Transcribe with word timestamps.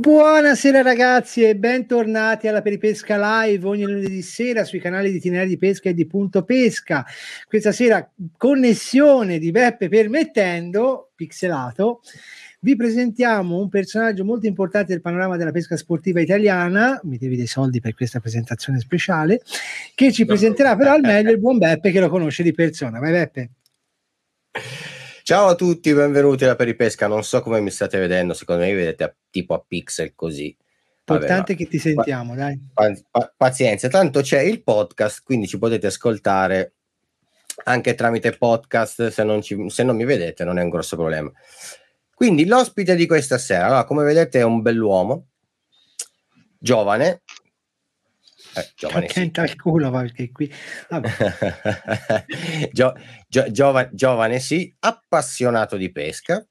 Buonasera 0.00 0.80
ragazzi 0.80 1.42
e 1.42 1.56
bentornati 1.56 2.48
alla 2.48 2.62
Peripesca 2.62 3.18
Live 3.44 3.66
ogni 3.66 3.84
lunedì 3.84 4.22
sera 4.22 4.64
sui 4.64 4.80
canali 4.80 5.10
di 5.10 5.18
Itinerari 5.18 5.50
di 5.50 5.58
Pesca 5.58 5.90
e 5.90 5.92
di 5.92 6.06
Punto 6.06 6.42
Pesca. 6.42 7.04
Questa 7.46 7.70
sera 7.70 8.10
connessione 8.38 9.38
di 9.38 9.50
Beppe 9.50 9.90
permettendo, 9.90 11.10
pixelato, 11.14 12.00
vi 12.60 12.76
presentiamo 12.76 13.60
un 13.60 13.68
personaggio 13.68 14.24
molto 14.24 14.46
importante 14.46 14.92
del 14.92 15.02
panorama 15.02 15.36
della 15.36 15.52
pesca 15.52 15.76
sportiva 15.76 16.22
italiana, 16.22 16.98
mi 17.02 17.18
devi 17.18 17.36
dei 17.36 17.46
soldi 17.46 17.80
per 17.80 17.92
questa 17.92 18.20
presentazione 18.20 18.80
speciale, 18.80 19.42
che 19.94 20.12
ci 20.12 20.24
presenterà 20.24 20.76
però 20.76 20.94
al 20.94 21.02
meglio 21.02 21.30
il 21.30 21.40
buon 21.40 21.58
Beppe 21.58 21.90
che 21.90 22.00
lo 22.00 22.08
conosce 22.08 22.42
di 22.42 22.52
persona. 22.52 23.00
Vai 23.00 23.12
Beppe. 23.12 23.50
Ciao 25.30 25.46
a 25.46 25.54
tutti, 25.54 25.94
benvenuti 25.94 26.42
alla 26.42 26.56
Peripesca. 26.56 27.06
Non 27.06 27.22
so 27.22 27.40
come 27.40 27.60
mi 27.60 27.70
state 27.70 28.00
vedendo, 28.00 28.34
secondo 28.34 28.64
me 28.64 28.74
vedete 28.74 29.04
a, 29.04 29.14
tipo 29.30 29.54
a 29.54 29.64
pixel 29.64 30.12
così. 30.16 30.56
Importante 31.06 31.54
che 31.54 31.68
ti 31.68 31.78
sentiamo, 31.78 32.34
dai. 32.34 32.58
pazienza, 33.36 33.86
tanto 33.86 34.22
c'è 34.22 34.40
il 34.40 34.60
podcast, 34.64 35.22
quindi 35.22 35.46
ci 35.46 35.56
potete 35.56 35.86
ascoltare 35.86 36.72
anche 37.62 37.94
tramite 37.94 38.32
podcast. 38.32 39.06
Se 39.10 39.22
non, 39.22 39.40
ci, 39.40 39.70
se 39.70 39.84
non 39.84 39.94
mi 39.94 40.04
vedete, 40.04 40.42
non 40.42 40.58
è 40.58 40.64
un 40.64 40.68
grosso 40.68 40.96
problema. 40.96 41.30
Quindi 42.12 42.44
l'ospite 42.44 42.96
di 42.96 43.06
questa 43.06 43.38
sera, 43.38 43.66
allora, 43.66 43.84
come 43.84 44.02
vedete, 44.02 44.40
è 44.40 44.42
un 44.42 44.62
bell'uomo, 44.62 45.26
giovane, 46.58 47.22
eh, 48.54 48.70
giovane 48.74 49.08
sì. 49.08 49.30
il 49.32 49.56
culo 49.56 49.90
perché 49.90 50.30
qui. 50.32 50.52
Gio, 52.72 52.94
gio, 53.28 53.50
giovane, 53.50 53.90
giovane 53.92 54.38
sì 54.40 54.74
appassionato 54.80 55.76
di 55.76 55.92
pesca. 55.92 56.44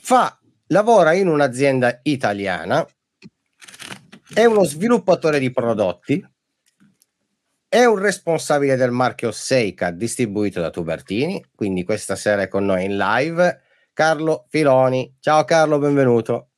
Fa 0.00 0.38
lavora 0.68 1.12
in 1.12 1.28
un'azienda 1.28 2.00
italiana. 2.02 2.84
È 4.32 4.44
uno 4.44 4.64
sviluppatore 4.64 5.38
di 5.38 5.50
prodotti. 5.50 6.24
È 7.68 7.84
un 7.84 7.98
responsabile 7.98 8.76
del 8.76 8.90
marchio 8.90 9.30
Seika 9.30 9.90
distribuito 9.90 10.60
da 10.60 10.70
Tubertini. 10.70 11.44
Quindi 11.54 11.84
questa 11.84 12.16
sera 12.16 12.42
è 12.42 12.48
con 12.48 12.64
noi 12.64 12.84
in 12.84 12.96
live 12.96 13.60
Carlo 13.92 14.46
Filoni. 14.48 15.16
Ciao 15.20 15.44
Carlo 15.44 15.78
benvenuto. 15.78 16.50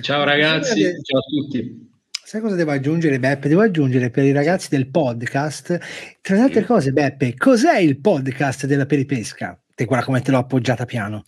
Ciao 0.00 0.24
ragazzi. 0.24 0.80
ciao 1.02 1.18
a 1.18 1.22
tutti 1.22 1.89
Sai 2.30 2.40
cosa 2.40 2.54
devo 2.54 2.70
aggiungere, 2.70 3.18
Beppe? 3.18 3.48
Devo 3.48 3.62
aggiungere 3.62 4.08
per 4.08 4.22
i 4.22 4.30
ragazzi 4.30 4.68
del 4.68 4.88
podcast, 4.88 5.80
tra 6.20 6.36
le 6.36 6.42
altre 6.42 6.64
cose, 6.64 6.92
Beppe, 6.92 7.34
cos'è 7.34 7.78
il 7.78 8.00
podcast 8.00 8.66
della 8.66 8.86
peripesca? 8.86 9.60
Te 9.74 9.84
guarda 9.84 10.04
come 10.04 10.20
te 10.20 10.30
l'ho 10.30 10.38
appoggiata 10.38 10.84
piano. 10.84 11.24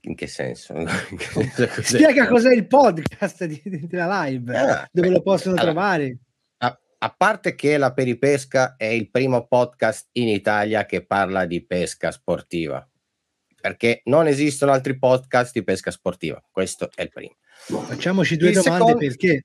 In 0.00 0.16
che 0.16 0.26
senso? 0.26 0.74
cos'è? 1.32 1.68
Spiega 1.80 2.26
cos'è 2.26 2.52
il 2.52 2.66
podcast 2.66 3.44
di, 3.44 3.62
della 3.86 4.24
live, 4.24 4.58
ah, 4.58 4.88
dove 4.90 5.06
beh, 5.06 5.14
lo 5.14 5.22
possono 5.22 5.54
allora, 5.54 5.70
trovare. 5.70 6.18
A, 6.56 6.80
a, 6.98 7.14
parte 7.16 7.54
che 7.54 7.76
la 7.76 7.92
peripesca 7.92 8.74
è 8.76 8.86
il 8.86 9.12
primo 9.12 9.46
podcast 9.46 10.08
in 10.14 10.26
Italia 10.26 10.86
che 10.86 11.06
parla 11.06 11.46
di 11.46 11.64
pesca 11.64 12.10
sportiva, 12.10 12.84
perché 13.60 14.00
non 14.06 14.26
esistono 14.26 14.72
altri 14.72 14.98
podcast 14.98 15.52
di 15.52 15.62
pesca 15.62 15.92
sportiva, 15.92 16.42
questo 16.50 16.90
è 16.96 17.02
il 17.02 17.10
primo. 17.10 17.36
Facciamoci 17.84 18.36
due 18.36 18.48
il 18.48 18.54
domande 18.54 18.74
secondo... 18.74 18.98
perché 18.98 19.44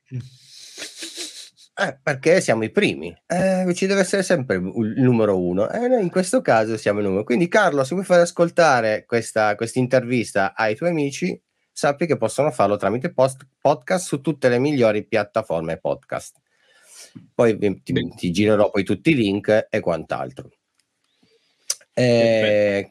eh, 1.78 2.00
perché 2.02 2.40
siamo 2.40 2.64
i 2.64 2.72
primi, 2.72 3.14
eh, 3.28 3.70
ci 3.74 3.86
deve 3.86 4.02
essere 4.02 4.24
sempre 4.24 4.56
il 4.56 4.94
numero 5.02 5.40
uno, 5.40 5.70
e 5.70 5.84
eh, 5.84 5.88
noi 5.88 6.02
in 6.02 6.10
questo 6.10 6.42
caso 6.42 6.78
siamo 6.78 7.00
il 7.00 7.06
numero. 7.06 7.24
Quindi, 7.24 7.48
Carlo, 7.48 7.84
se 7.84 7.94
vuoi 7.96 8.06
fare 8.06 8.22
ascoltare 8.22 9.06
questa 9.06 9.56
intervista 9.74 10.54
ai 10.56 10.76
tuoi 10.76 10.92
amici, 10.92 11.42
sappi 11.72 12.06
che 12.06 12.16
possono 12.16 12.52
farlo 12.52 12.78
tramite 12.78 13.12
post- 13.12 13.46
podcast 13.60 14.06
su 14.06 14.22
tutte 14.22 14.48
le 14.48 14.60
migliori 14.60 15.06
piattaforme 15.06 15.78
podcast. 15.78 16.38
Poi 17.34 17.58
ti, 17.84 17.94
ti 18.16 18.32
girerò 18.32 18.70
poi 18.70 18.84
tutti 18.84 19.12
i 19.12 19.16
link 19.16 19.68
e 19.70 19.80
quant'altro. 19.82 20.50
Eh, 21.94 22.90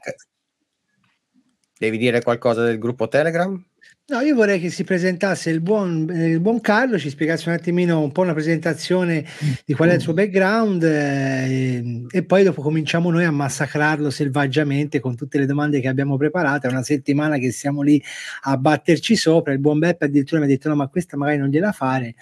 devi 1.78 1.99
dire 1.99 2.22
qualcosa 2.22 2.62
del 2.65 2.78
gruppo 2.78 3.09
Telegram? 3.09 3.62
No, 4.06 4.20
io 4.20 4.34
vorrei 4.34 4.60
che 4.60 4.69
si 4.69 4.84
presentasse 4.84 5.48
il 5.48 5.62
buon, 5.62 6.06
il 6.12 6.38
buon, 6.38 6.60
Carlo, 6.60 6.98
ci 6.98 7.09
spiegasse 7.09 7.48
un 7.48 7.54
attimino 7.54 8.03
un 8.03 8.12
po' 8.12 8.20
una 8.20 8.34
presentazione 8.34 9.25
di 9.65 9.72
qual 9.72 9.88
è 9.88 9.94
il 9.94 10.03
suo 10.03 10.12
background 10.12 10.82
eh, 10.82 12.04
e 12.10 12.22
poi 12.22 12.42
dopo 12.42 12.60
cominciamo 12.60 13.10
noi 13.10 13.25
a 13.25 13.31
massacrarlo 13.31 14.10
selvaggiamente 14.10 15.00
con 15.00 15.16
tutte 15.16 15.38
le 15.38 15.47
domande 15.47 15.81
che 15.81 15.88
abbiamo 15.88 16.19
preparato. 16.19 16.66
È 16.66 16.70
una 16.70 16.82
settimana 16.82 17.38
che 17.38 17.50
siamo 17.50 17.81
lì 17.81 18.03
a 18.42 18.59
batterci 18.59 19.16
sopra. 19.16 19.54
Il 19.54 19.60
buon 19.60 19.78
Beppe 19.78 20.04
addirittura 20.04 20.41
mi 20.41 20.48
ha 20.48 20.50
detto 20.50 20.69
no, 20.69 20.75
ma 20.75 20.88
questa 20.88 21.16
magari 21.16 21.38
non 21.38 21.48
gliela 21.48 21.72
fare. 21.72 22.15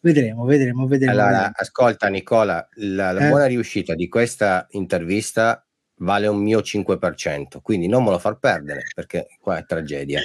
Vedremo, 0.00 0.46
vedremo, 0.46 0.86
vedremo. 0.86 1.12
Allora, 1.12 1.30
vedremo. 1.32 1.52
ascolta 1.54 2.08
Nicola, 2.08 2.66
la, 2.76 3.12
la 3.12 3.26
eh? 3.26 3.28
buona 3.28 3.44
riuscita 3.44 3.94
di 3.94 4.08
questa 4.08 4.66
intervista 4.70 5.62
vale 5.96 6.26
un 6.26 6.42
mio 6.42 6.60
5%, 6.60 7.60
quindi 7.62 7.86
non 7.86 8.04
me 8.04 8.10
lo 8.10 8.18
far 8.18 8.38
perdere 8.38 8.82
perché 8.94 9.28
qua 9.38 9.58
è 9.58 9.64
tragedia. 9.64 10.20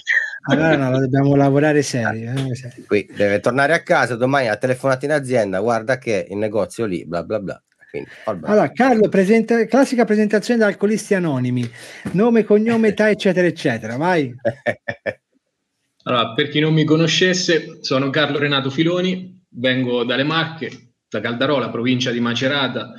Allora 0.50 0.76
no, 0.76 0.98
dobbiamo 1.00 1.36
lavorare 1.36 1.82
seri. 1.82 2.24
Eh, 2.24 2.84
Qui 2.88 3.10
deve 3.16 3.40
tornare 3.40 3.74
a 3.74 3.84
casa, 3.84 4.16
domani 4.16 4.48
ha 4.48 4.56
telefonato 4.56 5.06
in 5.06 5.12
azienda, 5.12 5.60
guarda 5.60 5.98
che 5.98 6.28
il 6.30 6.38
negozio 6.38 6.86
lì, 6.86 7.06
bla 7.06 7.24
bla 7.24 7.40
bla. 7.40 7.62
Quindi, 7.90 8.10
allora, 8.26 8.72
Carlo, 8.72 9.10
presenta, 9.10 9.66
classica 9.66 10.06
presentazione 10.06 10.60
da 10.60 10.68
alcolisti 10.68 11.16
anonimi, 11.16 11.68
nome, 12.12 12.44
cognome, 12.44 12.90
età, 12.90 13.10
eccetera, 13.10 13.48
eccetera. 13.48 13.98
Vai. 13.98 14.32
allora, 16.04 16.34
per 16.34 16.50
chi 16.50 16.60
non 16.60 16.74
mi 16.74 16.84
conoscesse, 16.84 17.80
sono 17.82 18.12
Carlo 18.12 18.38
Renato 18.38 18.70
Filoni, 18.70 19.44
vengo 19.50 20.04
dalle 20.04 20.24
Marche, 20.24 20.70
da 21.10 21.20
Caldarola, 21.20 21.70
provincia 21.70 22.12
di 22.12 22.20
Macerata. 22.20 22.94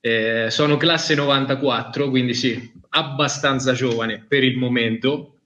Eh, 0.00 0.46
sono 0.50 0.76
classe 0.76 1.14
94, 1.14 2.08
quindi 2.08 2.34
sì, 2.34 2.72
abbastanza 2.90 3.72
giovane 3.72 4.24
per 4.26 4.44
il 4.44 4.56
momento. 4.56 5.40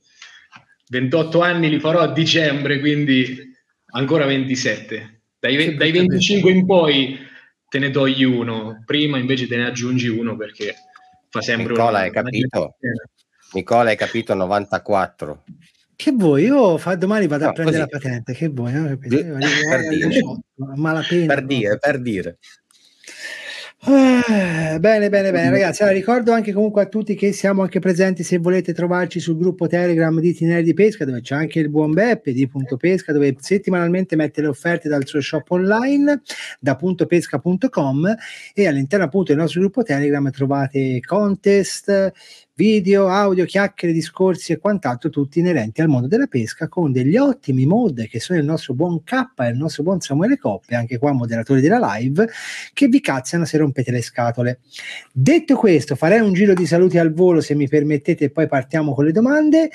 28 0.88 1.40
anni 1.40 1.70
li 1.70 1.80
farò 1.80 2.00
a 2.00 2.12
dicembre, 2.12 2.78
quindi 2.80 3.50
ancora 3.92 4.26
27. 4.26 5.22
Dai, 5.38 5.74
dai 5.76 5.90
25 5.90 6.50
in 6.50 6.66
poi 6.66 7.18
te 7.68 7.78
ne 7.78 7.90
togli 7.90 8.22
uno, 8.22 8.82
prima 8.84 9.18
invece 9.18 9.46
te 9.46 9.56
ne 9.56 9.66
aggiungi 9.66 10.08
uno 10.08 10.36
perché 10.36 10.74
fa 11.30 11.40
sempre 11.40 11.72
Nicola, 11.72 11.88
una, 11.88 11.98
hai 12.00 12.10
capito? 12.10 12.76
Nicola, 13.54 13.90
hai 13.90 13.96
capito 13.96 14.34
94. 14.34 15.44
Che 15.96 16.10
vuoi? 16.12 16.44
Io 16.44 16.78
fa, 16.78 16.94
domani 16.96 17.26
vado 17.26 17.44
no, 17.44 17.50
a 17.50 17.52
prendere 17.52 17.78
così. 17.78 17.90
la 17.92 17.98
patente. 17.98 18.32
Che 18.34 18.48
vuoi? 18.48 18.72
No? 18.72 18.98
Per, 18.98 19.08
dire, 19.08 19.32
per 21.26 21.44
dire, 21.44 21.78
per 21.78 22.00
dire. 22.00 22.38
Eh, 23.84 24.78
bene, 24.78 25.08
bene, 25.08 25.32
bene, 25.32 25.50
ragazzi. 25.50 25.82
Allora, 25.82 25.96
ricordo 25.96 26.30
anche 26.30 26.52
comunque 26.52 26.82
a 26.82 26.86
tutti 26.86 27.16
che 27.16 27.32
siamo 27.32 27.62
anche 27.62 27.80
presenti 27.80 28.22
se 28.22 28.38
volete 28.38 28.72
trovarci 28.72 29.18
sul 29.18 29.36
gruppo 29.36 29.66
Telegram 29.66 30.20
di 30.20 30.32
Tineri 30.32 30.62
di 30.62 30.72
Pesca, 30.72 31.04
dove 31.04 31.20
c'è 31.20 31.34
anche 31.34 31.58
il 31.58 31.68
buon 31.68 31.92
Beppe 31.92 32.32
di 32.32 32.46
Punto 32.46 32.76
Pesca, 32.76 33.12
dove 33.12 33.34
settimanalmente 33.40 34.14
mette 34.14 34.40
le 34.40 34.46
offerte 34.46 34.88
dal 34.88 35.04
suo 35.04 35.20
shop 35.20 35.50
online 35.50 36.22
da 36.60 36.76
puntopesca.com 36.76 38.14
e 38.54 38.66
all'interno 38.68 39.06
appunto 39.06 39.32
del 39.32 39.40
nostro 39.40 39.60
gruppo 39.60 39.82
Telegram 39.82 40.30
trovate 40.30 41.00
contest, 41.00 42.12
video, 42.62 43.08
audio, 43.08 43.44
chiacchiere, 43.44 43.92
discorsi 43.92 44.52
e 44.52 44.58
quant'altro, 44.58 45.10
tutti 45.10 45.40
inerenti 45.40 45.80
al 45.80 45.88
mondo 45.88 46.06
della 46.06 46.28
pesca, 46.28 46.68
con 46.68 46.92
degli 46.92 47.16
ottimi 47.16 47.66
mod 47.66 48.06
che 48.06 48.20
sono 48.20 48.38
il 48.38 48.44
nostro 48.44 48.72
buon 48.72 49.02
K 49.02 49.32
e 49.38 49.48
il 49.48 49.56
nostro 49.56 49.82
buon 49.82 50.00
Samuele 50.00 50.38
Coppe, 50.38 50.76
anche 50.76 50.96
qua 50.96 51.10
moderatori 51.10 51.60
della 51.60 51.96
live, 51.96 52.28
che 52.72 52.86
vi 52.86 53.00
cazziano 53.00 53.44
se 53.44 53.58
rompete 53.58 53.90
le 53.90 54.00
scatole. 54.00 54.60
Detto 55.10 55.56
questo, 55.56 55.96
farei 55.96 56.20
un 56.20 56.32
giro 56.34 56.54
di 56.54 56.64
saluti 56.64 56.98
al 56.98 57.12
volo 57.12 57.40
se 57.40 57.56
mi 57.56 57.66
permettete, 57.66 58.26
e 58.26 58.30
poi 58.30 58.46
partiamo 58.46 58.94
con 58.94 59.06
le 59.06 59.12
domande. 59.12 59.68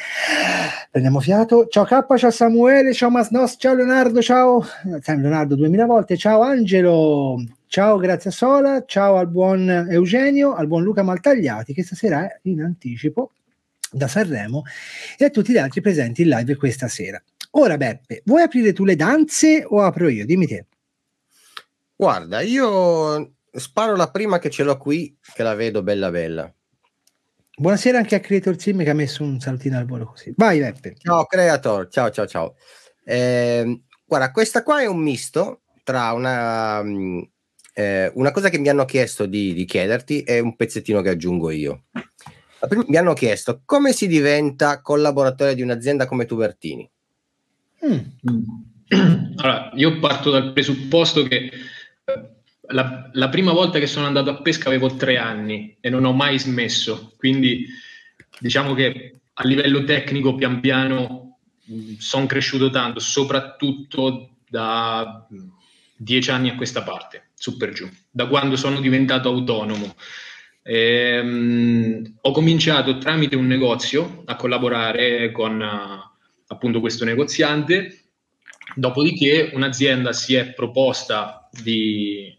Prendiamo 0.89 1.19
fiato. 1.19 1.67
Ciao 1.67 1.83
K, 1.83 2.15
ciao 2.15 2.31
Samuele, 2.31 2.93
ciao 2.93 3.09
Masnos, 3.09 3.55
ciao 3.57 3.75
Leonardo, 3.75 4.21
ciao 4.21 4.63
Leonardo 5.05 5.55
2000 5.55 5.85
volte, 5.85 6.15
ciao 6.15 6.39
Angelo, 6.39 7.43
Ciao, 7.69 7.97
grazie 7.97 8.29
a 8.29 8.33
Sola, 8.33 8.85
ciao 8.85 9.17
al 9.17 9.27
buon 9.27 9.69
Eugenio, 9.89 10.53
al 10.55 10.67
buon 10.67 10.83
Luca 10.83 11.03
Maltagliati 11.03 11.73
che 11.73 11.83
stasera 11.83 12.25
è 12.25 12.39
in 12.43 12.61
anticipo 12.61 13.33
da 13.91 14.07
Sanremo 14.07 14.63
e 15.17 15.25
a 15.25 15.29
tutti 15.29 15.51
gli 15.51 15.57
altri 15.57 15.81
presenti 15.81 16.21
in 16.21 16.29
live 16.29 16.55
questa 16.55 16.87
sera. 16.87 17.21
Ora 17.51 17.75
Beppe, 17.75 18.21
vuoi 18.23 18.41
aprire 18.41 18.71
tu 18.71 18.85
le 18.85 18.95
danze 18.95 19.65
o 19.67 19.81
apro 19.81 20.07
io? 20.07 20.25
Dimmi 20.25 20.47
te. 20.47 20.65
Guarda, 21.93 22.39
io 22.39 23.33
sparo 23.51 23.97
la 23.97 24.09
prima 24.11 24.39
che 24.39 24.49
ce 24.49 24.63
l'ho 24.63 24.77
qui, 24.77 25.17
che 25.33 25.43
la 25.43 25.53
vedo 25.53 25.83
bella 25.83 26.09
bella. 26.09 26.51
Buonasera 27.57 27.97
anche 27.97 28.15
a 28.15 28.21
Creator 28.21 28.57
Sim 28.57 28.81
che 28.81 28.91
ha 28.91 28.93
messo 28.93 29.23
un 29.23 29.41
salutino 29.41 29.77
al 29.77 29.85
volo 29.85 30.05
così. 30.05 30.33
Vai 30.37 30.59
Beppe. 30.59 30.95
Ciao 30.99 31.25
Creator, 31.25 31.89
ciao 31.89 32.09
ciao 32.11 32.27
ciao. 32.27 32.55
Eh, 33.03 33.81
guarda, 34.05 34.31
questa 34.31 34.63
qua 34.63 34.79
è 34.79 34.85
un 34.85 34.99
misto 34.99 35.63
tra 35.83 36.13
una 36.13 36.81
mm, 36.81 37.21
eh, 37.77 38.12
una 38.15 38.31
cosa 38.31 38.50
che 38.50 38.57
mi 38.57 38.69
hanno 38.69 38.85
chiesto 38.85 39.27
di, 39.27 39.53
di, 39.53 39.63
chiederti 39.63 40.21
è 40.21 40.39
un 40.39 40.56
pezzettino 40.56 41.01
che 41.01 41.09
aggiungo 41.09 41.51
io. 41.51 41.83
Mi 42.88 42.97
hanno 42.97 43.13
chiesto 43.13 43.62
come 43.65 43.94
si 43.94 44.07
diventa 44.07 44.81
collaboratore 44.81 45.53
di 45.53 45.62
un'azienda 45.62 46.07
come 46.07 46.25
Tubertini. 46.25 46.89
Mm. 47.85 47.97
Allora, 49.38 49.69
io 49.75 50.00
parto 50.00 50.31
dal 50.31 50.53
presupposto 50.53 51.21
che 51.21 51.35
eh, 51.35 52.29
la, 52.69 53.12
la, 53.13 53.29
prima 53.29 53.51
volta 53.51 53.77
che 53.77 53.85
sono 53.85 54.07
andato 54.07 54.31
a 54.31 54.41
pesca 54.41 54.69
avevo 54.69 54.95
tre 54.95 55.18
anni 55.18 55.77
e 55.80 55.91
non 55.91 56.06
ho 56.06 56.13
mai 56.13 56.39
smesso, 56.39 57.13
quindi 57.18 57.68
diciamo 58.39 58.73
che 58.73 59.19
a 59.31 59.44
livello 59.45 59.83
tecnico 59.83 60.33
pian 60.33 60.59
piano 60.59 61.38
mm, 61.71 61.97
sono 62.00 62.25
cresciuto 62.25 62.71
tanto, 62.71 63.00
soprattutto 63.00 64.38
da 64.50 65.27
dieci 65.95 66.31
anni 66.31 66.50
a 66.50 66.56
questa 66.56 66.81
parte, 66.81 67.26
su 67.37 67.55
per 67.55 67.71
giù, 67.71 67.87
da 68.09 68.27
quando 68.27 68.55
sono 68.55 68.79
diventato 68.79 69.29
autonomo. 69.29 69.95
Ehm, 70.63 72.17
ho 72.21 72.31
cominciato 72.31 72.97
tramite 72.97 73.35
un 73.35 73.45
negozio 73.45 74.23
a 74.25 74.35
collaborare 74.35 75.31
con 75.31 75.61
uh, 75.61 76.15
appunto 76.47 76.79
questo 76.79 77.05
negoziante, 77.05 78.05
dopodiché 78.75 79.51
un'azienda 79.53 80.11
si 80.13 80.33
è 80.33 80.53
proposta 80.53 81.47
di 81.51 82.35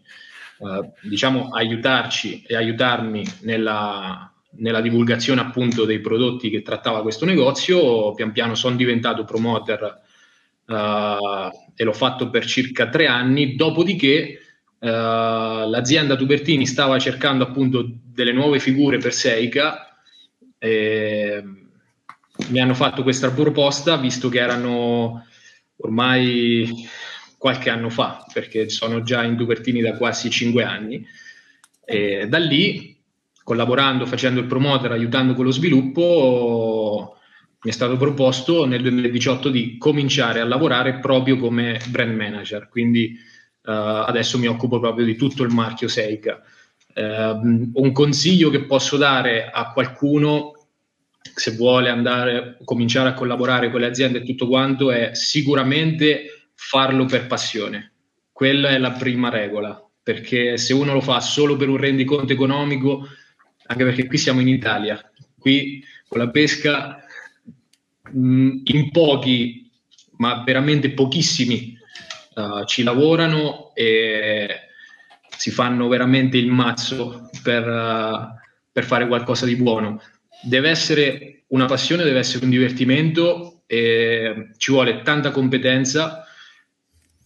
uh, 0.57 0.91
diciamo 1.01 1.49
aiutarci 1.49 2.43
e 2.45 2.55
aiutarmi 2.55 3.25
nella, 3.43 4.31
nella 4.57 4.81
divulgazione 4.81 5.41
appunto 5.41 5.85
dei 5.85 6.01
prodotti 6.01 6.49
che 6.49 6.61
trattava 6.61 7.01
questo 7.01 7.25
negozio, 7.25 8.13
pian 8.13 8.33
piano 8.33 8.53
sono 8.53 8.75
diventato 8.75 9.23
promoter 9.23 10.01
uh, 10.65 10.73
e 11.73 11.83
l'ho 11.83 11.93
fatto 11.93 12.29
per 12.29 12.45
circa 12.45 12.89
tre 12.89 13.07
anni, 13.07 13.55
dopodiché 13.55 14.41
l'azienda 14.79 16.15
Tubertini 16.15 16.65
stava 16.65 16.97
cercando 16.99 17.43
appunto 17.43 17.85
delle 18.01 18.31
nuove 18.31 18.59
figure 18.59 18.97
per 18.97 19.13
Seika 19.13 19.99
e 20.57 21.43
mi 22.47 22.59
hanno 22.59 22.73
fatto 22.73 23.03
questa 23.03 23.31
proposta 23.31 23.97
visto 23.97 24.29
che 24.29 24.39
erano 24.39 25.25
ormai 25.77 26.87
qualche 27.37 27.69
anno 27.69 27.89
fa, 27.89 28.25
perché 28.31 28.69
sono 28.69 29.01
già 29.01 29.23
in 29.23 29.37
Tubertini 29.37 29.81
da 29.81 29.95
quasi 29.95 30.29
cinque 30.29 30.63
anni. 30.63 31.05
E 31.85 32.27
da 32.27 32.37
lì, 32.37 32.97
collaborando, 33.43 34.05
facendo 34.05 34.39
il 34.41 34.45
promoter, 34.45 34.91
aiutando 34.91 35.33
con 35.33 35.45
lo 35.45 35.51
sviluppo, 35.51 37.17
mi 37.61 37.71
è 37.71 37.73
stato 37.73 37.97
proposto 37.97 38.65
nel 38.65 38.81
2018 38.81 39.49
di 39.49 39.77
cominciare 39.77 40.39
a 40.39 40.45
lavorare 40.45 40.99
proprio 40.99 41.37
come 41.37 41.79
brand 41.87 42.15
manager, 42.15 42.67
quindi 42.69 43.17
adesso 43.71 44.37
mi 44.37 44.47
occupo 44.47 44.79
proprio 44.79 45.05
di 45.05 45.15
tutto 45.15 45.43
il 45.43 45.51
marchio 45.51 45.87
Seika. 45.87 46.41
Uh, 46.95 47.71
un 47.73 47.91
consiglio 47.93 48.49
che 48.49 48.65
posso 48.65 48.97
dare 48.97 49.49
a 49.49 49.71
qualcuno 49.71 50.53
se 51.21 51.51
vuole 51.51 51.89
andare 51.89 52.57
cominciare 52.65 53.09
a 53.09 53.13
collaborare 53.13 53.69
con 53.71 53.79
le 53.79 53.87
aziende 53.87 54.19
e 54.19 54.23
tutto 54.23 54.47
quanto 54.47 54.91
è 54.91 55.11
sicuramente 55.13 56.49
farlo 56.53 57.05
per 57.05 57.27
passione. 57.27 57.93
Quella 58.31 58.69
è 58.69 58.77
la 58.77 58.91
prima 58.91 59.29
regola, 59.29 59.81
perché 60.01 60.57
se 60.57 60.73
uno 60.73 60.93
lo 60.93 61.01
fa 61.01 61.19
solo 61.19 61.55
per 61.55 61.69
un 61.69 61.77
rendiconto 61.77 62.33
economico, 62.33 63.07
anche 63.67 63.83
perché 63.83 64.07
qui 64.07 64.17
siamo 64.17 64.41
in 64.41 64.47
Italia, 64.47 64.99
qui 65.37 65.83
con 66.07 66.19
la 66.19 66.29
pesca 66.29 67.03
mh, 68.11 68.61
in 68.63 68.91
pochi, 68.91 69.69
ma 70.17 70.43
veramente 70.43 70.91
pochissimi, 70.91 71.78
uh, 72.39 72.65
ci 72.65 72.83
lavorano 72.83 73.71
e 73.73 74.47
si 75.35 75.51
fanno 75.51 75.87
veramente 75.87 76.37
il 76.37 76.47
mazzo 76.47 77.29
per, 77.43 77.67
uh, 77.67 78.39
per 78.71 78.83
fare 78.83 79.07
qualcosa 79.07 79.45
di 79.45 79.55
buono. 79.55 80.01
Deve 80.41 80.69
essere 80.69 81.43
una 81.47 81.65
passione, 81.65 82.03
deve 82.03 82.19
essere 82.19 82.45
un 82.45 82.51
divertimento 82.51 83.61
e 83.67 84.49
ci 84.57 84.71
vuole 84.71 85.01
tanta 85.01 85.31
competenza 85.31 86.25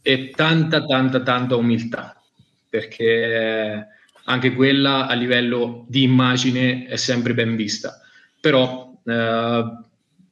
e 0.02 0.32
tanta, 0.32 0.86
tanta, 0.86 1.22
tanta 1.22 1.56
umiltà, 1.56 2.22
perché 2.70 3.88
anche 4.26 4.54
quella 4.54 5.08
a 5.08 5.14
livello 5.14 5.86
di 5.88 6.04
immagine 6.04 6.86
è 6.86 6.96
sempre 6.98 7.34
ben 7.34 7.56
vista. 7.56 8.02
Però 8.40 8.94
eh, 9.06 9.64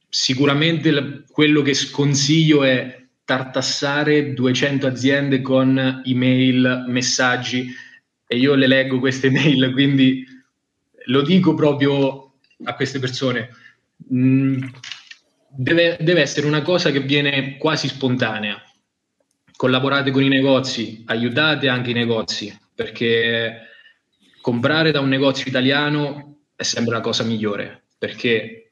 sicuramente 0.10 1.24
quello 1.32 1.62
che 1.62 1.74
sconsiglio 1.74 2.64
è 2.64 3.01
tartassare 3.32 4.34
200 4.34 4.88
aziende 4.88 5.40
con 5.40 6.02
email, 6.04 6.84
messaggi 6.88 7.74
e 8.28 8.38
io 8.38 8.56
le 8.56 8.68
leggo 8.68 9.00
queste 9.00 9.28
email, 9.32 9.72
quindi 9.72 10.26
lo 11.06 11.22
dico 11.22 11.54
proprio 11.54 12.34
a 12.66 12.76
queste 12.76 13.00
persone. 13.00 13.50
Mm, 14.14 14.62
deve, 15.48 15.98
deve 16.02 16.20
essere 16.20 16.46
una 16.46 16.62
cosa 16.62 16.92
che 16.92 17.00
viene 17.00 17.56
quasi 17.56 17.88
spontanea. 17.88 18.62
Collaborate 19.56 20.12
con 20.12 20.24
i 20.24 20.28
negozi, 20.28 21.04
aiutate 21.06 21.70
anche 21.70 21.92
i 21.92 21.94
negozi, 21.94 22.54
perché 22.76 23.62
comprare 24.42 24.92
da 24.92 25.00
un 25.00 25.08
negozio 25.08 25.46
italiano 25.48 26.40
è 26.54 26.64
sempre 26.64 26.96
la 26.96 27.02
cosa 27.02 27.24
migliore, 27.24 27.84
perché 27.98 28.72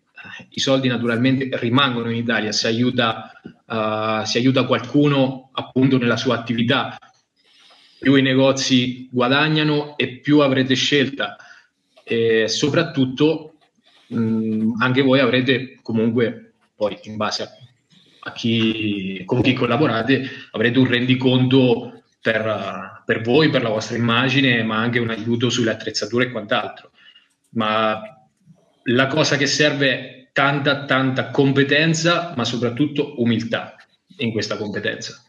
i 0.50 0.60
soldi 0.60 0.90
naturalmente 0.90 1.48
rimangono 1.60 2.10
in 2.10 2.18
Italia, 2.18 2.52
si 2.52 2.68
aiuta, 2.68 3.32
uh, 3.70 4.26
si 4.26 4.38
aiuta 4.38 4.66
qualcuno 4.66 5.50
appunto 5.54 5.98
nella 5.98 6.18
sua 6.18 6.36
attività, 6.36 6.98
più 8.00 8.16
i 8.16 8.22
negozi 8.22 9.08
guadagnano 9.12 9.98
e 9.98 10.20
più 10.20 10.40
avrete 10.40 10.74
scelta 10.74 11.36
e 12.04 12.48
soprattutto 12.48 13.56
mh, 14.08 14.82
anche 14.82 15.02
voi 15.02 15.20
avrete 15.20 15.78
comunque 15.82 16.54
poi 16.76 16.98
in 17.04 17.18
base 17.18 17.44
a, 17.44 17.50
a 18.22 18.32
chi, 18.32 19.22
con 19.26 19.42
chi 19.42 19.54
collaborate 19.54 20.28
avrete 20.52 20.80
un 20.80 20.88
rendiconto 20.88 22.04
per, 22.22 23.04
per 23.06 23.22
voi, 23.22 23.50
per 23.50 23.62
la 23.62 23.70
vostra 23.70 23.98
immagine, 23.98 24.64
ma 24.64 24.78
anche 24.78 25.00
un 25.00 25.10
aiuto 25.10 25.50
sulle 25.50 25.72
attrezzature 25.72 26.26
e 26.26 26.32
quant'altro. 26.32 26.92
Ma 27.52 28.02
la 28.84 29.08
cosa 29.08 29.36
che 29.38 29.46
serve 29.46 30.19
tanta, 30.32 30.86
tanta 30.86 31.30
competenza, 31.30 32.34
ma 32.36 32.44
soprattutto 32.44 33.22
umiltà 33.22 33.76
in 34.18 34.32
questa 34.32 34.58
competenza. 34.58 35.24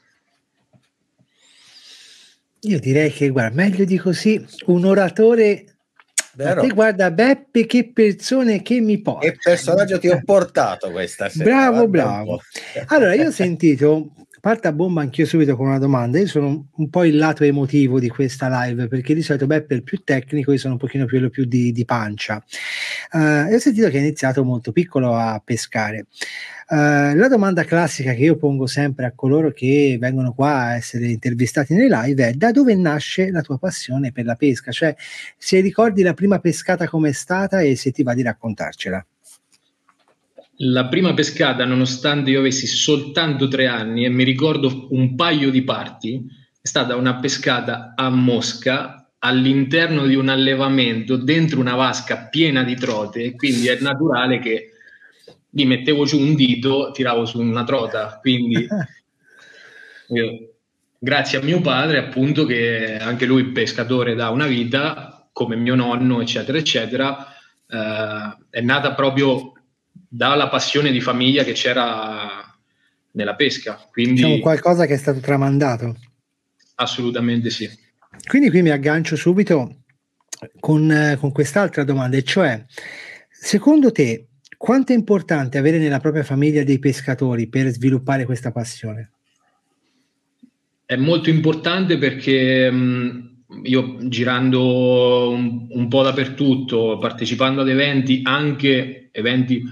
Io 2.61 2.79
direi 2.79 3.11
che, 3.11 3.29
guarda, 3.31 3.55
meglio 3.55 3.85
di 3.85 3.97
così, 3.97 4.45
un 4.67 4.85
oratore 4.85 5.65
Vero? 6.33 6.63
Te 6.63 6.69
guarda 6.69 7.11
Beppe, 7.11 7.67
che 7.67 7.91
persone 7.93 8.63
che 8.63 8.81
mi 8.81 9.01
porta. 9.01 9.29
Che 9.29 9.37
personaggio 9.43 9.99
ti 9.99 10.09
ho 10.09 10.21
portato 10.25 10.91
questa 10.91 11.29
sera? 11.29 11.45
Bravo, 11.45 11.89
bravo. 11.89 12.41
Allora, 12.87 13.15
io 13.15 13.29
ho 13.29 13.33
sentito 13.33 14.13
Parta 14.41 14.69
a 14.69 14.73
bomba 14.73 15.03
anch'io 15.03 15.27
subito 15.27 15.55
con 15.55 15.67
una 15.67 15.79
domanda. 15.79 16.19
Io 16.19 16.27
sono 16.27 16.69
un 16.75 16.89
po' 16.89 17.05
il 17.05 17.19
lato 17.19 17.45
emotivo 17.45 18.01
di 18.01 18.09
questa 18.09 18.49
live 18.65 18.89
perché 18.89 19.13
di 19.13 19.21
solito 19.21 19.47
Beppe 19.47 19.75
è 19.75 19.77
il 19.77 19.83
più 19.83 20.03
tecnico, 20.03 20.53
io 20.53 20.57
sono 20.57 20.75
un 20.75 20.79
pochino 20.79 21.05
più, 21.05 21.29
più 21.29 21.45
di, 21.45 21.73
di 21.73 21.85
pancia. 21.85 22.43
Uh, 23.13 23.53
ho 23.53 23.59
sentito 23.59 23.91
che 23.91 23.99
hai 23.99 24.05
iniziato 24.05 24.43
molto 24.43 24.73
piccolo 24.73 25.15
a 25.15 25.43
pescare. 25.45 26.07
Uh, 26.71 27.15
la 27.17 27.29
domanda 27.29 27.65
classica 27.65 28.15
che 28.15 28.23
io 28.23 28.37
pongo 28.37 28.67
sempre 28.67 29.05
a 29.05 29.13
coloro 29.15 29.51
che 29.51 29.99
vengono 30.01 30.33
qua 30.33 30.55
a 30.55 30.77
essere 30.77 31.09
intervistati 31.09 31.75
nelle 31.75 31.95
live 31.95 32.29
è 32.29 32.33
da 32.33 32.51
dove 32.51 32.75
nasce 32.75 33.31
la 33.31 33.43
tua 33.43 33.59
passione 33.59 34.11
per 34.11 34.25
la 34.25 34.37
pesca? 34.37 34.71
Cioè, 34.71 34.97
se 35.37 35.61
ricordi 35.61 36.01
la 36.01 36.15
prima 36.15 36.39
pescata 36.39 36.89
come 36.89 37.11
è 37.11 37.13
stata 37.13 37.61
e 37.61 37.77
se 37.77 37.91
ti 37.91 38.03
va 38.03 38.15
di 38.15 38.23
raccontarcela. 38.23 39.05
La 40.63 40.89
prima 40.89 41.15
pescata, 41.15 41.65
nonostante 41.65 42.31
io 42.31 42.41
avessi 42.41 42.67
soltanto 42.67 43.49
tre 43.49 43.67
anni 43.67 44.05
e 44.05 44.11
mi 44.11 44.25
ricordo 44.25 44.89
un 44.91 45.15
paio 45.15 45.51
di 45.51 45.63
parti, 45.63 46.23
è 46.61 46.67
stata 46.67 46.97
una 46.97 47.17
pescata 47.17 47.95
a 47.97 48.11
Mosca 48.11 49.11
all'interno 49.21 50.07
di 50.07 50.17
un 50.17 50.29
allevamento 50.29 51.17
dentro 51.17 51.61
una 51.61 51.77
vasca 51.77 52.29
piena 52.29 52.63
di 52.63 52.75
trote 52.75 53.35
quindi 53.37 53.69
è 53.69 53.79
naturale 53.81 54.39
che 54.39 54.71
gli 55.49 55.65
mettevo 55.67 56.05
giù 56.05 56.21
un 56.21 56.35
dito, 56.35 56.91
tiravo 56.93 57.25
su 57.25 57.41
una 57.41 57.65
trota, 57.65 58.19
quindi 58.21 58.67
io, 60.09 60.53
grazie 60.99 61.39
a 61.39 61.43
mio 61.43 61.63
padre 61.63 61.99
appunto 61.99 62.45
che 62.45 62.99
anche 62.99 63.25
lui 63.25 63.51
pescatore 63.53 64.15
da 64.15 64.29
una 64.29 64.47
vita 64.47 65.27
come 65.33 65.57
mio 65.57 65.75
nonno 65.75 66.21
eccetera 66.21 66.59
eccetera 66.59 67.27
eh, 67.67 68.37
è 68.51 68.61
nata 68.61 68.93
proprio 68.93 69.55
dalla 70.13 70.49
passione 70.49 70.91
di 70.91 71.01
famiglia 71.01 71.45
che 71.45 71.53
c'era 71.53 72.53
nella 73.13 73.37
pesca. 73.37 73.81
Quindi, 73.93 74.15
diciamo 74.15 74.41
qualcosa 74.41 74.87
che 74.87 74.95
è 74.95 74.99
stato 74.99 75.21
tramandato. 75.21 75.97
Assolutamente 76.75 77.51
sì. 77.51 77.71
Quindi 78.27 78.51
qui 78.51 78.63
mi 78.63 78.71
aggancio 78.71 79.15
subito 79.15 79.83
con, 80.59 81.17
con 81.19 81.31
quest'altra 81.31 81.85
domanda, 81.85 82.17
e 82.17 82.25
cioè, 82.25 82.65
secondo 83.31 83.93
te, 83.93 84.31
quanto 84.57 84.93
è 84.93 84.97
importante 84.97 85.59
avere 85.59 85.79
nella 85.79 86.01
propria 86.01 86.25
famiglia 86.25 86.65
dei 86.65 86.81
pescatori 86.81 87.49
per 87.49 87.69
sviluppare 87.69 88.25
questa 88.25 88.51
passione? 88.51 89.13
È 90.85 90.97
molto 90.97 91.31
importante 91.31 91.99
perché 91.99 92.69
mh, 92.69 93.43
io 93.63 93.97
girando 94.09 95.31
un, 95.31 95.67
un, 95.71 95.89
po' 95.89 96.03
dappertutto, 96.03 96.99
partecipando 96.99 97.61
ad 97.61 97.69
eventi, 97.69 98.23
anche 98.25 99.11
eventi 99.13 99.63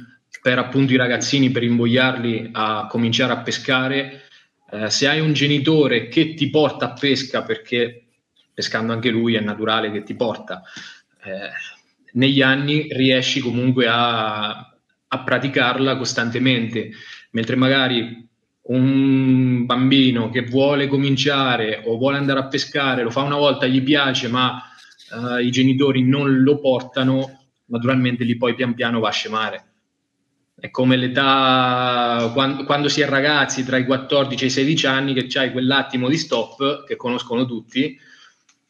per 0.49 0.59
appunto 0.59 0.95
i 0.95 0.97
ragazzini, 0.97 1.51
per 1.51 1.63
invogliarli 1.63 2.49
a 2.53 2.87
cominciare 2.89 3.35
a 3.35 3.43
pescare. 3.43 4.23
Eh, 4.71 4.89
se 4.89 5.07
hai 5.07 5.21
un 5.21 5.35
genitore 5.35 6.09
che 6.09 6.33
ti 6.33 6.49
porta 6.49 6.87
a 6.87 6.93
pesca, 6.95 7.43
perché 7.43 8.07
pescando 8.55 8.95
anche 8.95 9.11
lui 9.11 9.35
è 9.35 9.41
naturale 9.41 9.93
che 9.93 10.03
ti 10.05 10.15
porta, 10.15 10.63
eh, 11.23 11.51
negli 12.13 12.41
anni 12.41 12.87
riesci 12.91 13.41
comunque 13.41 13.89
a, 13.89 14.49
a 15.07 15.19
praticarla 15.23 15.99
costantemente, 15.99 16.93
mentre 17.33 17.55
magari 17.55 18.27
un 18.63 19.67
bambino 19.67 20.31
che 20.31 20.47
vuole 20.47 20.87
cominciare 20.87 21.83
o 21.85 21.99
vuole 21.99 22.17
andare 22.17 22.41
a 22.41 22.47
pescare, 22.47 23.03
lo 23.03 23.11
fa 23.11 23.21
una 23.21 23.37
volta, 23.37 23.67
gli 23.67 23.83
piace, 23.83 24.29
ma 24.29 24.63
uh, 25.11 25.37
i 25.37 25.51
genitori 25.51 26.03
non 26.05 26.41
lo 26.41 26.59
portano, 26.59 27.49
naturalmente 27.67 28.25
lì 28.25 28.39
poi 28.39 28.55
pian 28.55 28.73
piano 28.73 28.99
va 28.99 29.09
a 29.09 29.13
scemare. 29.13 29.68
È 30.61 30.71
come 30.71 30.97
l'età, 30.97 32.31
quando, 32.33 32.65
quando, 32.65 32.89
si 32.89 33.01
è 33.01 33.07
ragazzi 33.07 33.65
tra 33.65 33.77
i 33.77 33.85
14 33.85 34.45
e 34.45 34.47
i 34.47 34.51
16 34.51 34.87
anni, 34.87 35.15
che 35.15 35.27
c'hai 35.29 35.53
quell'attimo 35.53 36.09
di 36.09 36.17
stop, 36.17 36.85
che 36.85 36.97
conoscono 36.97 37.47
tutti, 37.47 37.97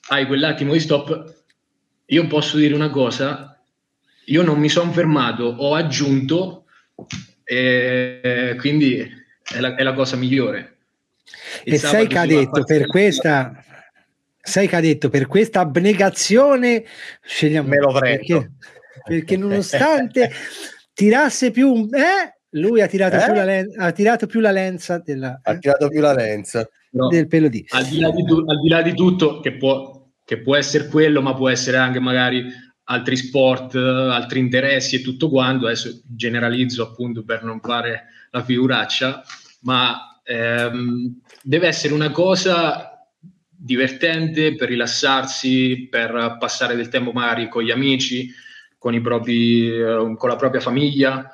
hai 0.08 0.26
quell'attimo 0.26 0.72
di 0.74 0.80
stop. 0.80 1.34
Io 2.06 2.26
posso 2.26 2.56
dire 2.58 2.74
una 2.74 2.90
cosa, 2.90 3.58
io 4.26 4.42
non 4.42 4.58
mi 4.58 4.68
sono 4.68 4.92
fermato, 4.92 5.44
ho 5.44 5.74
aggiunto, 5.74 6.64
e 7.44 8.54
quindi 8.58 8.98
è 9.42 9.60
la, 9.60 9.74
è 9.74 9.82
la 9.82 9.94
cosa 9.94 10.16
migliore. 10.16 10.76
Il 11.64 11.74
e 11.74 11.78
sai 11.78 12.06
che 12.06 12.18
ha 12.18 12.26
detto 12.26 12.64
per 12.64 12.86
questa 12.86 13.64
sai 14.40 14.66
che 14.66 14.76
ha 14.76 14.80
detto 14.80 15.10
per 15.10 15.26
questa 15.26 15.60
abnegazione 15.60 16.84
scegliamo 17.22 17.68
me 17.68 17.78
lo 17.78 17.92
perché, 17.92 18.52
perché 19.04 19.36
nonostante 19.36 20.30
tirasse 20.98 21.52
più 21.52 21.88
eh, 21.92 22.40
lui 22.50 22.80
ha 22.80 22.88
tirato, 22.88 23.14
eh? 23.14 23.24
più 23.24 23.34
la 23.34 23.44
len- 23.44 23.72
ha 23.76 23.92
tirato 23.92 24.26
più 24.26 24.40
la 24.40 24.50
lenza 24.50 24.98
della, 24.98 25.38
ha 25.40 25.56
tirato 25.56 25.88
più 25.88 26.00
la 26.00 26.12
lenza. 26.12 26.68
No. 26.90 27.08
del 27.08 27.28
pelo 27.28 27.48
di. 27.48 27.64
Al 27.68 27.84
di 27.84 28.00
là 28.00 28.10
di, 28.10 28.24
tu- 28.24 28.44
al 28.46 28.60
di, 28.60 28.68
là 28.68 28.80
di 28.82 28.94
tutto 28.94 29.40
che 29.40 29.52
può, 29.52 30.08
che 30.24 30.40
può 30.40 30.56
essere 30.56 30.88
quello 30.88 31.20
ma 31.20 31.34
può 31.34 31.50
essere 31.50 31.76
anche 31.76 32.00
magari 32.00 32.46
altri 32.84 33.14
sport 33.14 33.74
altri 33.74 34.40
interessi 34.40 34.96
e 34.96 35.02
tutto 35.02 35.28
quanto. 35.28 35.66
Adesso 35.66 36.00
generalizzo 36.04 36.82
appunto 36.82 37.22
per 37.24 37.44
non 37.44 37.60
fare 37.60 38.06
la 38.30 38.42
figuraccia 38.42 39.22
ma 39.60 40.20
ehm, 40.24 41.20
deve 41.42 41.68
essere 41.68 41.92
una 41.92 42.10
cosa 42.10 43.06
divertente 43.48 44.54
per 44.56 44.68
rilassarsi 44.68 45.88
per 45.90 46.36
passare 46.40 46.74
del 46.74 46.88
tempo 46.88 47.12
magari 47.12 47.48
con 47.48 47.62
gli 47.62 47.70
amici 47.70 48.32
con, 48.78 49.00
propri, 49.02 49.68
eh, 49.68 50.14
con 50.16 50.28
la 50.28 50.36
propria 50.36 50.60
famiglia. 50.60 51.30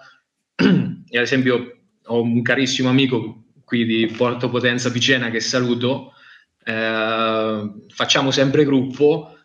e 0.56 1.16
ad 1.16 1.22
esempio 1.22 1.78
ho 2.06 2.20
un 2.20 2.42
carissimo 2.42 2.88
amico 2.88 3.44
qui 3.64 3.84
di 3.84 4.06
Porto 4.06 4.50
Potenza 4.50 4.90
Picena 4.90 5.30
che 5.30 5.40
saluto, 5.40 6.12
eh, 6.64 7.72
facciamo 7.88 8.30
sempre 8.30 8.64
gruppo, 8.64 9.36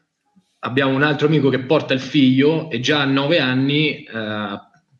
abbiamo 0.59 0.93
un 0.93 1.03
altro 1.03 1.27
amico 1.27 1.49
che 1.49 1.59
porta 1.59 1.93
il 1.93 1.99
figlio 1.99 2.69
e 2.69 2.79
già 2.79 3.01
a 3.01 3.05
nove 3.05 3.39
anni 3.39 4.03
eh, 4.03 4.59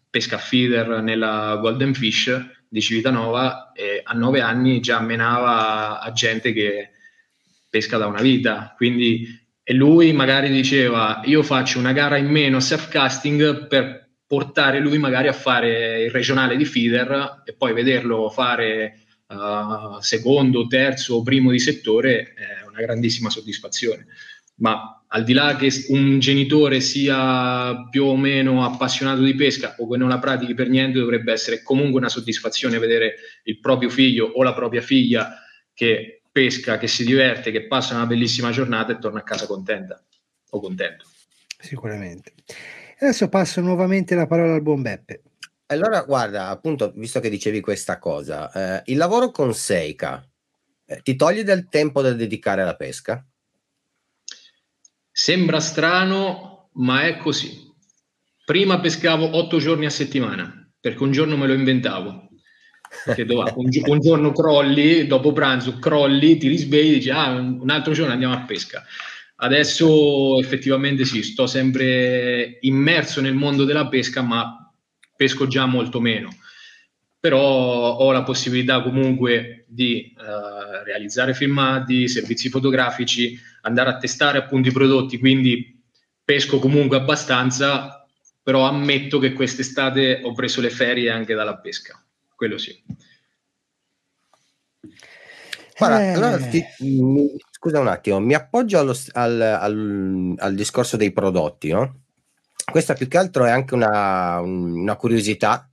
pesca 0.10 0.38
feeder 0.38 1.02
nella 1.02 1.58
Golden 1.60 1.94
Fish 1.94 2.32
di 2.68 2.82
Civitanova 2.82 3.72
e 3.74 4.02
a 4.04 4.14
nove 4.14 4.42
anni 4.42 4.80
già 4.80 5.00
menava 5.00 6.00
a 6.00 6.12
gente 6.12 6.54
che 6.54 6.92
pesca 7.70 7.98
da 7.98 8.08
una 8.08 8.22
vita, 8.22 8.74
quindi 8.76 9.28
e 9.70 9.76
lui 9.76 10.14
magari 10.14 10.50
diceva 10.50 11.22
io 11.26 11.44
faccio 11.44 11.78
una 11.78 11.92
gara 11.92 12.18
in 12.18 12.26
meno 12.26 12.58
a 12.58 12.60
self-casting 12.60 13.68
per 13.68 14.10
portare 14.26 14.80
lui 14.80 14.98
magari 14.98 15.28
a 15.28 15.32
fare 15.32 16.06
il 16.06 16.10
regionale 16.10 16.58
di 16.58 16.66
feeder 16.66 17.44
e 17.46 17.54
poi 17.54 17.74
vederlo 17.74 18.32
fare 18.32 19.02
uh, 19.28 20.00
secondo, 20.00 20.66
terzo 20.66 21.18
o 21.18 21.22
primo 21.22 21.52
di 21.52 21.60
settore 21.60 22.34
è 22.34 22.68
una 22.68 22.82
grandissima 22.82 23.30
soddisfazione. 23.30 24.08
Ma 24.56 25.04
al 25.08 25.24
di 25.24 25.34
là 25.34 25.56
che 25.56 25.72
un 25.90 26.18
genitore 26.18 26.80
sia 26.80 27.88
più 27.92 28.06
o 28.06 28.18
meno 28.18 28.66
appassionato 28.66 29.22
di 29.22 29.36
pesca 29.36 29.76
o 29.78 29.88
che 29.88 29.98
non 29.98 30.10
la 30.10 30.18
pratichi 30.18 30.56
per 30.56 30.68
niente, 30.68 30.98
dovrebbe 30.98 31.32
essere 31.32 31.62
comunque 31.62 32.00
una 32.00 32.10
soddisfazione 32.10 32.80
vedere 32.80 33.18
il 33.44 33.60
proprio 33.60 33.90
figlio 33.90 34.26
o 34.26 34.42
la 34.42 34.56
propria 34.56 34.82
figlia 34.82 35.32
che 35.76 36.19
pesca, 36.32 36.78
che 36.78 36.88
si 36.88 37.04
diverte, 37.04 37.52
che 37.52 37.68
passa 37.68 37.96
una 37.96 38.06
bellissima 38.06 38.52
giornata 38.52 38.92
e 38.92 39.00
torna 39.00 39.20
a 39.20 39.24
casa 39.24 39.46
contenta 39.46 40.04
o 40.52 40.60
contento. 40.60 41.06
Sicuramente. 41.60 42.34
Adesso 43.00 43.30
passo 43.30 43.62
nuovamente 43.62 44.16
la 44.16 44.28
parola 44.28 44.54
al 44.54 44.62
buon 44.62 44.82
Beppe. 44.82 45.24
Allora, 45.68 46.02
guarda, 46.04 46.50
appunto, 46.50 46.92
visto 46.96 47.20
che 47.20 47.30
dicevi 47.30 47.62
questa 47.62 48.00
cosa, 48.00 48.52
eh, 48.52 48.92
il 48.92 48.98
lavoro 48.98 49.32
con 49.32 49.54
Seika 49.54 50.28
eh, 50.86 51.02
ti 51.02 51.16
toglie 51.16 51.44
del 51.44 51.68
tempo 51.70 52.02
da 52.02 52.14
dedicare 52.14 52.62
alla 52.62 52.76
pesca? 52.76 53.24
Sembra 55.12 55.60
strano, 55.60 56.70
ma 56.74 57.06
è 57.06 57.18
così. 57.18 57.68
Prima 58.46 58.80
pescavo 58.80 59.38
otto 59.38 59.60
giorni 59.60 59.86
a 59.86 59.92
settimana, 59.92 60.72
perché 60.80 61.04
un 61.04 61.12
giorno 61.12 61.38
me 61.38 61.46
lo 61.46 61.54
inventavo 61.54 62.29
un, 63.56 63.70
un, 63.86 64.00
giorno 64.00 64.32
crolli, 64.32 65.08
dopo 65.08 65.32
pranzo 65.32 65.80
crolli, 65.80 66.38
ti 66.38 66.48
risvegli 66.48 66.92
e 66.92 66.94
dici 66.96 67.10
ah, 67.10 67.32
un 67.32 67.70
altro 67.70 67.94
giorno 67.94 68.14
andiamo 68.14 68.34
a 68.34 68.42
pesca. 68.42 68.84
Adesso 69.42 70.40
effettivamente 70.40 71.06
sì, 71.06 71.24
sto 71.24 71.48
sempre 71.48 72.58
immerso 72.62 73.22
nel 73.22 73.36
mondo 73.36 73.64
della 73.64 73.88
pesca, 73.88 74.22
ma 74.22 74.74
pesco 75.16 75.48
già 75.48 75.66
molto 75.66 76.02
meno. 76.02 76.30
Però 77.20 77.40
ho 77.98 78.12
la 78.12 78.24
possibilità 78.24 78.82
comunque 78.82 79.66
di 79.68 80.14
uh, 80.18 80.84
realizzare 80.84 81.34
filmati, 81.34 82.08
servizi 82.08 82.50
fotografici, 82.50 83.38
andare 83.62 83.90
a 83.90 83.98
testare 83.98 84.38
appunto 84.38 84.70
i 84.70 84.74
prodotti, 84.74 85.18
quindi 85.18 85.82
pesco 86.24 86.60
comunque 86.60 86.98
abbastanza, 86.98 88.06
però 88.42 88.68
ammetto 88.68 89.20
che 89.20 89.34
quest'estate 89.34 90.22
ho 90.24 90.34
preso 90.34 90.62
le 90.62 90.70
ferie 90.70 91.10
anche 91.10 91.34
dalla 91.34 91.58
pesca 91.58 92.02
quello 92.40 92.58
sì. 92.58 92.82
Guarda, 95.78 96.02
eh. 96.02 96.14
allora 96.14 96.38
ti, 96.38 96.64
scusa 97.52 97.82
un 97.82 97.88
attimo, 97.88 98.22
mi 98.22 98.34
appoggio 98.34 98.80
allo, 98.80 98.96
al, 99.12 99.42
al, 99.42 100.36
al, 100.38 100.56
discorso 100.56 100.96
dei 100.96 101.12
prodotti, 101.12 101.72
no? 101.72 102.04
Questa 102.64 102.94
più 102.94 103.10
che 103.10 103.18
altro 103.18 103.44
è 103.44 103.50
anche 103.50 103.74
una, 103.74 104.40
una 104.40 104.96
curiosità. 104.96 105.70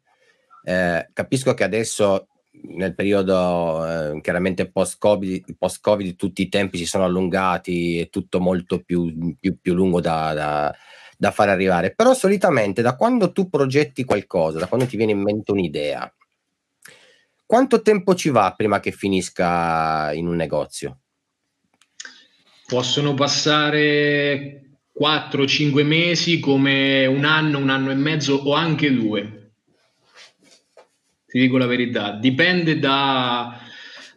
Eh, 0.65 1.09
capisco 1.13 1.55
che 1.55 1.63
adesso 1.63 2.27
nel 2.75 2.97
periodo 2.97 3.87
eh, 3.87 4.21
chiaramente 4.23 4.69
post-COVID, 4.69 5.55
post-COVID 5.57 6.17
tutti 6.17 6.43
i 6.43 6.49
tempi 6.49 6.79
si 6.79 6.87
sono 6.87 7.05
allungati, 7.05 8.01
è 8.01 8.09
tutto 8.09 8.41
molto 8.41 8.81
più, 8.81 9.37
più, 9.39 9.61
più 9.61 9.75
lungo 9.75 10.01
da, 10.01 10.33
da, 10.33 10.75
da 11.17 11.31
fare 11.31 11.53
arrivare, 11.53 11.95
però 11.95 12.15
solitamente 12.15 12.83
da 12.83 12.97
quando 12.97 13.31
tu 13.33 13.49
progetti 13.49 14.05
qualcosa, 14.05 14.59
da 14.59 14.67
quando 14.67 14.87
ti 14.87 14.97
viene 14.97 15.13
in 15.13 15.23
mente 15.23 15.53
un'idea, 15.53 16.13
quanto 17.47 17.81
tempo 17.81 18.15
ci 18.15 18.29
va 18.29 18.53
prima 18.57 18.81
che 18.81 18.91
finisca 18.91 20.13
in 20.13 20.27
un 20.27 20.37
negozio? 20.37 20.99
Possono 22.67 23.15
passare 23.15 24.81
4-5 24.99 25.85
mesi 25.85 26.41
come 26.41 27.07
un 27.07 27.25
anno, 27.25 27.59
un 27.59 27.71
anno 27.71 27.93
e 27.93 27.95
mezzo 27.95 28.35
o 28.35 28.55
anche 28.55 28.93
due. 28.93 29.53
Ti 31.27 31.39
dico 31.39 31.59
la 31.59 31.67
verità, 31.67 32.13
dipende 32.13 32.79
da, 32.79 33.61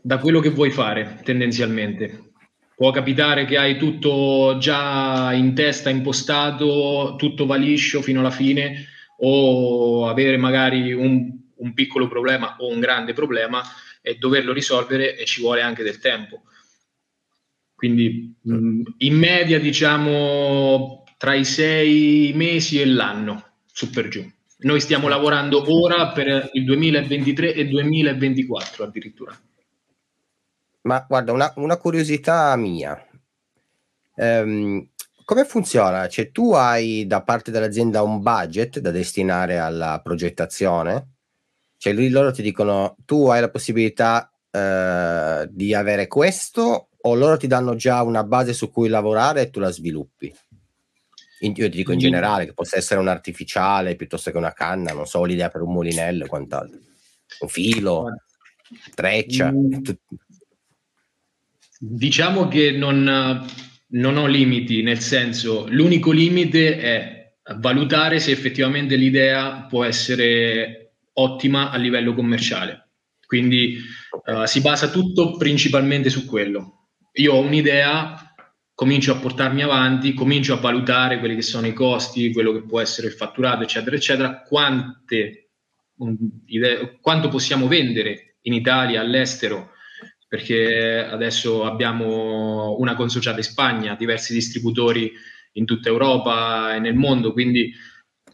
da 0.02 0.18
quello 0.18 0.40
che 0.40 0.50
vuoi 0.50 0.72
fare 0.72 1.20
tendenzialmente. 1.24 2.32
Può 2.76 2.92
capitare 2.92 3.46
che 3.46 3.58
hai 3.58 3.78
tutto 3.78 4.58
già 4.58 5.34
in 5.34 5.54
testa, 5.54 5.90
impostato, 5.90 7.16
tutto 7.18 7.46
va 7.46 7.58
liscio 7.58 8.02
fino 8.02 8.22
alla 8.22 8.32
fine, 8.32 8.86
o 9.18 10.08
avere 10.08 10.38
magari 10.38 10.94
un 10.94 11.39
un 11.60 11.74
piccolo 11.74 12.08
problema 12.08 12.56
o 12.60 12.68
un 12.68 12.80
grande 12.80 13.14
problema 13.14 13.62
e 14.02 14.16
doverlo 14.16 14.54
risolvere 14.54 15.18
e 15.18 15.26
ci 15.26 15.42
vuole 15.42 15.62
anche 15.62 15.84
del 15.84 16.00
tempo. 16.00 16.44
Quindi 17.76 18.36
mh, 18.42 18.54
mm, 18.54 18.82
in 18.98 19.16
media 19.16 19.60
diciamo 19.60 21.04
tra 21.18 21.34
i 21.34 21.46
sei 21.46 22.32
mesi 22.34 22.80
e 22.80 22.86
l'anno, 22.86 23.44
su 23.66 23.90
per 23.90 24.08
giù. 24.08 24.26
Noi 24.60 24.82
stiamo 24.82 25.08
lavorando 25.08 25.64
ora 25.72 26.12
per 26.12 26.50
il 26.54 26.66
2023 26.66 27.54
e 27.54 27.68
2024 27.68 28.84
addirittura. 28.84 29.38
Ma 30.82 31.06
guarda, 31.08 31.32
una, 31.32 31.54
una 31.58 31.78
curiosità 31.78 32.56
mia. 32.56 33.06
Um, 34.16 34.90
come 35.24 35.46
funziona? 35.46 36.08
Cioè, 36.08 36.32
tu 36.32 36.54
hai 36.54 37.06
da 37.06 37.22
parte 37.22 37.52
dell'azienda 37.52 38.02
un 38.02 38.22
budget 38.22 38.80
da 38.80 38.92
destinare 38.92 39.58
alla 39.58 40.02
progettazione? 40.04 41.19
Cioè, 41.80 41.94
lì 41.94 42.10
loro 42.10 42.32
ti 42.32 42.42
dicono, 42.42 42.98
tu 43.06 43.28
hai 43.28 43.40
la 43.40 43.50
possibilità 43.50 44.30
eh, 44.52 45.48
di 45.50 45.74
avere 45.74 46.08
questo 46.08 46.90
o 47.02 47.16
loro 47.16 47.38
ti 47.38 47.48
danno 47.48 47.76
già 47.76 48.04
una 48.04 48.26
base 48.26 48.52
su 48.52 48.70
cui 48.70 48.90
lavorare 48.90 49.44
e 49.44 49.50
tu 49.50 49.62
la 49.62 49.72
sviluppi? 49.72 50.30
In, 51.40 51.54
io 51.56 51.70
ti 51.70 51.78
dico 51.78 51.94
in 51.94 52.00
generale 52.00 52.44
che 52.44 52.54
possa 52.54 52.76
essere 52.76 53.00
un 53.00 53.08
artificiale 53.08 53.96
piuttosto 53.96 54.30
che 54.30 54.36
una 54.36 54.52
canna, 54.52 54.92
non 54.92 55.08
so, 55.08 55.24
l'idea 55.24 55.48
per 55.48 55.62
un 55.62 55.72
mulinello 55.72 56.26
e 56.26 56.28
quant'altro. 56.28 56.80
Un 57.40 57.48
filo, 57.48 58.08
treccia. 58.94 59.50
Mm. 59.50 59.72
Diciamo 61.80 62.50
che 62.50 62.72
non, 62.72 63.46
non 63.88 64.18
ho 64.18 64.26
limiti, 64.28 64.84
nel 64.84 65.00
senso, 65.00 65.66
l'unico 65.70 66.12
limite 66.12 66.78
è 66.78 67.36
valutare 67.56 68.20
se 68.20 68.32
effettivamente 68.32 68.98
l'idea 68.98 69.66
può 69.70 69.86
essere 69.86 70.79
ottima 71.20 71.70
a 71.70 71.78
livello 71.78 72.14
commerciale. 72.14 72.90
Quindi 73.26 73.78
uh, 74.26 74.46
si 74.46 74.62
basa 74.62 74.90
tutto 74.90 75.38
principalmente 75.38 76.10
su 76.10 76.26
quello. 76.26 76.88
Io 77.14 77.34
ho 77.34 77.40
un'idea, 77.42 78.34
comincio 78.74 79.14
a 79.14 79.18
portarmi 79.18 79.62
avanti, 79.62 80.14
comincio 80.14 80.54
a 80.54 80.60
valutare 80.60 81.20
quelli 81.20 81.36
che 81.36 81.42
sono 81.42 81.68
i 81.68 81.74
costi, 81.74 82.34
quello 82.34 82.52
che 82.54 82.64
può 82.64 82.80
essere 82.80 83.08
il 83.08 83.14
fatturato, 83.14 83.64
eccetera, 83.64 83.96
eccetera, 83.96 84.42
quante, 84.42 85.52
um, 85.98 86.18
idee, 86.48 86.98
quanto 87.02 87.28
possiamo 87.28 87.68
vendere 87.68 88.38
in 88.44 88.54
Italia, 88.54 89.02
all'estero, 89.02 89.72
perché 90.28 90.98
adesso 91.04 91.66
abbiamo 91.66 92.78
una 92.80 92.96
consociata 92.96 93.38
in 93.38 93.44
Spagna, 93.44 93.96
diversi 93.96 94.34
distributori 94.34 95.12
in 95.54 95.66
tutta 95.66 95.90
Europa 95.90 96.74
e 96.74 96.80
nel 96.80 96.96
mondo, 96.96 97.34
quindi 97.34 97.74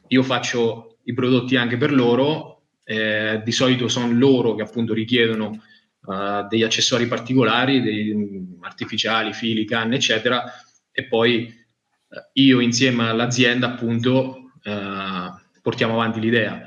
io 0.07 0.23
faccio 0.23 0.99
i 1.05 1.13
prodotti 1.13 1.55
anche 1.55 1.77
per 1.77 1.91
loro, 1.93 2.54
eh, 2.85 3.41
di 3.43 3.51
solito 3.51 3.87
sono 3.87 4.11
loro 4.11 4.53
che 4.53 4.61
appunto 4.61 4.93
richiedono 4.93 5.61
uh, 6.05 6.47
degli 6.47 6.63
accessori 6.63 7.07
particolari, 7.07 7.81
dei, 7.81 8.57
artificiali, 8.61 9.33
fili, 9.33 9.65
canne, 9.65 9.95
eccetera, 9.95 10.43
e 10.91 11.05
poi 11.07 11.51
uh, 12.07 12.17
io 12.33 12.59
insieme 12.59 13.09
all'azienda 13.09 13.67
appunto 13.67 14.51
uh, 14.63 15.59
portiamo 15.61 15.93
avanti 15.93 16.19
l'idea. 16.19 16.61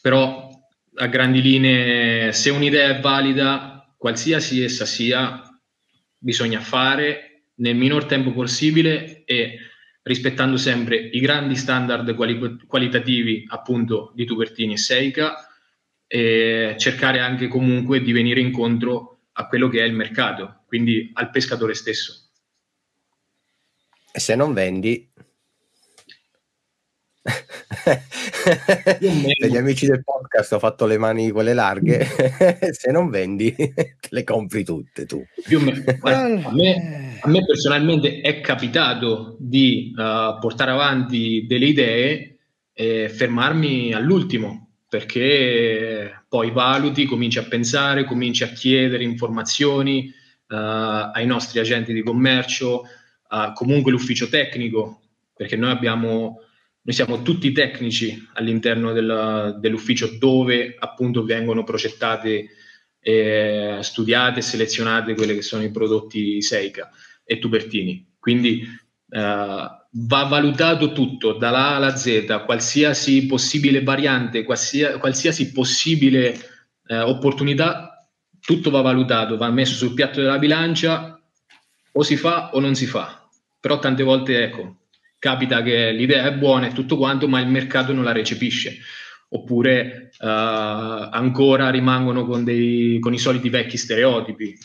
Però 0.00 0.48
a 0.94 1.06
grandi 1.06 1.42
linee, 1.42 2.32
se 2.32 2.50
un'idea 2.50 2.96
è 2.96 3.00
valida, 3.00 3.92
qualsiasi 3.96 4.62
essa 4.62 4.86
sia, 4.86 5.42
bisogna 6.16 6.60
fare 6.60 7.42
nel 7.56 7.74
minor 7.74 8.04
tempo 8.04 8.32
possibile 8.32 9.24
e 9.24 9.58
rispettando 10.08 10.56
sempre 10.56 10.96
i 10.96 11.20
grandi 11.20 11.54
standard 11.54 12.14
quali- 12.14 12.64
qualitativi 12.66 13.44
appunto 13.46 14.10
di 14.14 14.24
Tubertini 14.24 14.72
e 14.72 14.78
Seika 14.78 15.46
e 16.06 16.74
cercare 16.78 17.20
anche 17.20 17.46
comunque 17.46 18.00
di 18.00 18.12
venire 18.12 18.40
incontro 18.40 19.18
a 19.32 19.46
quello 19.46 19.68
che 19.68 19.80
è 19.80 19.84
il 19.84 19.92
mercato, 19.92 20.62
quindi 20.66 21.10
al 21.12 21.30
pescatore 21.30 21.74
stesso. 21.74 22.30
E 24.10 24.18
se 24.18 24.34
non 24.34 24.54
vendi, 24.54 25.08
per 27.22 28.98
gli 29.50 29.56
amici 29.56 29.86
del 29.86 30.02
podcast 30.02 30.52
ho 30.52 30.58
fatto 30.58 30.86
le 30.86 30.98
mani 30.98 31.30
quelle 31.30 31.54
larghe. 31.54 32.06
Se 32.72 32.90
non 32.90 33.10
vendi 33.10 33.54
te 33.54 33.96
le 34.08 34.24
compri 34.24 34.64
tutte 34.64 35.06
tu. 35.06 35.22
Me, 35.48 35.84
a, 36.02 36.52
me, 36.52 37.18
a, 37.20 37.28
me, 37.28 37.44
personalmente 37.44 38.20
è 38.20 38.40
capitato 38.40 39.36
di 39.38 39.92
uh, 39.96 40.38
portare 40.40 40.70
avanti 40.70 41.44
delle 41.46 41.66
idee 41.66 42.36
e 42.72 43.08
fermarmi 43.08 43.92
all'ultimo 43.92 44.68
perché 44.88 46.24
poi 46.28 46.50
valuti, 46.50 47.04
cominci 47.04 47.38
a 47.38 47.44
pensare, 47.44 48.04
cominci 48.04 48.42
a 48.42 48.48
chiedere 48.48 49.04
informazioni 49.04 50.10
uh, 50.48 50.54
ai 50.54 51.26
nostri 51.26 51.58
agenti 51.58 51.92
di 51.92 52.02
commercio, 52.02 52.84
uh, 53.28 53.52
comunque 53.52 53.92
l'ufficio 53.92 54.28
tecnico, 54.28 55.02
perché 55.34 55.56
noi 55.56 55.72
abbiamo 55.72 56.38
noi 56.82 56.94
siamo 56.94 57.22
tutti 57.22 57.52
tecnici 57.52 58.28
all'interno 58.34 58.92
del, 58.92 59.56
dell'ufficio 59.60 60.16
dove 60.18 60.74
appunto 60.78 61.24
vengono 61.24 61.64
progettate, 61.64 62.48
eh, 63.00 63.78
studiate 63.80 64.38
e 64.38 64.42
selezionate 64.42 65.14
quelle 65.14 65.34
che 65.34 65.42
sono 65.42 65.62
i 65.62 65.70
prodotti 65.70 66.40
Seika 66.40 66.90
e 67.24 67.38
Tubertini. 67.38 68.14
Quindi 68.18 68.62
eh, 69.10 69.66
va 69.90 70.22
valutato 70.24 70.92
tutto, 70.92 71.32
dalla 71.34 71.76
alla 71.76 71.96
Z, 71.96 72.42
qualsiasi 72.44 73.26
possibile 73.26 73.82
variante, 73.82 74.44
qualsiasi, 74.44 74.98
qualsiasi 74.98 75.52
possibile 75.52 76.34
eh, 76.86 77.00
opportunità, 77.00 78.08
tutto 78.40 78.70
va 78.70 78.80
valutato, 78.80 79.36
va 79.36 79.50
messo 79.50 79.74
sul 79.74 79.94
piatto 79.94 80.20
della 80.20 80.38
bilancia, 80.38 81.20
o 81.92 82.02
si 82.02 82.16
fa 82.16 82.50
o 82.52 82.60
non 82.60 82.74
si 82.74 82.86
fa. 82.86 83.28
Però 83.60 83.78
tante 83.78 84.02
volte, 84.02 84.44
ecco, 84.44 84.76
capita 85.18 85.62
che 85.62 85.90
l'idea 85.92 86.26
è 86.26 86.34
buona 86.34 86.68
e 86.68 86.72
tutto 86.72 86.96
quanto, 86.96 87.28
ma 87.28 87.40
il 87.40 87.48
mercato 87.48 87.92
non 87.92 88.04
la 88.04 88.12
recepisce. 88.12 88.78
Oppure 89.30 90.10
uh, 90.20 90.26
ancora 90.26 91.68
rimangono 91.70 92.24
con, 92.24 92.44
dei, 92.44 92.98
con, 92.98 93.12
i 93.12 93.18
soliti 93.18 93.50
vecchi 93.50 93.76
stereotipi. 93.76 94.56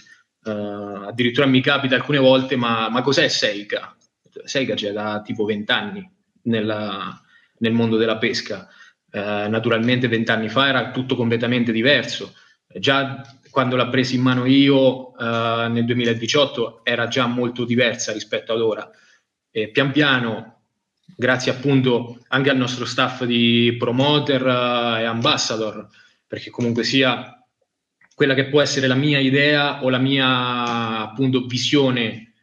Uh, 0.45 1.05
addirittura 1.07 1.47
mi 1.47 1.61
capita 1.61 1.95
alcune 1.95 2.19
volte, 2.19 2.55
ma, 2.55 2.89
ma 2.89 3.01
cos'è 3.01 3.27
Seika? 3.27 3.95
Seika 4.43 4.73
c'è 4.73 4.91
da 4.91 5.21
tipo 5.21 5.43
20 5.45 5.71
anni 5.71 6.11
nel 6.43 7.73
mondo 7.73 7.97
della 7.97 8.17
pesca. 8.17 8.67
Uh, 9.11 9.49
naturalmente 9.49 10.07
vent'anni 10.07 10.49
fa 10.49 10.67
era 10.67 10.91
tutto 10.91 11.15
completamente 11.15 11.71
diverso. 11.71 12.33
Già 12.67 13.21
quando 13.49 13.75
l'ha 13.75 13.89
presa 13.89 14.15
in 14.15 14.21
mano 14.21 14.45
io 14.45 15.11
nel 15.15 15.85
2018 15.85 16.83
era 16.83 17.07
già 17.07 17.27
molto 17.27 17.65
diversa 17.65 18.11
rispetto 18.11 18.51
ad 18.51 18.61
ora 18.61 18.89
e 19.55 19.69
pian 19.69 19.91
piano, 19.91 20.61
grazie 21.15 21.51
appunto 21.51 22.23
anche 22.29 22.49
al 22.49 22.57
nostro 22.57 22.85
staff 22.85 23.23
di 23.23 23.75
promoter 23.77 24.41
uh, 24.41 24.97
e 24.99 25.03
ambassador, 25.03 25.87
perché 26.25 26.49
comunque 26.49 26.83
sia 26.83 27.39
quella 28.15 28.33
che 28.33 28.47
può 28.47 28.61
essere 28.61 28.87
la 28.87 28.95
mia 28.95 29.19
idea 29.19 29.83
o 29.83 29.89
la 29.89 29.99
mia 29.99 31.01
appunto 31.01 31.45
visione 31.45 32.33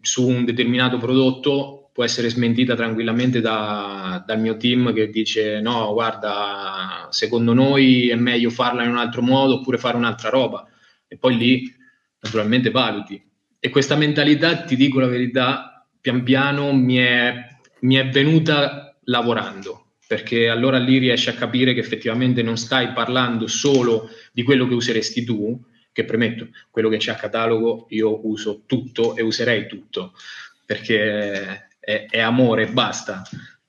su 0.00 0.26
un 0.26 0.44
determinato 0.44 0.98
prodotto 0.98 1.90
può 1.92 2.02
essere 2.02 2.28
smentita 2.28 2.74
tranquillamente 2.74 3.40
da, 3.40 4.22
dal 4.26 4.40
mio 4.40 4.56
team 4.56 4.92
che 4.92 5.10
dice 5.10 5.60
no 5.60 5.92
guarda 5.92 7.06
secondo 7.10 7.54
noi 7.54 8.08
è 8.08 8.16
meglio 8.16 8.50
farla 8.50 8.82
in 8.82 8.90
un 8.90 8.98
altro 8.98 9.22
modo 9.22 9.54
oppure 9.54 9.78
fare 9.78 9.96
un'altra 9.96 10.28
roba. 10.28 10.66
E 11.06 11.16
poi 11.16 11.36
lì 11.36 11.74
naturalmente 12.20 12.70
valuti. 12.70 13.20
E 13.60 13.70
questa 13.70 13.94
mentalità 13.94 14.62
ti 14.62 14.74
dico 14.74 14.98
la 14.98 15.06
verità 15.06 15.77
pian 16.08 16.22
piano 16.22 16.72
mi 16.72 16.96
è, 16.96 17.46
mi 17.80 17.96
è 17.96 18.08
venuta 18.08 18.96
lavorando, 19.04 19.92
perché 20.06 20.48
allora 20.48 20.78
lì 20.78 20.96
riesci 20.96 21.28
a 21.28 21.34
capire 21.34 21.74
che 21.74 21.80
effettivamente 21.80 22.42
non 22.42 22.56
stai 22.56 22.92
parlando 22.92 23.46
solo 23.46 24.08
di 24.32 24.42
quello 24.42 24.66
che 24.66 24.72
useresti 24.72 25.22
tu, 25.24 25.62
che 25.92 26.04
premetto, 26.04 26.48
quello 26.70 26.88
che 26.88 26.96
c'è 26.96 27.12
a 27.12 27.16
catalogo 27.16 27.86
io 27.90 28.26
uso 28.26 28.62
tutto 28.64 29.16
e 29.16 29.22
userei 29.22 29.66
tutto, 29.66 30.14
perché 30.64 31.68
è, 31.78 32.06
è 32.08 32.20
amore 32.20 32.62
e 32.62 32.72
basta, 32.72 33.22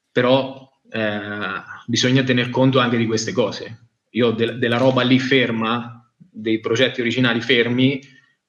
però 0.10 0.71
eh, 0.89 1.62
bisogna 1.88 2.23
tener 2.23 2.49
conto 2.49 2.80
anche 2.80 2.97
di 2.97 3.06
queste 3.06 3.34
cose. 3.34 3.88
Io 4.12 4.32
de- 4.32 4.58
della 4.58 4.78
roba 4.78 5.02
lì 5.04 5.19
ferma, 5.19 6.10
dei 6.15 6.62
progetti 6.62 7.02
originali 7.02 7.41
fermi, 7.41 7.99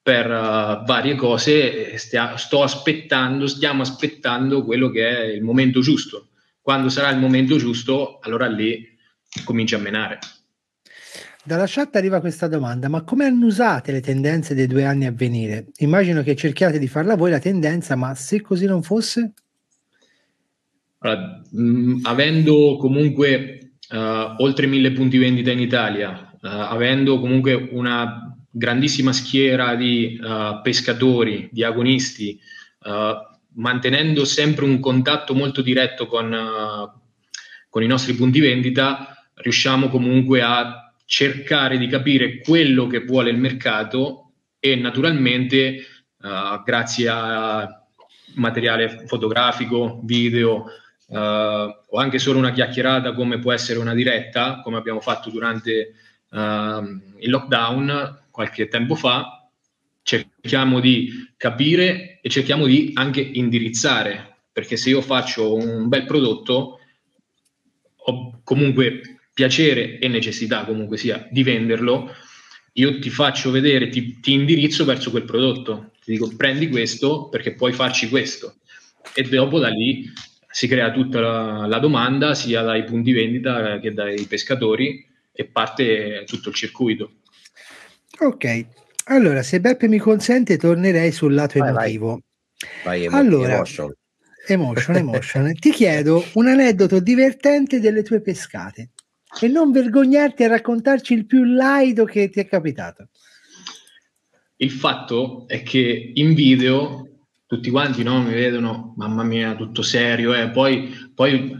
per 0.01 0.25
uh, 0.25 0.83
varie 0.85 1.15
cose 1.15 1.97
stia, 1.97 2.35
sto 2.37 2.63
aspettando, 2.63 3.47
stiamo 3.47 3.83
aspettando 3.83 4.63
quello 4.63 4.89
che 4.89 5.07
è 5.07 5.21
il 5.25 5.43
momento 5.43 5.81
giusto. 5.81 6.29
Quando 6.61 6.89
sarà 6.89 7.09
il 7.09 7.19
momento 7.19 7.57
giusto, 7.57 8.19
allora 8.21 8.47
lì 8.47 8.97
comincia 9.43 9.77
a 9.77 9.79
menare. 9.79 10.19
Dalla 11.43 11.65
chat 11.67 11.95
arriva 11.95 12.19
questa 12.19 12.47
domanda, 12.47 12.87
ma 12.87 13.01
come 13.01 13.25
annusate 13.25 13.91
le 13.91 14.01
tendenze 14.01 14.53
dei 14.53 14.67
due 14.67 14.85
anni 14.85 15.05
a 15.05 15.11
venire? 15.11 15.67
Immagino 15.77 16.21
che 16.21 16.35
cerchiate 16.35 16.77
di 16.77 16.87
farla 16.87 17.15
voi 17.15 17.31
la 17.31 17.39
tendenza, 17.39 17.95
ma 17.95 18.13
se 18.13 18.41
così 18.41 18.65
non 18.65 18.83
fosse? 18.83 19.33
Allora, 20.99 21.41
mh, 21.49 21.63
mm, 21.63 21.99
avendo 22.03 22.77
comunque 22.77 23.71
uh, 23.89 24.43
oltre 24.43 24.67
mille 24.67 24.91
punti 24.91 25.17
vendita 25.17 25.49
in 25.49 25.59
Italia, 25.59 26.31
uh, 26.31 26.47
avendo 26.47 27.19
comunque 27.19 27.55
una 27.71 28.30
grandissima 28.51 29.13
schiera 29.13 29.75
di 29.75 30.19
uh, 30.21 30.61
pescatori, 30.61 31.47
di 31.51 31.63
agonisti, 31.63 32.39
uh, 32.83 33.37
mantenendo 33.53 34.25
sempre 34.25 34.65
un 34.65 34.79
contatto 34.79 35.33
molto 35.33 35.61
diretto 35.61 36.05
con, 36.05 36.31
uh, 36.31 36.99
con, 37.69 37.81
i 37.81 37.87
nostri 37.87 38.13
punti 38.13 38.41
vendita, 38.41 39.25
riusciamo 39.35 39.87
comunque 39.87 40.41
a 40.41 40.93
cercare 41.05 41.77
di 41.77 41.87
capire 41.87 42.39
quello 42.39 42.87
che 42.87 43.05
vuole 43.05 43.29
il 43.31 43.37
mercato 43.37 44.33
e 44.59 44.75
naturalmente 44.75 45.85
grazie 46.63 47.09
a 47.09 47.83
materiale 48.35 49.05
fotografico, 49.07 49.99
video 50.03 50.65
o 51.09 51.97
anche 51.97 52.19
solo 52.19 52.37
una 52.37 52.51
chiacchierata 52.51 53.13
come 53.13 53.39
può 53.39 53.51
essere 53.51 53.79
una 53.79 53.95
diretta, 53.95 54.61
come 54.61 54.77
abbiamo 54.77 55.01
fatto 55.01 55.31
durante 55.31 55.95
il 56.29 57.29
lockdown, 57.29 58.20
qualche 58.31 58.67
tempo 58.67 58.95
fa, 58.95 59.49
cerchiamo 60.01 60.79
di 60.79 61.31
capire 61.37 62.19
e 62.21 62.29
cerchiamo 62.29 62.65
di 62.65 62.91
anche 62.95 63.21
indirizzare 63.21 64.31
perché 64.51 64.75
se 64.75 64.89
io 64.89 65.01
faccio 65.01 65.53
un 65.53 65.87
bel 65.87 66.05
prodotto 66.05 66.79
ho 67.95 68.41
comunque 68.43 69.19
piacere 69.33 69.99
e 69.99 70.07
necessità 70.07 70.65
comunque 70.65 70.97
sia 70.97 71.27
di 71.31 71.43
venderlo, 71.43 72.13
io 72.73 72.99
ti 72.99 73.09
faccio 73.09 73.51
vedere, 73.51 73.89
ti, 73.89 74.19
ti 74.19 74.33
indirizzo 74.33 74.83
verso 74.85 75.09
quel 75.11 75.23
prodotto, 75.23 75.91
ti 76.03 76.11
dico 76.11 76.35
prendi 76.35 76.67
questo 76.67 77.29
perché 77.29 77.53
puoi 77.53 77.73
farci 77.73 78.09
questo 78.09 78.55
e 79.13 79.23
dopo 79.23 79.59
da 79.59 79.69
lì 79.69 80.11
si 80.49 80.67
crea 80.67 80.91
tutta 80.91 81.19
la, 81.19 81.65
la 81.67 81.79
domanda 81.79 82.33
sia 82.33 82.61
dai 82.61 82.83
punti 82.83 83.13
vendita 83.13 83.79
che 83.79 83.93
dai 83.93 84.25
pescatori 84.25 85.05
e 85.31 85.45
parte 85.45 86.23
tutto 86.25 86.49
il 86.49 86.55
circuito. 86.55 87.13
Ok, 88.23 88.65
allora 89.05 89.41
se 89.41 89.59
Beppe 89.59 89.87
mi 89.87 89.97
consente 89.97 90.57
tornerei 90.57 91.11
sul 91.11 91.33
lato 91.33 91.57
vai, 91.57 91.69
emotivo. 91.69 92.21
Vai, 92.83 93.07
vai 93.07 93.19
allora, 93.19 93.55
emotion. 93.55 93.91
Emotion, 94.47 94.95
emotion. 94.97 95.53
Ti 95.55 95.71
chiedo 95.71 96.23
un 96.33 96.47
aneddoto 96.47 96.99
divertente 96.99 97.79
delle 97.79 98.03
tue 98.03 98.21
pescate 98.21 98.91
e 99.39 99.47
non 99.47 99.71
vergognarti 99.71 100.43
a 100.43 100.49
raccontarci 100.49 101.13
il 101.15 101.25
più 101.25 101.45
laido 101.45 102.05
che 102.05 102.29
ti 102.29 102.39
è 102.39 102.47
capitato. 102.47 103.09
Il 104.57 104.71
fatto 104.71 105.47
è 105.47 105.63
che 105.63 106.11
in 106.13 106.35
video 106.35 107.07
tutti 107.47 107.71
quanti 107.71 108.03
no, 108.03 108.21
mi 108.21 108.33
vedono, 108.33 108.93
mamma 108.97 109.23
mia, 109.23 109.55
tutto 109.55 109.81
serio, 109.81 110.35
eh. 110.35 110.51
poi, 110.51 110.93
poi 111.15 111.57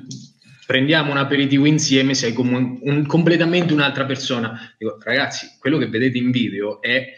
prendiamo 0.71 1.11
un 1.11 1.17
aperitivo 1.17 1.65
insieme, 1.65 2.13
sei 2.13 2.31
come 2.31 2.55
un, 2.55 2.79
un, 2.83 3.05
completamente 3.05 3.73
un'altra 3.73 4.05
persona. 4.05 4.57
Dico, 4.77 4.97
ragazzi, 5.03 5.57
quello 5.59 5.77
che 5.77 5.89
vedete 5.89 6.17
in 6.17 6.31
video 6.31 6.81
è 6.81 7.11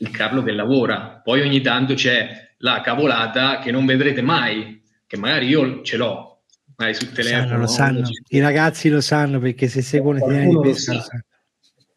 il 0.00 0.10
Carlo 0.10 0.42
che 0.42 0.50
lavora, 0.50 1.20
poi 1.22 1.42
ogni 1.42 1.60
tanto 1.60 1.94
c'è 1.94 2.54
la 2.58 2.80
cavolata 2.80 3.60
che 3.60 3.70
non 3.70 3.86
vedrete 3.86 4.20
mai, 4.20 4.82
che 5.06 5.16
magari 5.16 5.46
io 5.46 5.80
ce 5.82 5.96
l'ho, 5.96 6.42
magari 6.74 6.96
sul 6.96 7.12
telefono. 7.12 7.68
Sanno, 7.68 8.00
lo 8.00 8.04
sanno. 8.04 8.08
I 8.30 8.40
ragazzi 8.40 8.88
lo 8.88 9.00
sanno 9.00 9.38
perché 9.38 9.68
se 9.68 9.80
seguono 9.80 10.18
i 10.18 10.48
di 10.48 10.58
pesca 10.60 11.00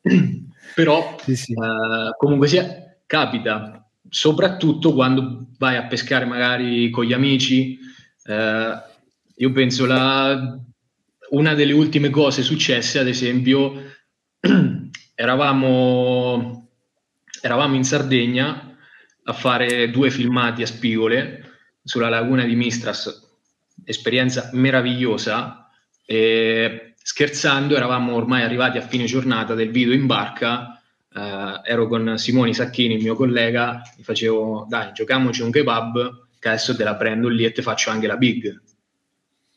Però 0.75 1.17
sì, 1.19 1.35
sì. 1.35 1.53
Uh, 1.53 2.15
comunque 2.15 2.47
sia, 2.47 2.95
capita, 3.07 3.89
soprattutto 4.07 4.93
quando 4.93 5.47
vai 5.57 5.77
a 5.77 5.87
pescare 5.87 6.25
magari 6.25 6.91
con 6.91 7.05
gli 7.05 7.13
amici. 7.13 7.79
Uh, 8.23 8.89
io 9.35 9.51
penso 9.51 9.87
la, 9.87 10.59
una 11.31 11.53
delle 11.53 11.73
ultime 11.73 12.09
cose 12.09 12.41
successe, 12.41 12.99
ad 12.99 13.07
esempio, 13.07 13.93
eravamo, 15.15 16.69
eravamo 17.41 17.75
in 17.75 17.83
Sardegna 17.83 18.75
a 19.23 19.33
fare 19.33 19.89
due 19.91 20.09
filmati 20.09 20.61
a 20.61 20.65
spigole 20.65 21.49
sulla 21.83 22.09
laguna 22.09 22.43
di 22.43 22.55
Mistras, 22.55 23.29
esperienza 23.85 24.49
meravigliosa. 24.53 25.69
E 26.05 26.93
scherzando, 27.01 27.75
eravamo 27.75 28.13
ormai 28.13 28.43
arrivati 28.43 28.77
a 28.77 28.81
fine 28.81 29.05
giornata 29.05 29.53
del 29.53 29.71
video 29.71 29.93
in 29.93 30.05
barca. 30.05 30.81
Uh, 31.13 31.59
ero 31.63 31.87
con 31.87 32.17
Simone 32.17 32.53
Sacchini, 32.53 32.95
il 32.95 33.03
mio 33.03 33.15
collega, 33.15 33.81
gli 33.97 34.03
facevo 34.03 34.65
dai, 34.69 34.93
giochiamoci 34.93 35.41
un 35.41 35.51
kebab, 35.51 36.27
che 36.39 36.47
adesso 36.47 36.75
te 36.75 36.83
la 36.83 36.95
prendo 36.95 37.27
lì 37.27 37.43
e 37.43 37.51
ti 37.51 37.61
faccio 37.61 37.89
anche 37.89 38.07
la 38.07 38.17
big. 38.17 38.61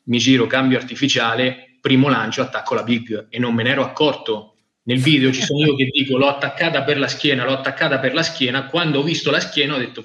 Mi 0.03 0.17
giro, 0.17 0.47
cambio 0.47 0.77
artificiale, 0.77 1.64
primo 1.85 2.09
lancio, 2.09 2.41
attacco 2.41 2.73
la 2.73 2.81
big 2.81 3.27
e 3.29 3.37
non 3.37 3.53
me 3.53 3.61
ne 3.61 3.69
ero 3.69 3.83
accorto. 3.83 4.55
Nel 4.85 4.99
video 4.99 5.31
ci 5.31 5.43
sono 5.43 5.63
io 5.63 5.75
che 5.75 5.85
dico 5.85 6.17
l'ho 6.17 6.27
attaccata 6.27 6.83
per 6.83 6.97
la 6.97 7.07
schiena, 7.07 7.43
l'ho 7.43 7.53
attaccata 7.53 7.99
per 7.99 8.15
la 8.15 8.23
schiena. 8.23 8.65
Quando 8.65 8.99
ho 8.99 9.03
visto 9.03 9.29
la 9.29 9.39
schiena 9.39 9.75
ho 9.75 9.77
detto, 9.77 10.03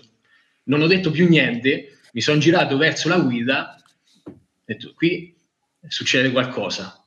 non 0.65 0.83
ho 0.83 0.87
detto 0.87 1.11
più 1.11 1.27
niente, 1.27 2.01
mi 2.13 2.21
sono 2.21 2.39
girato 2.39 2.77
verso 2.77 3.09
la 3.09 3.19
guida, 3.19 3.83
ho 4.25 4.33
detto 4.63 4.93
qui 4.95 5.35
succede 5.89 6.31
qualcosa. 6.33 7.03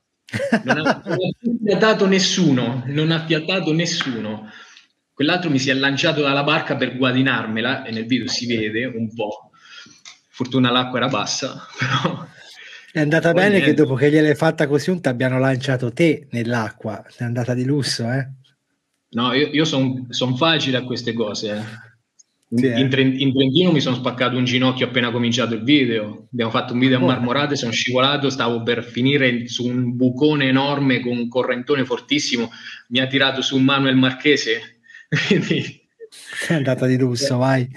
Non 0.63 0.87
ha, 0.87 1.03
fiatato 1.63 2.07
nessuno, 2.07 2.81
non 2.87 3.11
ha 3.11 3.23
fiatato 3.27 3.71
nessuno. 3.73 4.49
Quell'altro 5.13 5.51
mi 5.51 5.59
si 5.59 5.69
è 5.69 5.75
lanciato 5.75 6.21
dalla 6.21 6.43
barca 6.43 6.75
per 6.75 6.97
guadinarmela 6.97 7.83
e 7.83 7.91
nel 7.91 8.07
video 8.07 8.27
si 8.27 8.47
vede 8.47 8.85
un 8.85 9.13
po'. 9.13 9.51
Fortuna 10.29 10.71
l'acqua 10.71 10.97
era 10.97 11.09
bassa, 11.09 11.67
però... 11.77 12.31
È 12.93 12.99
andata 12.99 13.31
Poi 13.31 13.41
bene 13.41 13.55
niente. 13.55 13.69
che 13.69 13.73
dopo 13.73 13.95
che 13.95 14.11
gliel'hai 14.11 14.35
fatta 14.35 14.67
così 14.67 14.91
un 14.91 15.01
ti 15.01 15.07
abbiano 15.07 15.39
lanciato 15.39 15.91
te 15.91 16.27
nell'acqua, 16.29 17.03
è 17.17 17.23
andata 17.23 17.55
di 17.55 17.65
lusso, 17.65 18.03
eh? 18.11 18.29
No, 19.13 19.33
io, 19.33 19.47
io 19.47 19.65
sono 19.65 20.05
son 20.09 20.37
facile 20.37 20.77
a 20.77 20.83
queste 20.83 21.11
cose. 21.13 21.55
Eh. 21.55 22.55
Sì, 22.55 22.67
in, 22.67 22.73
eh. 22.75 22.79
in, 22.81 23.33
Trentino 23.33 23.71
mi 23.71 23.81
sono 23.81 23.95
spaccato 23.95 24.37
un 24.37 24.43
ginocchio 24.43 24.85
appena 24.85 25.09
cominciato 25.09 25.55
il 25.55 25.63
video. 25.63 26.27
Abbiamo 26.31 26.51
fatto 26.51 26.73
un 26.73 26.79
video 26.79 26.99
a 26.99 27.01
marmorate, 27.01 27.55
sono 27.55 27.71
scivolato, 27.71 28.29
stavo 28.29 28.61
per 28.61 28.83
finire 28.83 29.47
su 29.47 29.65
un 29.65 29.95
bucone 29.95 30.47
enorme 30.47 30.99
con 30.99 31.17
un 31.17 31.27
correntone 31.29 31.85
fortissimo. 31.85 32.51
Mi 32.89 32.99
ha 32.99 33.07
tirato 33.07 33.41
su 33.41 33.57
Manuel 33.57 33.95
Marchese. 33.95 34.81
Quindi... 35.27 35.81
È 36.47 36.53
andata 36.53 36.85
di 36.85 36.97
lusso, 36.97 37.37
vai. 37.37 37.67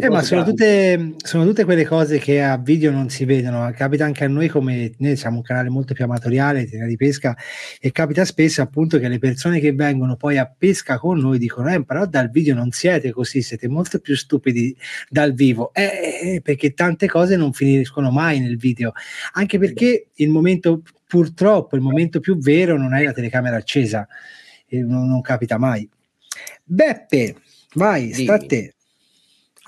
Eh, 0.00 0.08
ma 0.08 0.22
sono 0.22 0.44
tutte, 0.44 1.14
sono 1.16 1.44
tutte, 1.44 1.64
quelle 1.64 1.84
cose 1.84 2.18
che 2.18 2.40
a 2.42 2.56
video 2.56 2.90
non 2.90 3.10
si 3.10 3.24
vedono, 3.24 3.70
capita 3.74 4.04
anche 4.04 4.24
a 4.24 4.28
noi 4.28 4.48
come 4.48 4.92
noi 4.98 5.16
siamo 5.16 5.36
un 5.36 5.42
canale 5.42 5.68
molto 5.70 5.92
più 5.92 6.04
amatoriale 6.04 6.64
di 6.64 6.96
pesca 6.96 7.36
e 7.80 7.90
capita 7.90 8.24
spesso 8.24 8.62
appunto 8.62 8.98
che 8.98 9.08
le 9.08 9.18
persone 9.18 9.58
che 9.58 9.72
vengono 9.72 10.16
poi 10.16 10.38
a 10.38 10.46
pesca 10.46 10.98
con 10.98 11.18
noi 11.18 11.38
dicono 11.38 11.72
eh, 11.72 11.84
però 11.84 12.06
dal 12.06 12.30
video 12.30 12.54
non 12.54 12.70
siete 12.70 13.10
così, 13.10 13.42
siete 13.42 13.66
molto 13.66 13.98
più 13.98 14.14
stupidi 14.14 14.76
dal 15.08 15.34
vivo, 15.34 15.72
eh, 15.74 15.82
eh, 15.82 16.34
eh 16.34 16.40
perché 16.42 16.74
tante 16.74 17.08
cose 17.08 17.36
non 17.36 17.52
finiscono 17.52 18.10
mai 18.10 18.40
nel 18.40 18.56
video, 18.56 18.92
anche 19.32 19.58
perché 19.58 20.08
il 20.14 20.28
momento 20.28 20.82
purtroppo, 21.06 21.74
il 21.74 21.82
momento 21.82 22.20
più 22.20 22.38
vero 22.38 22.76
non 22.76 22.94
è 22.94 23.02
la 23.02 23.12
telecamera 23.12 23.56
accesa, 23.56 24.06
non, 24.68 25.08
non 25.08 25.20
capita 25.22 25.58
mai. 25.58 25.88
Beppe, 26.62 27.36
vai, 27.74 28.12
sta 28.12 28.34
a 28.34 28.38
te. 28.38 28.74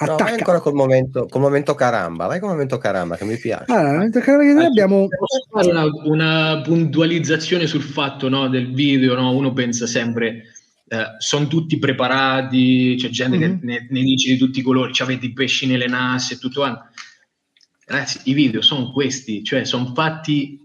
No, 0.07 0.17
vai 0.17 0.33
ancora 0.33 0.61
col 0.61 0.73
momento, 0.73 1.27
col 1.27 1.43
momento 1.43 1.75
caramba, 1.75 2.27
vai 2.27 2.41
col 2.41 2.49
momento 2.49 2.79
caramba 2.79 3.17
che 3.17 3.27
mi 3.27 3.37
piace. 3.37 3.71
Allora, 3.71 3.93
momento 3.93 4.21
caramba 4.21 4.45
che 4.45 4.53
noi 4.55 4.65
abbiamo... 4.65 5.07
Posso 5.09 5.47
fare 5.51 5.71
una, 5.71 5.85
una, 6.05 6.61
puntualizzazione 6.63 7.67
sul 7.67 7.83
fatto 7.83 8.31
no, 8.31 8.49
del 8.49 8.73
video, 8.73 9.15
no? 9.15 9.31
uno 9.33 9.53
pensa 9.53 9.87
sempre... 9.87 10.45
Eh, 10.89 11.05
sono 11.19 11.47
tutti 11.47 11.79
preparati, 11.79 12.97
c'è 12.99 13.11
gente 13.11 13.37
mm-hmm. 13.37 13.59
che 13.59 13.67
ne, 13.67 13.87
ne, 13.91 14.01
dice 14.01 14.33
di 14.33 14.39
tutti 14.39 14.59
i 14.59 14.63
colori, 14.63 14.93
avete 14.99 15.27
i 15.27 15.33
pesci 15.33 15.67
nelle 15.67 15.87
nasse 15.87 16.35
e 16.35 16.39
tutto 16.39 16.61
quanto. 16.61 16.87
Ragazzi, 17.85 18.21
i 18.25 18.33
video 18.33 18.63
sono 18.63 18.91
questi, 18.91 19.45
cioè 19.45 19.65
sono 19.65 19.93
fatti, 19.95 20.59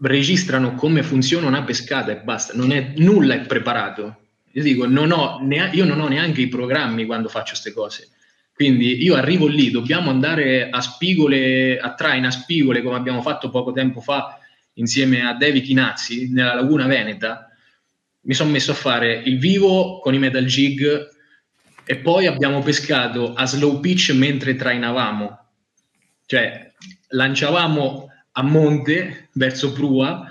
registrano 0.00 0.74
come 0.74 1.02
funziona 1.02 1.46
una 1.46 1.64
pescata 1.64 2.12
e 2.12 2.22
basta, 2.22 2.54
non 2.54 2.70
è 2.70 2.94
nulla 2.98 3.34
è 3.34 3.40
preparato. 3.46 4.16
Io 4.52 4.62
dico, 4.62 4.86
non 4.86 5.10
ho, 5.10 5.40
io 5.72 5.84
non 5.84 6.00
ho 6.00 6.08
neanche 6.08 6.40
i 6.40 6.48
programmi 6.48 7.04
quando 7.04 7.28
faccio 7.28 7.50
queste 7.50 7.72
cose. 7.72 8.08
Quindi 8.54 9.02
io 9.02 9.16
arrivo 9.16 9.48
lì, 9.48 9.72
dobbiamo 9.72 10.10
andare 10.10 10.70
a 10.70 10.80
spigole, 10.80 11.76
a 11.76 11.92
traina 11.94 12.30
spigole, 12.30 12.82
come 12.82 12.94
abbiamo 12.94 13.20
fatto 13.20 13.50
poco 13.50 13.72
tempo 13.72 14.00
fa 14.00 14.38
insieme 14.74 15.26
a 15.26 15.34
Devi 15.34 15.60
Chinazzi 15.60 16.30
nella 16.30 16.54
Laguna 16.54 16.86
Veneta. 16.86 17.48
Mi 18.20 18.32
sono 18.32 18.52
messo 18.52 18.70
a 18.70 18.74
fare 18.74 19.12
il 19.24 19.40
vivo 19.40 19.98
con 19.98 20.14
i 20.14 20.20
metal 20.20 20.44
jig 20.44 21.08
e 21.84 21.96
poi 21.96 22.26
abbiamo 22.26 22.60
pescato 22.60 23.34
a 23.34 23.44
slow 23.44 23.80
pitch 23.80 24.12
mentre 24.12 24.54
trainavamo. 24.54 25.46
Cioè, 26.24 26.72
lanciavamo 27.08 28.08
a 28.30 28.42
monte 28.42 29.30
verso 29.32 29.72
prua, 29.72 30.30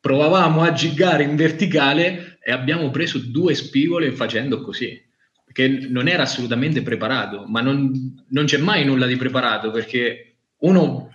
provavamo 0.00 0.62
a 0.62 0.72
giggare 0.72 1.22
in 1.22 1.36
verticale 1.36 2.40
e 2.42 2.50
abbiamo 2.50 2.90
preso 2.90 3.18
due 3.18 3.54
spigole 3.54 4.10
facendo 4.10 4.60
così 4.60 5.06
che 5.52 5.68
non 5.68 6.08
era 6.08 6.22
assolutamente 6.22 6.82
preparato, 6.82 7.44
ma 7.46 7.60
non, 7.60 8.24
non 8.28 8.44
c'è 8.44 8.58
mai 8.58 8.84
nulla 8.84 9.06
di 9.06 9.16
preparato 9.16 9.70
perché 9.70 10.36
uno, 10.58 11.10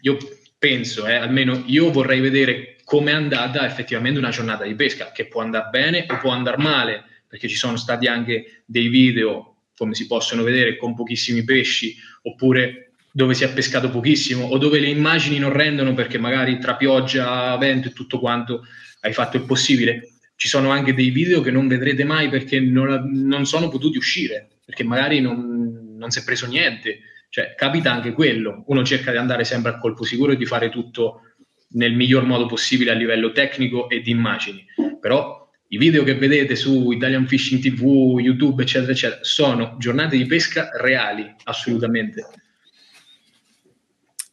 io 0.00 0.16
penso, 0.58 1.06
eh, 1.06 1.14
almeno 1.14 1.62
io 1.66 1.90
vorrei 1.90 2.20
vedere 2.20 2.76
come 2.84 3.10
è 3.10 3.14
andata 3.14 3.66
effettivamente 3.66 4.18
una 4.18 4.30
giornata 4.30 4.64
di 4.64 4.74
pesca, 4.74 5.10
che 5.12 5.26
può 5.26 5.42
andare 5.42 5.68
bene 5.70 6.06
o 6.08 6.18
può 6.18 6.30
andare 6.30 6.56
male, 6.56 7.04
perché 7.26 7.48
ci 7.48 7.56
sono 7.56 7.76
stati 7.76 8.06
anche 8.06 8.62
dei 8.64 8.88
video, 8.88 9.56
come 9.76 9.94
si 9.94 10.06
possono 10.06 10.42
vedere, 10.42 10.76
con 10.76 10.94
pochissimi 10.94 11.42
pesci, 11.42 11.96
oppure 12.22 12.92
dove 13.10 13.34
si 13.34 13.44
è 13.44 13.52
pescato 13.52 13.90
pochissimo, 13.90 14.44
o 14.44 14.58
dove 14.58 14.78
le 14.78 14.88
immagini 14.88 15.38
non 15.38 15.52
rendono 15.52 15.94
perché 15.94 16.18
magari 16.18 16.58
tra 16.58 16.76
pioggia, 16.76 17.56
vento 17.56 17.88
e 17.88 17.92
tutto 17.92 18.20
quanto 18.20 18.64
hai 19.00 19.12
fatto 19.12 19.36
il 19.36 19.44
possibile 19.44 20.15
ci 20.36 20.48
sono 20.48 20.70
anche 20.70 20.94
dei 20.94 21.10
video 21.10 21.40
che 21.40 21.50
non 21.50 21.66
vedrete 21.66 22.04
mai 22.04 22.28
perché 22.28 22.60
non, 22.60 23.10
non 23.12 23.46
sono 23.46 23.68
potuti 23.68 23.96
uscire, 23.96 24.48
perché 24.64 24.84
magari 24.84 25.20
non, 25.20 25.94
non 25.96 26.10
si 26.10 26.20
è 26.20 26.24
preso 26.24 26.46
niente. 26.46 27.00
Cioè, 27.28 27.54
capita 27.56 27.92
anche 27.92 28.12
quello. 28.12 28.62
Uno 28.68 28.84
cerca 28.84 29.10
di 29.10 29.16
andare 29.16 29.44
sempre 29.44 29.72
a 29.72 29.78
colpo 29.78 30.04
sicuro 30.04 30.32
e 30.32 30.36
di 30.36 30.46
fare 30.46 30.68
tutto 30.68 31.22
nel 31.70 31.94
miglior 31.94 32.24
modo 32.24 32.46
possibile 32.46 32.92
a 32.92 32.94
livello 32.94 33.32
tecnico 33.32 33.88
e 33.88 34.00
di 34.00 34.10
immagini. 34.10 34.64
Però 35.00 35.50
i 35.68 35.78
video 35.78 36.04
che 36.04 36.14
vedete 36.14 36.54
su 36.54 36.90
Italian 36.92 37.26
Fishing 37.26 37.60
TV, 37.60 38.18
YouTube, 38.20 38.62
eccetera, 38.62 38.92
eccetera, 38.92 39.20
sono 39.22 39.76
giornate 39.78 40.16
di 40.16 40.26
pesca 40.26 40.70
reali, 40.80 41.34
assolutamente. 41.44 42.24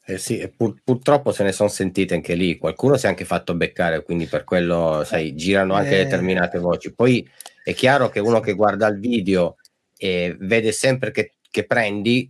Eh 0.05 0.17
sì, 0.17 0.51
pur, 0.55 0.75
purtroppo 0.83 1.31
se 1.31 1.43
ne 1.43 1.53
sono 1.53 1.69
sentite 1.69 2.13
anche 2.13 2.35
lì. 2.35 2.57
Qualcuno 2.57 2.97
si 2.97 3.05
è 3.05 3.09
anche 3.09 3.23
fatto 3.23 3.55
beccare, 3.55 4.03
quindi 4.03 4.25
per 4.25 4.43
quello, 4.43 5.03
sai, 5.05 5.33
girano 5.33 5.75
anche 5.75 5.99
eh... 5.99 6.03
determinate 6.03 6.59
voci. 6.59 6.93
Poi 6.93 7.27
è 7.63 7.73
chiaro 7.73 8.09
che 8.09 8.19
uno 8.19 8.41
che 8.41 8.53
guarda 8.53 8.87
il 8.87 8.99
video 8.99 9.55
e 9.97 10.35
vede 10.37 10.73
sempre 10.73 11.11
che, 11.11 11.35
che 11.49 11.65
prendi, 11.65 12.29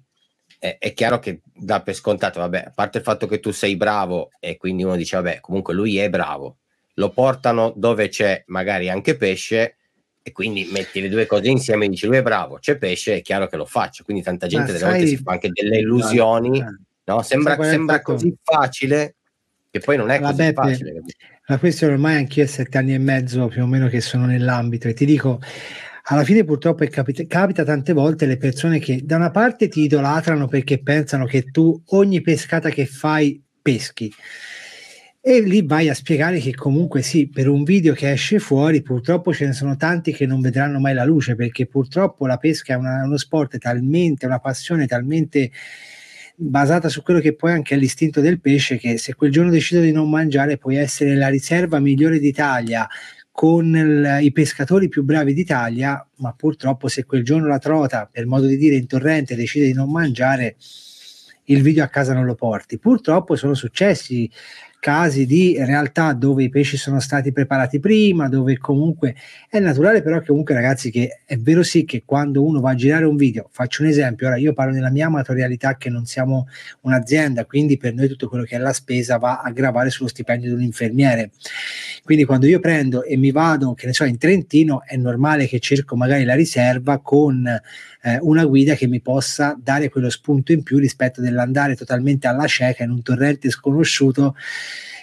è, 0.59 0.77
è, 0.79 0.93
chiaro 0.93 1.17
che 1.17 1.41
dà 1.51 1.81
per 1.81 1.95
scontato, 1.95 2.39
vabbè, 2.39 2.65
a 2.67 2.71
parte 2.75 2.99
il 2.99 3.03
fatto 3.03 3.25
che 3.25 3.39
tu 3.39 3.49
sei 3.49 3.75
bravo 3.75 4.29
e 4.39 4.55
quindi 4.57 4.83
uno 4.83 4.95
dice, 4.95 5.15
vabbè, 5.15 5.39
comunque 5.39 5.73
lui 5.73 5.97
è 5.97 6.09
bravo. 6.09 6.57
Lo 6.95 7.09
portano 7.09 7.73
dove 7.75 8.07
c'è 8.09 8.43
magari 8.47 8.87
anche 8.87 9.17
pesce 9.17 9.77
e 10.21 10.31
quindi 10.31 10.69
metti 10.71 11.01
le 11.01 11.09
due 11.09 11.25
cose 11.25 11.49
insieme 11.49 11.85
e 11.85 11.89
dici 11.89 12.05
lui 12.05 12.17
è 12.17 12.21
bravo, 12.21 12.59
c'è 12.59 12.77
pesce, 12.77 13.15
è 13.15 13.21
chiaro 13.23 13.47
che 13.47 13.57
lo 13.57 13.65
faccio. 13.65 14.03
Quindi 14.03 14.21
tanta 14.21 14.45
gente 14.45 14.71
delle 14.71 14.85
volte 14.85 15.07
si 15.07 15.17
fa 15.17 15.31
anche 15.31 15.49
delle 15.51 15.79
illusioni. 15.79 16.59
Eh 16.59 16.91
No? 17.05 17.21
Sembra, 17.21 17.61
sembra 17.63 18.01
così 18.01 18.33
facile 18.41 19.15
che 19.69 19.79
poi 19.79 19.97
non 19.97 20.09
è 20.11 20.19
Vabbè, 20.19 20.53
così 20.53 20.75
facile. 20.75 21.01
Ma 21.47 21.57
questo 21.57 21.87
ormai 21.87 22.17
anch'io 22.17 22.43
ho 22.43 22.47
sette 22.47 22.77
anni 22.77 22.93
e 22.93 22.99
mezzo 22.99 23.47
più 23.47 23.63
o 23.63 23.65
meno 23.65 23.87
che 23.87 24.01
sono 24.01 24.25
nell'ambito 24.25 24.87
e 24.87 24.93
ti 24.93 25.05
dico, 25.05 25.41
alla 26.03 26.23
fine 26.23 26.43
purtroppo 26.43 26.85
capita, 26.85 27.23
capita, 27.25 27.63
tante 27.63 27.93
volte 27.93 28.25
le 28.25 28.37
persone 28.37 28.79
che 28.79 29.01
da 29.03 29.15
una 29.15 29.31
parte 29.31 29.67
ti 29.67 29.81
idolatrano 29.81 30.47
perché 30.47 30.81
pensano 30.81 31.25
che 31.25 31.45
tu 31.49 31.81
ogni 31.87 32.21
pescata 32.21 32.69
che 32.69 32.85
fai 32.85 33.41
peschi 33.61 34.13
e 35.25 35.39
lì 35.39 35.65
vai 35.65 35.87
a 35.87 35.93
spiegare 35.93 36.39
che 36.39 36.53
comunque 36.53 37.01
sì, 37.01 37.29
per 37.29 37.47
un 37.47 37.63
video 37.63 37.93
che 37.93 38.11
esce 38.11 38.39
fuori 38.39 38.81
purtroppo 38.81 39.33
ce 39.33 39.45
ne 39.45 39.53
sono 39.53 39.77
tanti 39.77 40.11
che 40.11 40.25
non 40.25 40.41
vedranno 40.41 40.79
mai 40.79 40.93
la 40.93 41.05
luce 41.05 41.35
perché 41.35 41.65
purtroppo 41.65 42.27
la 42.27 42.35
pesca 42.35 42.73
è 42.73 42.75
una, 42.75 43.03
uno 43.05 43.15
sport 43.15 43.57
talmente, 43.57 44.25
una 44.25 44.39
passione 44.39 44.85
talmente 44.85 45.49
basata 46.35 46.89
su 46.89 47.01
quello 47.01 47.19
che 47.19 47.35
poi 47.35 47.51
anche 47.51 47.75
è 47.75 47.77
l'istinto 47.77 48.21
del 48.21 48.39
pesce, 48.39 48.77
che 48.77 48.97
se 48.97 49.15
quel 49.15 49.31
giorno 49.31 49.51
decido 49.51 49.81
di 49.81 49.91
non 49.91 50.09
mangiare 50.09 50.57
puoi 50.57 50.75
essere 50.75 51.15
la 51.15 51.27
riserva 51.27 51.79
migliore 51.79 52.19
d'Italia 52.19 52.87
con 53.31 53.75
il, 53.75 54.19
i 54.21 54.31
pescatori 54.31 54.89
più 54.89 55.03
bravi 55.03 55.33
d'Italia, 55.33 56.07
ma 56.17 56.33
purtroppo 56.33 56.87
se 56.87 57.03
quel 57.03 57.23
giorno 57.23 57.47
la 57.47 57.57
trota, 57.59 58.07
per 58.11 58.27
modo 58.27 58.45
di 58.45 58.57
dire, 58.57 58.75
in 58.75 58.87
torrente 58.87 59.35
decide 59.35 59.65
di 59.65 59.73
non 59.73 59.91
mangiare, 59.91 60.55
il 61.45 61.61
video 61.61 61.83
a 61.83 61.87
casa 61.87 62.13
non 62.13 62.25
lo 62.25 62.35
porti. 62.35 62.77
Purtroppo 62.77 63.35
sono 63.35 63.53
successi 63.53 64.29
casi 64.83 65.25
di 65.25 65.55
realtà 65.59 66.11
dove 66.11 66.43
i 66.43 66.49
pesci 66.49 66.75
sono 66.75 66.99
stati 66.99 67.31
preparati 67.31 67.79
prima, 67.79 68.27
dove 68.27 68.57
comunque 68.57 69.15
è 69.47 69.57
naturale 69.59 70.01
però 70.01 70.19
che 70.19 70.25
comunque 70.25 70.53
ragazzi 70.53 70.91
che 70.91 71.21
è 71.23 71.37
vero 71.37 71.63
sì 71.63 71.85
che 71.85 72.03
quando 72.05 72.43
uno 72.43 72.59
va 72.59 72.71
a 72.71 72.75
girare 72.75 73.05
un 73.05 73.15
video, 73.15 73.47
faccio 73.49 73.83
un 73.83 73.87
esempio, 73.87 74.27
ora 74.27 74.35
io 74.35 74.51
parlo 74.51 74.73
nella 74.73 74.89
mia 74.89 75.05
amatorialità 75.05 75.77
che 75.77 75.89
non 75.89 76.05
siamo 76.05 76.47
un'azienda, 76.81 77.45
quindi 77.45 77.77
per 77.77 77.93
noi 77.93 78.09
tutto 78.09 78.27
quello 78.27 78.43
che 78.43 78.57
è 78.57 78.59
la 78.59 78.73
spesa 78.73 79.15
va 79.15 79.39
a 79.39 79.49
gravare 79.51 79.89
sullo 79.89 80.09
stipendio 80.09 80.49
di 80.49 80.55
un 80.55 80.61
infermiere. 80.61 81.31
Quindi 82.03 82.25
quando 82.25 82.45
io 82.45 82.59
prendo 82.59 83.03
e 83.03 83.15
mi 83.15 83.31
vado, 83.31 83.73
che 83.75 83.85
ne 83.85 83.93
so, 83.93 84.03
in 84.03 84.17
Trentino, 84.17 84.83
è 84.85 84.97
normale 84.97 85.47
che 85.47 85.59
cerco 85.59 85.95
magari 85.95 86.25
la 86.25 86.35
riserva 86.35 86.99
con 86.99 87.47
eh, 88.03 88.17
una 88.21 88.45
guida 88.45 88.75
che 88.75 88.87
mi 88.87 89.01
possa 89.01 89.57
dare 89.57 89.89
quello 89.89 90.09
spunto 90.09 90.51
in 90.51 90.61
più 90.61 90.77
rispetto 90.77 91.21
dell'andare 91.21 91.75
totalmente 91.75 92.27
alla 92.27 92.47
cieca 92.47 92.83
in 92.83 92.91
un 92.91 93.01
torrente 93.01 93.49
sconosciuto 93.49 94.35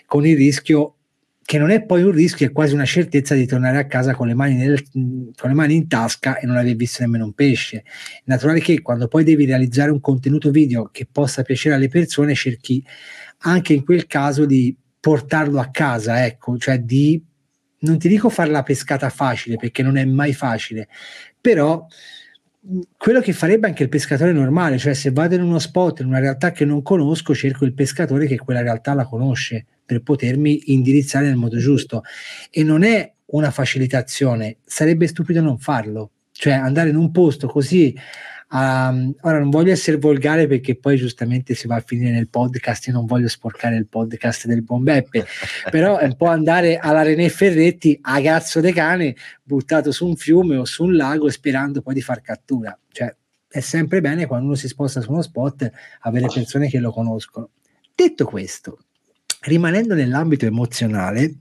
con 0.06 0.26
il 0.26 0.36
rischio 0.36 0.96
che 1.42 1.58
non 1.58 1.70
è 1.70 1.82
poi 1.82 2.04
un 2.04 2.12
rischio, 2.12 2.46
è 2.46 2.52
quasi 2.52 2.74
una 2.74 2.84
certezza 2.84 3.34
di 3.34 3.44
tornare 3.44 3.78
a 3.78 3.86
casa 3.86 4.14
con 4.14 4.28
le 4.28 4.34
mani, 4.34 4.54
nel, 4.54 4.84
con 4.92 5.48
le 5.48 5.54
mani 5.54 5.74
in 5.74 5.88
tasca 5.88 6.38
e 6.38 6.46
non 6.46 6.56
aver 6.56 6.76
visto 6.76 7.02
nemmeno 7.02 7.24
un 7.24 7.32
pesce. 7.32 7.78
È 7.78 7.82
naturale 8.26 8.60
che 8.60 8.80
quando 8.82 9.08
poi 9.08 9.24
devi 9.24 9.46
realizzare 9.46 9.90
un 9.90 10.00
contenuto 10.00 10.52
video 10.52 10.90
che 10.92 11.08
possa 11.10 11.42
piacere 11.42 11.74
alle 11.74 11.88
persone, 11.88 12.36
cerchi 12.36 12.84
anche 13.38 13.72
in 13.72 13.82
quel 13.82 14.06
caso 14.06 14.44
di 14.44 14.76
portarlo 15.00 15.58
a 15.58 15.70
casa, 15.70 16.24
ecco, 16.24 16.56
cioè 16.56 16.78
di 16.78 17.20
non 17.80 17.98
ti 17.98 18.06
dico 18.08 18.28
fare 18.28 18.50
la 18.50 18.62
pescata 18.62 19.08
facile 19.08 19.56
perché 19.56 19.82
non 19.82 19.96
è 19.96 20.04
mai 20.04 20.32
facile, 20.32 20.86
però 21.40 21.84
quello 22.96 23.20
che 23.20 23.32
farebbe 23.32 23.66
anche 23.66 23.84
il 23.84 23.88
pescatore 23.88 24.32
normale, 24.32 24.78
cioè 24.78 24.92
se 24.92 25.10
vado 25.10 25.34
in 25.34 25.42
uno 25.42 25.58
spot, 25.58 26.00
in 26.00 26.06
una 26.06 26.18
realtà 26.18 26.52
che 26.52 26.64
non 26.64 26.82
conosco, 26.82 27.34
cerco 27.34 27.64
il 27.64 27.72
pescatore 27.72 28.26
che 28.26 28.36
quella 28.38 28.60
realtà 28.60 28.92
la 28.92 29.06
conosce 29.06 29.66
per 29.84 30.02
potermi 30.02 30.72
indirizzare 30.72 31.26
nel 31.26 31.36
modo 31.36 31.58
giusto. 31.58 32.02
E 32.50 32.62
non 32.62 32.82
è 32.82 33.12
una 33.26 33.50
facilitazione, 33.50 34.58
sarebbe 34.64 35.06
stupido 35.06 35.40
non 35.40 35.58
farlo, 35.58 36.10
cioè 36.32 36.52
andare 36.52 36.90
in 36.90 36.96
un 36.96 37.10
posto 37.10 37.46
così 37.46 37.96
Um, 38.52 39.14
ora 39.20 39.38
non 39.38 39.48
voglio 39.48 39.70
essere 39.70 39.96
volgare 39.96 40.48
perché 40.48 40.74
poi 40.74 40.96
giustamente 40.96 41.54
si 41.54 41.68
va 41.68 41.76
a 41.76 41.80
finire 41.80 42.10
nel 42.10 42.28
podcast 42.28 42.88
e 42.88 42.92
non 42.92 43.06
voglio 43.06 43.28
sporcare 43.28 43.76
il 43.76 43.86
podcast 43.86 44.46
del 44.46 44.62
buon 44.62 44.82
Beppe, 44.82 45.24
però 45.70 45.98
è 45.98 46.04
un 46.04 46.16
po' 46.16 46.26
andare 46.26 46.76
alla 46.76 47.02
René 47.02 47.28
Ferretti 47.28 47.96
a 48.02 48.20
cazzo 48.20 48.60
de 48.60 48.72
cane 48.72 49.14
buttato 49.42 49.92
su 49.92 50.06
un 50.06 50.16
fiume 50.16 50.56
o 50.56 50.64
su 50.64 50.84
un 50.84 50.96
lago 50.96 51.30
sperando 51.30 51.80
poi 51.80 51.94
di 51.94 52.02
far 52.02 52.20
cattura. 52.22 52.76
Cioè, 52.90 53.14
è 53.48 53.60
sempre 53.60 54.00
bene 54.00 54.26
quando 54.26 54.46
uno 54.46 54.54
si 54.56 54.66
sposta 54.66 55.00
su 55.00 55.12
uno 55.12 55.22
spot 55.22 55.70
avere 56.00 56.26
persone 56.32 56.68
che 56.68 56.78
lo 56.80 56.90
conoscono. 56.90 57.50
Detto 57.94 58.24
questo, 58.24 58.78
Rimanendo 59.42 59.94
nell'ambito 59.94 60.44
emozionale, 60.44 61.36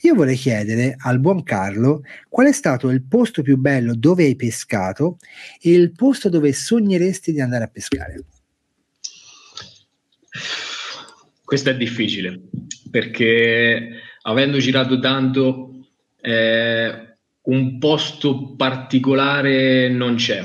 io 0.00 0.14
vorrei 0.14 0.34
chiedere 0.34 0.96
al 0.98 1.20
buon 1.20 1.44
Carlo 1.44 2.02
qual 2.28 2.48
è 2.48 2.52
stato 2.52 2.90
il 2.90 3.04
posto 3.04 3.42
più 3.42 3.56
bello 3.56 3.94
dove 3.94 4.24
hai 4.24 4.34
pescato 4.34 5.18
e 5.60 5.70
il 5.70 5.92
posto 5.92 6.28
dove 6.28 6.52
sogneresti 6.52 7.30
di 7.30 7.40
andare 7.40 7.64
a 7.64 7.68
pescare. 7.68 8.24
Questo 11.44 11.70
è 11.70 11.76
difficile 11.76 12.40
perché 12.90 13.90
avendo 14.22 14.58
girato 14.58 14.98
tanto, 14.98 15.86
eh, 16.20 17.16
un 17.42 17.78
posto 17.78 18.56
particolare 18.56 19.88
non 19.88 20.16
c'è. 20.16 20.42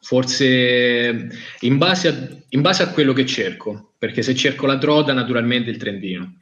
Forse 0.00 1.28
in 1.60 1.78
base, 1.78 2.08
a, 2.08 2.28
in 2.50 2.60
base 2.60 2.84
a 2.84 2.90
quello 2.90 3.12
che 3.12 3.26
cerco 3.26 3.87
perché 3.98 4.22
se 4.22 4.34
cerco 4.34 4.66
la 4.66 4.78
trota 4.78 5.12
naturalmente 5.12 5.70
il 5.70 5.76
Trentino. 5.76 6.36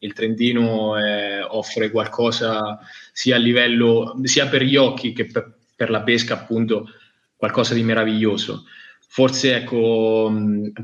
Il 0.00 0.12
Trentino 0.12 0.96
eh, 0.98 1.42
offre 1.42 1.90
qualcosa 1.90 2.78
sia 3.12 3.36
a 3.36 3.38
livello, 3.38 4.20
sia 4.22 4.46
per 4.46 4.62
gli 4.62 4.76
occhi 4.76 5.12
che 5.12 5.26
per, 5.26 5.56
per 5.74 5.90
la 5.90 6.02
pesca 6.02 6.34
appunto, 6.34 6.88
qualcosa 7.34 7.74
di 7.74 7.82
meraviglioso. 7.82 8.64
Forse 9.08 9.56
ecco, 9.56 10.30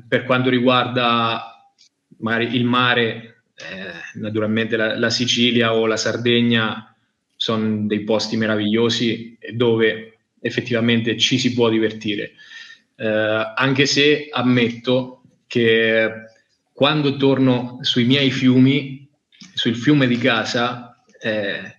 per 0.09 0.25
quanto 0.25 0.49
riguarda 0.49 1.73
il 2.19 2.65
mare, 2.65 3.43
eh, 3.55 4.19
naturalmente 4.19 4.77
la, 4.77 4.99
la 4.99 5.11
Sicilia 5.11 5.75
o 5.75 5.87
la 5.87 5.99
Sardegna 5.99 6.95
sono 7.37 7.87
dei 7.87 8.03
posti 8.05 8.37
meravigliosi 8.37 9.37
dove 9.53 10.19
effettivamente 10.41 11.19
ci 11.19 11.39
si 11.39 11.53
può 11.53 11.69
divertire. 11.69 12.33
Eh, 12.97 13.53
anche 13.55 13.87
se 13.87 14.29
ammetto 14.31 15.24
che 15.47 16.11
quando 16.73 17.17
torno 17.17 17.79
sui 17.83 18.05
miei 18.05 18.31
fiumi, 18.31 19.09
sul 19.55 19.77
fiume 19.77 20.07
di 20.07 20.19
casa, 20.19 21.03
eh, 21.21 21.77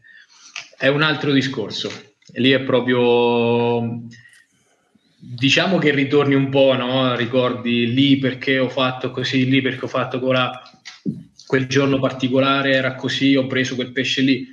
è 0.77 0.87
un 0.87 1.01
altro 1.01 1.31
discorso. 1.31 1.91
Lì 2.35 2.51
è 2.51 2.61
proprio, 2.61 4.07
diciamo 5.17 5.77
che 5.77 5.91
ritorni 5.91 6.35
un 6.35 6.49
po', 6.49 6.75
no? 6.75 7.15
ricordi 7.15 7.93
lì 7.93 8.17
perché 8.17 8.57
ho 8.57 8.69
fatto 8.69 9.11
così, 9.11 9.49
lì 9.49 9.61
perché 9.61 9.85
ho 9.85 9.89
fatto 9.89 10.19
quella, 10.19 10.61
quel 11.45 11.67
giorno 11.67 11.99
particolare, 11.99 12.71
era 12.71 12.95
così, 12.95 13.35
ho 13.35 13.47
preso 13.47 13.75
quel 13.75 13.91
pesce 13.91 14.21
lì. 14.21 14.47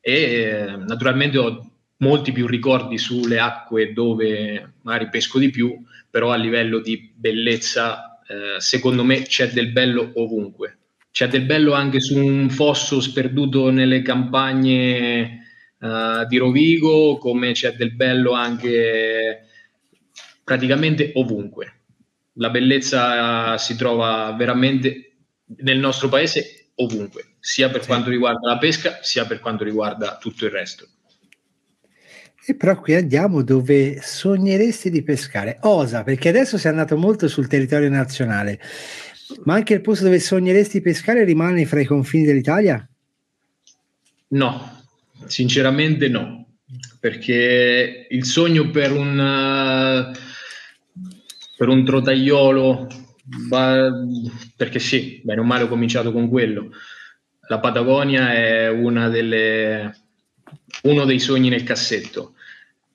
E 0.00 0.76
naturalmente 0.86 1.38
ho 1.38 1.70
molti 1.98 2.32
più 2.32 2.46
ricordi 2.46 2.98
sulle 2.98 3.38
acque 3.38 3.92
dove 3.92 4.74
magari 4.82 5.08
pesco 5.08 5.38
di 5.38 5.50
più, 5.50 5.76
però 6.10 6.30
a 6.30 6.36
livello 6.36 6.80
di 6.80 7.12
bellezza 7.14 8.05
eh, 8.28 8.60
secondo 8.60 9.04
me 9.04 9.22
c'è 9.22 9.50
del 9.50 9.72
bello 9.72 10.10
ovunque. 10.14 10.78
C'è 11.10 11.28
del 11.28 11.46
bello 11.46 11.72
anche 11.72 12.00
su 12.00 12.18
un 12.18 12.50
fosso 12.50 13.00
sperduto 13.00 13.70
nelle 13.70 14.02
campagne 14.02 15.46
uh, 15.78 16.26
di 16.26 16.36
Rovigo, 16.36 17.16
come 17.16 17.52
c'è 17.52 17.74
del 17.74 17.94
bello 17.94 18.32
anche 18.32 19.46
praticamente 20.44 21.12
ovunque. 21.14 21.84
La 22.34 22.50
bellezza 22.50 23.56
si 23.56 23.76
trova 23.76 24.34
veramente 24.36 25.16
nel 25.58 25.78
nostro 25.78 26.10
paese 26.10 26.72
ovunque, 26.74 27.36
sia 27.40 27.70
per 27.70 27.80
sì. 27.80 27.86
quanto 27.86 28.10
riguarda 28.10 28.48
la 28.48 28.58
pesca, 28.58 28.98
sia 29.00 29.24
per 29.24 29.40
quanto 29.40 29.64
riguarda 29.64 30.18
tutto 30.18 30.44
il 30.44 30.50
resto. 30.50 30.86
E 32.48 32.54
però 32.54 32.78
qui 32.80 32.94
andiamo 32.94 33.42
dove 33.42 34.00
sogneresti 34.00 34.88
di 34.88 35.02
pescare. 35.02 35.58
Osa, 35.62 36.04
perché 36.04 36.28
adesso 36.28 36.58
sei 36.58 36.70
andato 36.70 36.96
molto 36.96 37.26
sul 37.26 37.48
territorio 37.48 37.88
nazionale, 37.88 38.60
ma 39.44 39.54
anche 39.54 39.74
il 39.74 39.80
posto 39.80 40.04
dove 40.04 40.20
sogneresti 40.20 40.78
di 40.78 40.84
pescare 40.84 41.24
rimane 41.24 41.66
fra 41.66 41.80
i 41.80 41.84
confini 41.84 42.24
dell'Italia? 42.24 42.88
No, 44.28 44.84
sinceramente 45.26 46.08
no, 46.08 46.46
perché 47.00 48.06
il 48.08 48.24
sogno 48.24 48.70
per 48.70 48.92
un, 48.92 50.12
per 51.56 51.68
un 51.68 51.84
trotaiolo 51.84 52.86
perché 54.56 54.78
sì, 54.78 55.20
bene 55.24 55.40
o 55.40 55.44
male 55.44 55.64
ho 55.64 55.68
cominciato 55.68 56.12
con 56.12 56.28
quello. 56.28 56.70
La 57.48 57.58
Patagonia 57.58 58.32
è 58.32 58.68
una 58.68 59.08
delle, 59.08 59.96
uno 60.82 61.04
dei 61.04 61.18
sogni 61.18 61.48
nel 61.48 61.64
cassetto, 61.64 62.34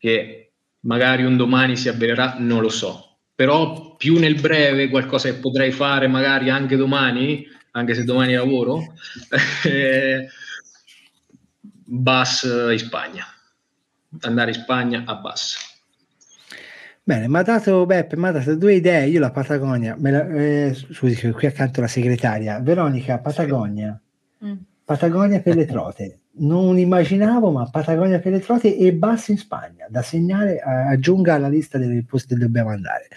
che 0.02 0.54
magari 0.80 1.24
un 1.24 1.38
domani 1.38 1.78
si 1.78 1.88
avvererà, 1.88 2.38
non 2.40 2.62
lo 2.62 2.70
so. 2.70 3.20
Però 3.36 3.96
più 3.96 4.18
nel 4.18 4.42
breve 4.42 4.90
qualcosa 4.90 5.30
che 5.30 5.36
potrei 5.36 5.72
fare 5.72 6.08
magari 6.08 6.50
anche 6.50 6.76
domani, 6.76 7.46
anche 7.72 7.94
se 7.94 8.04
domani 8.04 8.34
lavoro, 8.34 8.82
eh, 9.66 10.28
bus 11.62 12.44
in 12.72 12.80
Spagna. 12.80 13.26
Andare 14.22 14.52
in 14.52 14.58
Spagna 14.58 15.04
a 15.06 15.16
bus. 15.16 15.70
Bene, 17.04 17.28
mi 17.28 17.38
ha 17.38 17.44
dato 17.44 17.86
Beppe, 17.86 18.18
mi 18.18 18.28
ha 18.28 18.32
dato 18.32 18.56
due 18.56 18.74
idee. 18.74 19.06
Io 19.06 19.20
la 19.20 19.32
Patagonia, 19.32 19.96
la, 20.00 20.28
eh, 20.30 20.74
scusi, 20.74 21.32
qui 21.32 21.46
accanto 21.46 21.80
la 21.80 21.88
segretaria, 21.88 22.60
Veronica, 22.60 23.20
Patagonia, 23.20 24.00
mm. 24.44 24.54
Patagonia 24.84 25.42
per 25.42 25.56
le 25.56 25.66
trote. 25.66 26.21
Non 26.34 26.78
immaginavo, 26.78 27.52
ma 27.52 27.70
Patagonia 27.70 28.20
per 28.20 28.32
le 28.32 28.40
trote 28.40 28.78
e 28.78 28.94
Bassi 28.94 29.32
in 29.32 29.38
Spagna, 29.38 29.86
da 29.90 30.02
segnare, 30.02 30.60
aggiunga 30.60 31.34
alla 31.34 31.50
lista 31.50 31.78
dei 31.78 32.04
posti 32.04 32.36
che 32.36 32.40
dobbiamo 32.40 32.70
andare. 32.70 33.10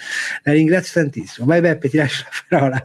La 0.42 0.52
ringrazio 0.52 1.00
tantissimo. 1.00 1.46
Vai 1.46 1.60
Beppe, 1.60 1.88
ti 1.88 1.96
lascio 1.96 2.24
la 2.24 2.58
parola. 2.58 2.82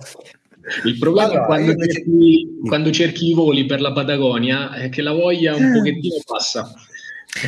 Il 0.85 0.97
problema 0.99 1.29
allora, 1.29 1.41
è 1.41 1.45
quando, 1.45 1.71
invece... 1.71 1.93
cerchi, 1.93 2.47
quando 2.63 2.91
cerchi 2.91 3.29
i 3.29 3.33
voli 3.33 3.65
per 3.65 3.81
la 3.81 3.91
Patagonia 3.91 4.73
è 4.73 4.89
che 4.89 5.01
la 5.01 5.13
voglia 5.13 5.55
un 5.55 5.63
eh. 5.63 5.73
pochettino 5.73 6.15
passa. 6.25 6.71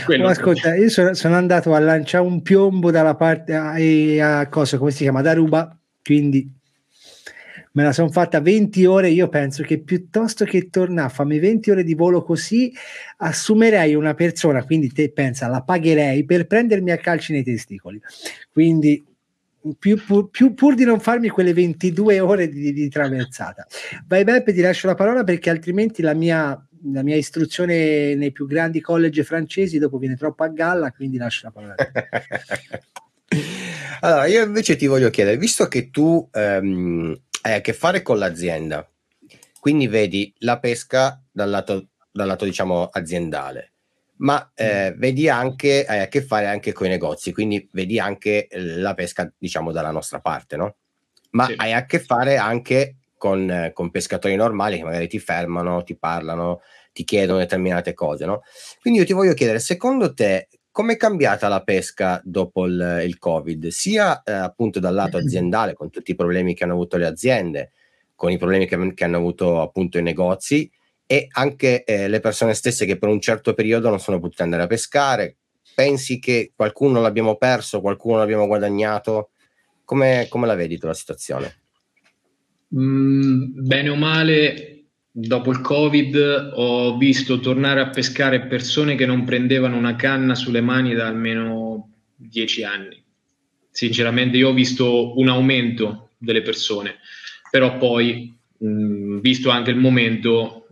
Oh, 0.07 0.27
ascolta, 0.27 0.75
io 0.75 0.89
sono, 0.89 1.13
sono, 1.13 1.35
andato 1.35 1.73
a 1.73 1.79
lanciare 1.79 2.23
un 2.23 2.41
piombo 2.41 2.91
dalla 2.91 3.15
parte 3.15 3.55
a, 3.55 4.39
a 4.39 4.47
cosa, 4.47 4.77
come 4.77 4.91
si 4.91 5.03
chiama, 5.03 5.21
da 5.21 5.33
Ruba, 5.33 5.75
quindi 6.03 6.51
me 7.73 7.83
la 7.83 7.91
sono 7.91 8.09
fatta 8.09 8.41
20 8.41 8.85
ore. 8.85 9.09
Io 9.09 9.29
penso 9.29 9.63
che 9.63 9.79
piuttosto 9.79 10.45
che 10.45 10.69
tornare 10.69 11.07
a 11.07 11.09
farmi 11.09 11.39
20 11.39 11.71
ore 11.71 11.83
di 11.83 11.93
volo 11.93 12.23
così, 12.23 12.73
assumerei 13.17 13.95
una 13.95 14.13
persona, 14.13 14.63
quindi 14.63 14.91
te 14.91 15.11
pensa, 15.11 15.47
la 15.47 15.61
pagherei 15.61 16.25
per 16.25 16.47
prendermi 16.47 16.91
a 16.91 16.97
calci 16.97 17.33
nei 17.33 17.43
testicoli. 17.43 18.01
Quindi 18.51 19.05
più, 19.77 20.03
pur, 20.03 20.29
più, 20.29 20.53
pur 20.53 20.73
di 20.73 20.85
non 20.85 20.99
farmi 20.99 21.29
quelle 21.29 21.53
22 21.53 22.19
ore 22.19 22.49
di, 22.49 22.73
di 22.73 22.89
traversata. 22.89 23.65
Vai 24.07 24.23
Beppe, 24.23 24.53
ti 24.53 24.61
lascio 24.61 24.87
la 24.87 24.95
parola 24.95 25.23
perché 25.23 25.49
altrimenti 25.49 26.01
la 26.01 26.13
mia 26.13 26.65
la 26.93 27.03
mia 27.03 27.15
istruzione 27.15 28.15
nei 28.15 28.31
più 28.31 28.47
grandi 28.47 28.81
college 28.81 29.23
francesi 29.23 29.77
dopo 29.77 29.99
viene 29.99 30.15
troppo 30.15 30.43
a 30.43 30.47
galla, 30.47 30.91
quindi 30.91 31.17
lascio 31.17 31.45
la 31.45 31.51
parola. 31.51 31.75
allora, 34.01 34.25
io 34.25 34.43
invece 34.43 34.75
ti 34.75 34.87
voglio 34.87 35.11
chiedere, 35.11 35.37
visto 35.37 35.67
che 35.67 35.91
tu 35.91 36.27
ehm, 36.31 37.15
hai 37.41 37.53
a 37.53 37.61
che 37.61 37.73
fare 37.73 38.01
con 38.01 38.17
l'azienda, 38.17 38.87
quindi 39.59 39.87
vedi 39.87 40.33
la 40.39 40.59
pesca 40.59 41.21
dal 41.31 41.49
lato, 41.49 41.87
dal 42.11 42.27
lato 42.27 42.45
diciamo 42.45 42.85
aziendale, 42.85 43.73
ma 44.17 44.51
eh, 44.55 44.91
mm. 44.91 44.99
vedi 44.99 45.29
anche, 45.29 45.85
hai 45.85 45.99
a 45.99 46.07
che 46.07 46.21
fare 46.21 46.47
anche 46.47 46.73
con 46.73 46.87
i 46.87 46.89
negozi, 46.89 47.31
quindi 47.31 47.67
vedi 47.71 47.99
anche 47.99 48.47
la 48.51 48.93
pesca 48.93 49.31
diciamo 49.37 49.71
dalla 49.71 49.91
nostra 49.91 50.19
parte, 50.19 50.55
no? 50.55 50.75
Ma 51.31 51.45
sì. 51.45 51.53
hai 51.57 51.73
a 51.73 51.85
che 51.85 51.99
fare 51.99 52.37
anche 52.37 52.97
con, 53.17 53.71
con, 53.73 53.91
pescatori 53.91 54.35
normali 54.35 54.77
che 54.77 54.83
magari 54.83 55.07
ti 55.07 55.19
fermano, 55.19 55.83
ti 55.83 55.95
parlano, 55.95 56.61
ti 56.91 57.03
chiedono 57.03 57.37
determinate 57.37 57.93
cose. 57.93 58.25
No? 58.25 58.41
Quindi 58.81 58.99
io 58.99 59.05
ti 59.05 59.13
voglio 59.13 59.33
chiedere, 59.33 59.59
secondo 59.59 60.13
te, 60.13 60.49
come 60.71 60.93
è 60.93 60.97
cambiata 60.97 61.47
la 61.49 61.63
pesca 61.63 62.21
dopo 62.23 62.65
il, 62.65 63.01
il 63.05 63.17
Covid? 63.17 63.67
Sia 63.67 64.23
eh, 64.23 64.31
appunto 64.31 64.79
dal 64.79 64.93
lato 64.93 65.17
aziendale, 65.19 65.73
con 65.73 65.89
tutti 65.89 66.11
i 66.11 66.15
problemi 66.15 66.53
che 66.53 66.63
hanno 66.63 66.73
avuto 66.73 66.97
le 66.97 67.05
aziende, 67.05 67.71
con 68.15 68.31
i 68.31 68.37
problemi 68.37 68.67
che, 68.67 68.93
che 68.93 69.03
hanno 69.03 69.17
avuto 69.17 69.61
appunto 69.61 69.97
i 69.97 70.03
negozi, 70.03 70.71
e 71.05 71.27
anche 71.31 71.83
eh, 71.83 72.07
le 72.07 72.21
persone 72.21 72.53
stesse 72.53 72.85
che 72.85 72.97
per 72.97 73.09
un 73.09 73.19
certo 73.19 73.53
periodo 73.53 73.89
non 73.89 73.99
sono 73.99 74.19
potute 74.19 74.43
andare 74.43 74.63
a 74.63 74.67
pescare. 74.67 75.35
Pensi 75.75 76.19
che 76.19 76.53
qualcuno 76.55 77.01
l'abbiamo 77.01 77.35
perso, 77.35 77.81
qualcuno 77.81 78.17
l'abbiamo 78.17 78.47
guadagnato? 78.47 79.31
Come, 79.83 80.27
come 80.29 80.47
la 80.47 80.55
vedi 80.55 80.77
tu 80.77 80.87
la 80.87 80.93
situazione? 80.93 81.55
Mm, 82.73 83.65
bene 83.67 83.89
o 83.89 83.95
male, 83.95 84.80
dopo 85.11 85.51
il 85.51 85.59
Covid 85.59 86.51
ho 86.53 86.97
visto 86.97 87.39
tornare 87.39 87.81
a 87.81 87.89
pescare 87.89 88.47
persone 88.47 88.95
che 88.95 89.05
non 89.05 89.25
prendevano 89.25 89.77
una 89.77 89.95
canna 89.95 90.35
sulle 90.35 90.61
mani 90.61 90.93
da 90.93 91.07
almeno 91.07 91.89
dieci 92.15 92.63
anni. 92.63 93.03
Sinceramente 93.69 94.37
io 94.37 94.49
ho 94.49 94.53
visto 94.53 95.17
un 95.19 95.27
aumento 95.27 96.09
delle 96.17 96.41
persone, 96.41 96.97
però 97.49 97.77
poi, 97.77 98.33
mh, 98.57 99.19
visto 99.19 99.49
anche 99.49 99.71
il 99.71 99.77
momento, 99.77 100.67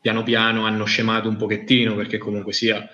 piano 0.00 0.22
piano 0.22 0.64
hanno 0.64 0.84
scemato 0.84 1.28
un 1.28 1.36
pochettino 1.36 1.94
perché 1.94 2.18
comunque 2.18 2.52
sia 2.52 2.88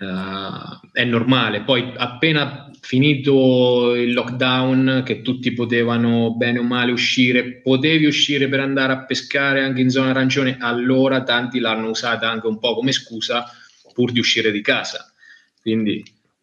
Uh, 0.00 0.88
è 0.92 1.04
normale. 1.04 1.60
Poi 1.60 1.92
appena 1.94 2.70
finito 2.80 3.94
il 3.94 4.14
lockdown, 4.14 5.02
che 5.04 5.20
tutti 5.20 5.52
potevano 5.52 6.34
bene 6.34 6.58
o 6.58 6.62
male 6.62 6.90
uscire, 6.90 7.60
potevi 7.60 8.06
uscire 8.06 8.48
per 8.48 8.60
andare 8.60 8.92
a 8.94 9.04
pescare 9.04 9.62
anche 9.62 9.82
in 9.82 9.90
zona 9.90 10.10
arancione, 10.10 10.56
allora 10.58 11.22
tanti 11.22 11.58
l'hanno 11.58 11.90
usata 11.90 12.30
anche 12.30 12.46
un 12.46 12.58
po' 12.58 12.74
come 12.74 12.92
scusa 12.92 13.44
pur 13.92 14.10
di 14.10 14.18
uscire 14.18 14.50
di 14.50 14.62
casa. 14.62 15.12
Quindi 15.60 16.02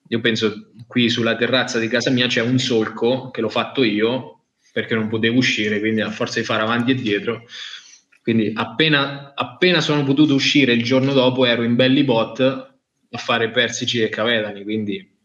io 0.09 0.19
penso 0.21 0.69
qui 0.85 1.09
sulla 1.09 1.35
terrazza 1.35 1.79
di 1.79 1.87
casa 1.87 2.11
mia 2.11 2.27
c'è 2.27 2.41
un 2.41 2.59
solco 2.59 3.31
che 3.31 3.41
l'ho 3.41 3.49
fatto 3.49 3.83
io 3.83 4.41
perché 4.71 4.93
non 4.93 5.07
potevo 5.07 5.37
uscire, 5.37 5.79
quindi 5.79 6.01
a 6.01 6.11
forza 6.11 6.39
di 6.39 6.45
fare 6.45 6.61
avanti 6.61 6.91
e 6.91 6.95
dietro. 6.95 7.45
Quindi 8.21 8.51
appena, 8.53 9.33
appena 9.33 9.81
sono 9.81 10.03
potuto 10.03 10.35
uscire 10.35 10.73
il 10.73 10.83
giorno 10.83 11.13
dopo 11.13 11.45
ero 11.45 11.63
in 11.63 11.75
belli 11.75 12.03
bot 12.03 12.66
a 13.11 13.17
fare 13.17 13.49
persici 13.51 14.01
e 14.01 14.09
cavedani, 14.09 14.63
quindi 14.63 15.15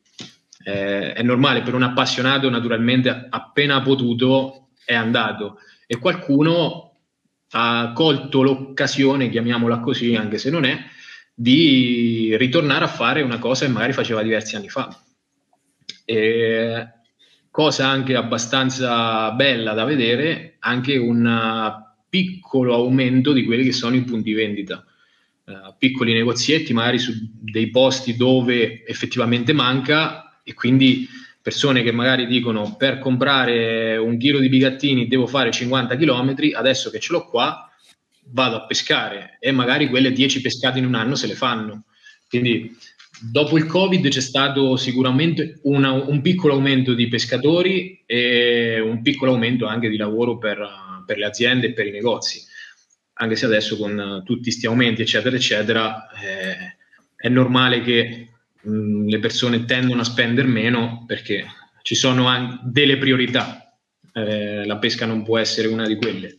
eh, 0.64 1.12
è 1.12 1.22
normale 1.22 1.62
per 1.62 1.74
un 1.74 1.82
appassionato 1.82 2.48
naturalmente 2.48 3.26
appena 3.28 3.82
potuto 3.82 4.68
è 4.84 4.94
andato 4.94 5.58
e 5.86 5.98
qualcuno 5.98 6.92
ha 7.54 7.92
colto 7.94 8.42
l'occasione, 8.42 9.28
chiamiamola 9.28 9.80
così, 9.80 10.14
anche 10.14 10.38
se 10.38 10.50
non 10.50 10.64
è, 10.64 10.78
di 11.34 12.34
ritornare 12.36 12.84
a 12.84 12.88
fare 12.88 13.22
una 13.22 13.38
cosa 13.38 13.66
che 13.66 13.72
magari 13.72 13.92
faceva 13.92 14.22
diversi 14.22 14.56
anni 14.56 14.68
fa. 14.68 14.98
E 16.04 16.88
cosa 17.50 17.88
anche 17.88 18.16
abbastanza 18.16 19.30
bella 19.32 19.74
da 19.74 19.84
vedere, 19.84 20.56
anche 20.60 20.96
un 20.96 21.80
piccolo 22.08 22.74
aumento 22.74 23.32
di 23.32 23.44
quelli 23.44 23.64
che 23.64 23.72
sono 23.72 23.96
i 23.96 24.02
punti 24.02 24.32
vendita. 24.32 24.84
Uh, 25.44 25.74
piccoli 25.76 26.12
negozietti, 26.12 26.72
magari 26.72 27.00
su 27.00 27.12
dei 27.32 27.68
posti 27.70 28.14
dove 28.14 28.84
effettivamente 28.86 29.52
manca 29.52 30.40
e 30.44 30.54
quindi 30.54 31.08
persone 31.42 31.82
che 31.82 31.90
magari 31.90 32.26
dicono 32.26 32.76
per 32.76 33.00
comprare 33.00 33.96
un 33.96 34.16
chilo 34.18 34.38
di 34.38 34.48
bigattini 34.48 35.08
devo 35.08 35.26
fare 35.26 35.50
50 35.50 35.96
km, 35.96 36.34
adesso 36.54 36.90
che 36.90 37.00
ce 37.00 37.12
l'ho 37.12 37.26
qua 37.26 37.68
vado 38.26 38.56
a 38.56 38.66
pescare 38.66 39.36
e 39.40 39.50
magari 39.50 39.88
quelle 39.88 40.12
10 40.12 40.40
pescate 40.40 40.78
in 40.78 40.86
un 40.86 40.94
anno 40.94 41.16
se 41.16 41.26
le 41.26 41.34
fanno. 41.34 41.86
Quindi 42.28 42.74
dopo 43.20 43.58
il 43.58 43.66
Covid 43.66 44.08
c'è 44.08 44.20
stato 44.20 44.76
sicuramente 44.76 45.58
una, 45.64 45.90
un 45.90 46.20
piccolo 46.20 46.54
aumento 46.54 46.94
di 46.94 47.08
pescatori 47.08 48.02
e 48.06 48.78
un 48.80 49.02
piccolo 49.02 49.32
aumento 49.32 49.66
anche 49.66 49.88
di 49.88 49.96
lavoro 49.96 50.38
per, 50.38 50.64
per 51.04 51.18
le 51.18 51.26
aziende 51.26 51.66
e 51.66 51.72
per 51.72 51.86
i 51.86 51.90
negozi 51.90 52.50
anche 53.22 53.36
se 53.36 53.46
adesso 53.46 53.76
con 53.76 54.22
tutti 54.24 54.42
questi 54.42 54.66
aumenti, 54.66 55.02
eccetera, 55.02 55.36
eccetera, 55.36 56.08
eh, 56.10 56.76
è 57.14 57.28
normale 57.28 57.80
che 57.82 58.28
mh, 58.60 59.06
le 59.06 59.18
persone 59.20 59.64
tendono 59.64 60.00
a 60.00 60.04
spendere 60.04 60.48
meno 60.48 61.04
perché 61.06 61.46
ci 61.82 61.94
sono 61.94 62.26
anche 62.26 62.58
delle 62.64 62.98
priorità. 62.98 63.78
Eh, 64.12 64.66
la 64.66 64.76
pesca 64.78 65.06
non 65.06 65.22
può 65.22 65.38
essere 65.38 65.68
una 65.68 65.86
di 65.86 65.94
quelle. 65.96 66.38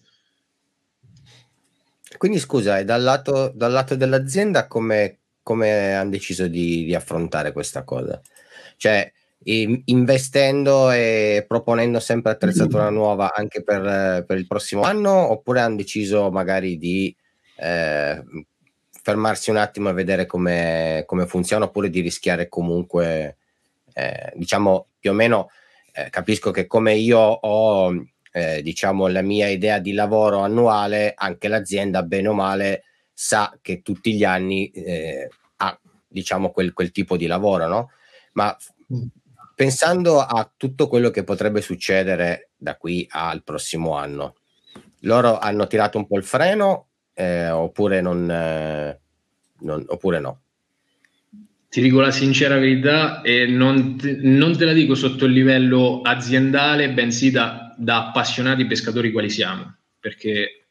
Quindi 2.18 2.38
scusa, 2.38 2.84
dal 2.84 3.02
lato, 3.02 3.54
dal 3.56 3.72
lato 3.72 3.96
dell'azienda 3.96 4.68
come, 4.68 5.20
come 5.42 5.94
hanno 5.96 6.10
deciso 6.10 6.48
di, 6.48 6.84
di 6.84 6.94
affrontare 6.94 7.54
questa 7.54 7.84
cosa? 7.84 8.22
Cioè, 8.76 9.10
investendo 9.46 10.92
e 10.92 11.46
proponendo 11.48 12.00
sempre 12.00 12.32
attrezzatura 12.32 12.90
mm. 12.90 12.94
nuova 12.94 13.34
anche 13.34 13.64
per, 13.64 14.24
per 14.26 14.38
il 14.38 14.48
prossimo 14.48 14.84
anno 14.84 15.12
oppure 15.12 15.62
hanno 15.62 15.76
deciso 15.76 16.32
magari 16.32 16.78
di 16.78 17.16
eh, 17.58 18.24
fermarsi 19.02 19.50
un 19.50 19.58
attimo 19.58 19.90
e 19.90 19.94
vedere 19.94 20.26
come, 20.26 21.04
come, 21.06 21.26
funziona 21.26 21.66
oppure 21.66 21.90
di 21.90 22.00
rischiare 22.00 22.48
comunque 22.48 23.38
eh, 23.94 24.32
diciamo 24.36 24.88
più 25.00 25.12
o 25.12 25.14
meno 25.14 25.50
eh, 25.94 26.10
capisco 26.10 26.52
che 26.52 26.66
come 26.66 26.96
io 26.96 27.20
ho 27.20 27.94
eh, 28.32 28.62
diciamo 28.62 29.08
la 29.08 29.22
mia 29.22 29.48
idea 29.50 29.80
di 29.80 29.94
lavoro 29.94 30.40
annuale 30.40 31.14
anche 31.16 31.48
l'azienda 31.48 32.02
bene 32.04 32.30
o 32.30 32.34
male 32.34 32.84
sa 33.14 33.58
che 33.62 33.82
tutti 33.82 34.14
gli 34.16 34.24
anni 34.24 34.70
eh, 34.72 35.30
ha 35.58 35.80
diciamo 36.08 36.52
quel, 36.52 36.74
quel 36.74 36.92
tipo 36.92 37.18
di 37.18 37.28
lavoro 37.28 37.68
no? 37.68 37.90
ma 38.34 38.56
mm 38.94 39.22
pensando 39.56 40.20
a 40.20 40.52
tutto 40.56 40.88
quello 40.88 41.10
che 41.10 41.24
potrebbe 41.24 41.62
succedere 41.62 42.50
da 42.56 42.76
qui 42.76 43.06
al 43.10 43.44
prossimo 43.44 43.96
anno. 43.96 44.36
Loro 45.02 45.38
hanno 45.38 45.68
tirato 45.68 45.98
un 45.98 46.08
po' 46.08 46.18
il 46.18 46.24
freno 46.24 46.88
eh, 47.14 47.50
oppure, 47.50 48.02
non, 48.02 48.30
eh, 48.30 49.00
non, 49.60 49.84
oppure 49.88 50.20
no? 50.20 50.42
Ti 51.70 51.82
dico 51.82 52.02
la 52.02 52.12
sincera 52.12 52.60
verità 52.60 53.22
e 53.22 53.48
non 53.48 53.98
non 54.22 54.56
te 54.56 54.66
la 54.66 54.74
dico 54.74 54.94
sotto 54.94 55.26
il 55.26 55.32
livello 55.32 56.02
aziendale, 56.02 56.92
bensì 56.92 57.32
da, 57.32 57.74
da 57.76 58.08
appassionati 58.08 58.68
pescatori 58.68 59.12
quali 59.12 59.32
siamo, 59.32 59.78
perché 60.00 60.68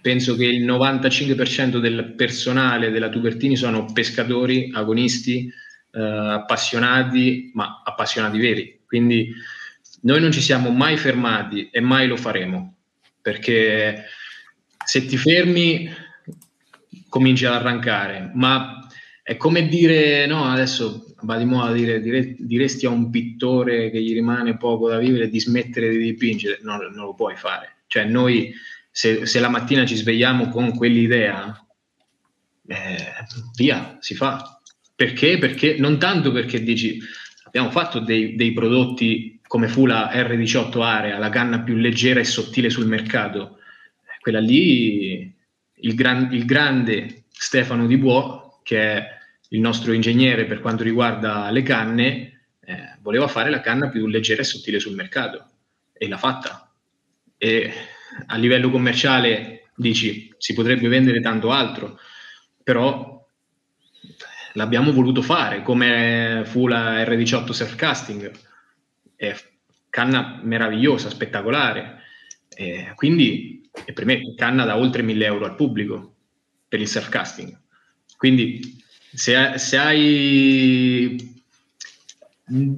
penso 0.00 0.36
che 0.36 0.44
il 0.44 0.64
95% 0.64 1.78
del 1.78 2.14
personale 2.14 2.92
della 2.92 3.08
Tubertini 3.08 3.56
sono 3.56 3.86
pescatori, 3.92 4.70
agonisti, 4.72 5.50
eh, 5.96 6.00
appassionati, 6.00 7.50
ma 7.54 7.82
appassionati 7.84 8.38
veri. 8.38 8.80
Quindi 8.84 9.32
noi 10.02 10.20
non 10.20 10.30
ci 10.30 10.40
siamo 10.40 10.70
mai 10.70 10.96
fermati 10.96 11.70
e 11.70 11.80
mai 11.80 12.06
lo 12.06 12.16
faremo, 12.16 12.74
perché 13.22 14.04
se 14.84 15.06
ti 15.06 15.16
fermi 15.16 15.88
cominci 17.08 17.46
ad 17.46 17.54
arrancare, 17.54 18.30
ma 18.34 18.86
è 19.22 19.36
come 19.36 19.66
dire, 19.66 20.26
no, 20.26 20.44
adesso 20.44 21.14
va 21.22 21.38
di 21.38 21.44
moda 21.44 21.72
dire, 21.72 22.00
dire, 22.00 22.36
diresti 22.38 22.86
a 22.86 22.90
un 22.90 23.10
pittore 23.10 23.90
che 23.90 24.00
gli 24.00 24.12
rimane 24.12 24.56
poco 24.56 24.88
da 24.88 24.98
vivere 24.98 25.28
di 25.28 25.40
smettere 25.40 25.88
di 25.88 25.98
dipingere, 25.98 26.60
no, 26.62 26.76
non 26.76 27.06
lo 27.06 27.14
puoi 27.14 27.36
fare. 27.36 27.78
Cioè 27.86 28.04
noi 28.04 28.52
se, 28.90 29.26
se 29.26 29.40
la 29.40 29.48
mattina 29.48 29.84
ci 29.84 29.96
svegliamo 29.96 30.48
con 30.50 30.76
quell'idea, 30.76 31.66
eh, 32.66 33.12
via, 33.56 33.96
si 34.00 34.14
fa. 34.14 34.55
Perché? 34.96 35.36
Perché 35.36 35.76
non 35.78 35.98
tanto 35.98 36.32
perché 36.32 36.62
dici 36.62 36.98
abbiamo 37.44 37.70
fatto 37.70 38.00
dei, 38.00 38.34
dei 38.34 38.52
prodotti 38.52 39.38
come 39.46 39.68
fu 39.68 39.84
la 39.86 40.10
R18 40.12 40.80
Area, 40.80 41.18
la 41.18 41.28
canna 41.28 41.60
più 41.60 41.76
leggera 41.76 42.18
e 42.18 42.24
sottile 42.24 42.70
sul 42.70 42.86
mercato. 42.86 43.58
Quella 44.20 44.40
lì, 44.40 45.32
il, 45.74 45.94
gran, 45.94 46.32
il 46.32 46.46
grande 46.46 47.24
Stefano 47.30 47.86
Di 47.86 47.98
Buo, 47.98 48.60
che 48.62 48.80
è 48.80 49.08
il 49.50 49.60
nostro 49.60 49.92
ingegnere 49.92 50.46
per 50.46 50.60
quanto 50.60 50.82
riguarda 50.82 51.50
le 51.50 51.62
canne, 51.62 52.40
eh, 52.64 52.96
voleva 53.02 53.28
fare 53.28 53.50
la 53.50 53.60
canna 53.60 53.88
più 53.88 54.06
leggera 54.06 54.40
e 54.40 54.44
sottile 54.44 54.80
sul 54.80 54.96
mercato 54.96 55.48
e 55.92 56.08
l'ha 56.08 56.18
fatta. 56.18 56.72
E 57.36 57.72
a 58.26 58.36
livello 58.36 58.70
commerciale 58.70 59.70
dici 59.76 60.32
si 60.38 60.54
potrebbe 60.54 60.88
vendere 60.88 61.20
tanto 61.20 61.50
altro, 61.52 62.00
però 62.62 63.14
l'abbiamo 64.56 64.92
voluto 64.92 65.22
fare 65.22 65.62
come 65.62 66.42
fu 66.44 66.66
la 66.66 67.02
R18 67.04 67.50
Surfcasting, 67.52 68.30
è 69.14 69.34
canna 69.88 70.40
meravigliosa, 70.42 71.08
spettacolare, 71.08 72.00
e 72.48 72.92
quindi 72.94 73.56
e 73.84 73.92
per 73.92 74.04
me 74.04 74.34
canna 74.34 74.64
da 74.64 74.76
oltre 74.76 75.02
1000 75.02 75.24
euro 75.24 75.44
al 75.44 75.54
pubblico 75.54 76.14
per 76.68 76.80
il 76.80 76.88
surfcasting. 76.88 77.58
Quindi 78.16 78.82
se, 79.12 79.58
se, 79.58 79.76
hai, 79.76 81.36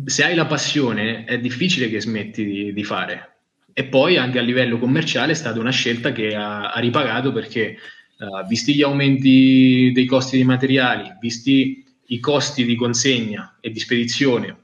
se 0.04 0.24
hai 0.24 0.34
la 0.34 0.46
passione 0.46 1.24
è 1.24 1.38
difficile 1.38 1.88
che 1.88 2.00
smetti 2.00 2.44
di, 2.44 2.72
di 2.72 2.84
fare. 2.84 3.36
E 3.72 3.84
poi 3.84 4.16
anche 4.16 4.40
a 4.40 4.42
livello 4.42 4.78
commerciale 4.78 5.32
è 5.32 5.36
stata 5.36 5.60
una 5.60 5.70
scelta 5.70 6.10
che 6.10 6.34
ha, 6.34 6.72
ha 6.72 6.80
ripagato 6.80 7.30
perché 7.32 7.78
uh, 8.18 8.46
visti 8.46 8.74
gli 8.74 8.82
aumenti 8.82 9.90
dei 9.92 10.06
costi 10.06 10.36
dei 10.36 10.44
materiali, 10.44 11.16
visti 11.20 11.84
i 12.06 12.20
costi 12.20 12.64
di 12.64 12.74
consegna 12.74 13.58
e 13.60 13.70
di 13.70 13.78
spedizione, 13.78 14.56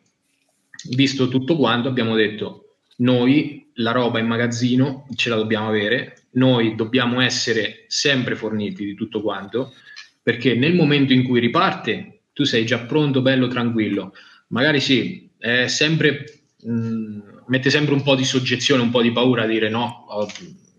visto 0.90 1.28
tutto 1.28 1.56
quanto, 1.56 1.88
abbiamo 1.88 2.14
detto 2.14 2.76
noi 2.98 3.70
la 3.74 3.90
roba 3.90 4.18
in 4.18 4.26
magazzino 4.26 5.06
ce 5.14 5.28
la 5.28 5.36
dobbiamo 5.36 5.68
avere, 5.68 6.26
noi 6.32 6.74
dobbiamo 6.74 7.20
essere 7.20 7.84
sempre 7.88 8.36
forniti 8.36 8.84
di 8.84 8.94
tutto 8.94 9.20
quanto, 9.20 9.74
perché 10.22 10.54
nel 10.54 10.74
momento 10.74 11.12
in 11.12 11.24
cui 11.24 11.40
riparte 11.40 12.20
tu 12.32 12.44
sei 12.44 12.64
già 12.64 12.80
pronto, 12.80 13.20
bello, 13.20 13.46
tranquillo. 13.48 14.14
Magari 14.48 14.80
sì, 14.80 15.28
è 15.38 15.66
sempre... 15.66 16.24
Mh, 16.62 17.32
mette 17.46 17.70
sempre 17.70 17.94
un 17.94 18.02
po' 18.02 18.14
di 18.14 18.24
soggezione, 18.24 18.82
un 18.82 18.90
po' 18.90 19.02
di 19.02 19.12
paura 19.12 19.42
a 19.42 19.46
dire 19.46 19.68
no, 19.68 20.06
ho, 20.08 20.26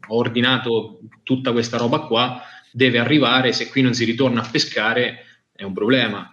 ho 0.07 0.15
ordinato 0.15 0.99
tutta 1.23 1.51
questa 1.51 1.77
roba 1.77 1.99
qua, 1.99 2.41
deve 2.75 2.99
arrivare, 2.99 3.53
se 3.53 3.69
qui 3.69 3.81
non 3.81 3.93
si 3.93 4.03
ritorna 4.03 4.41
a 4.41 4.49
pescare 4.49 5.23
è 5.53 5.63
un 5.63 5.71
problema. 5.71 6.29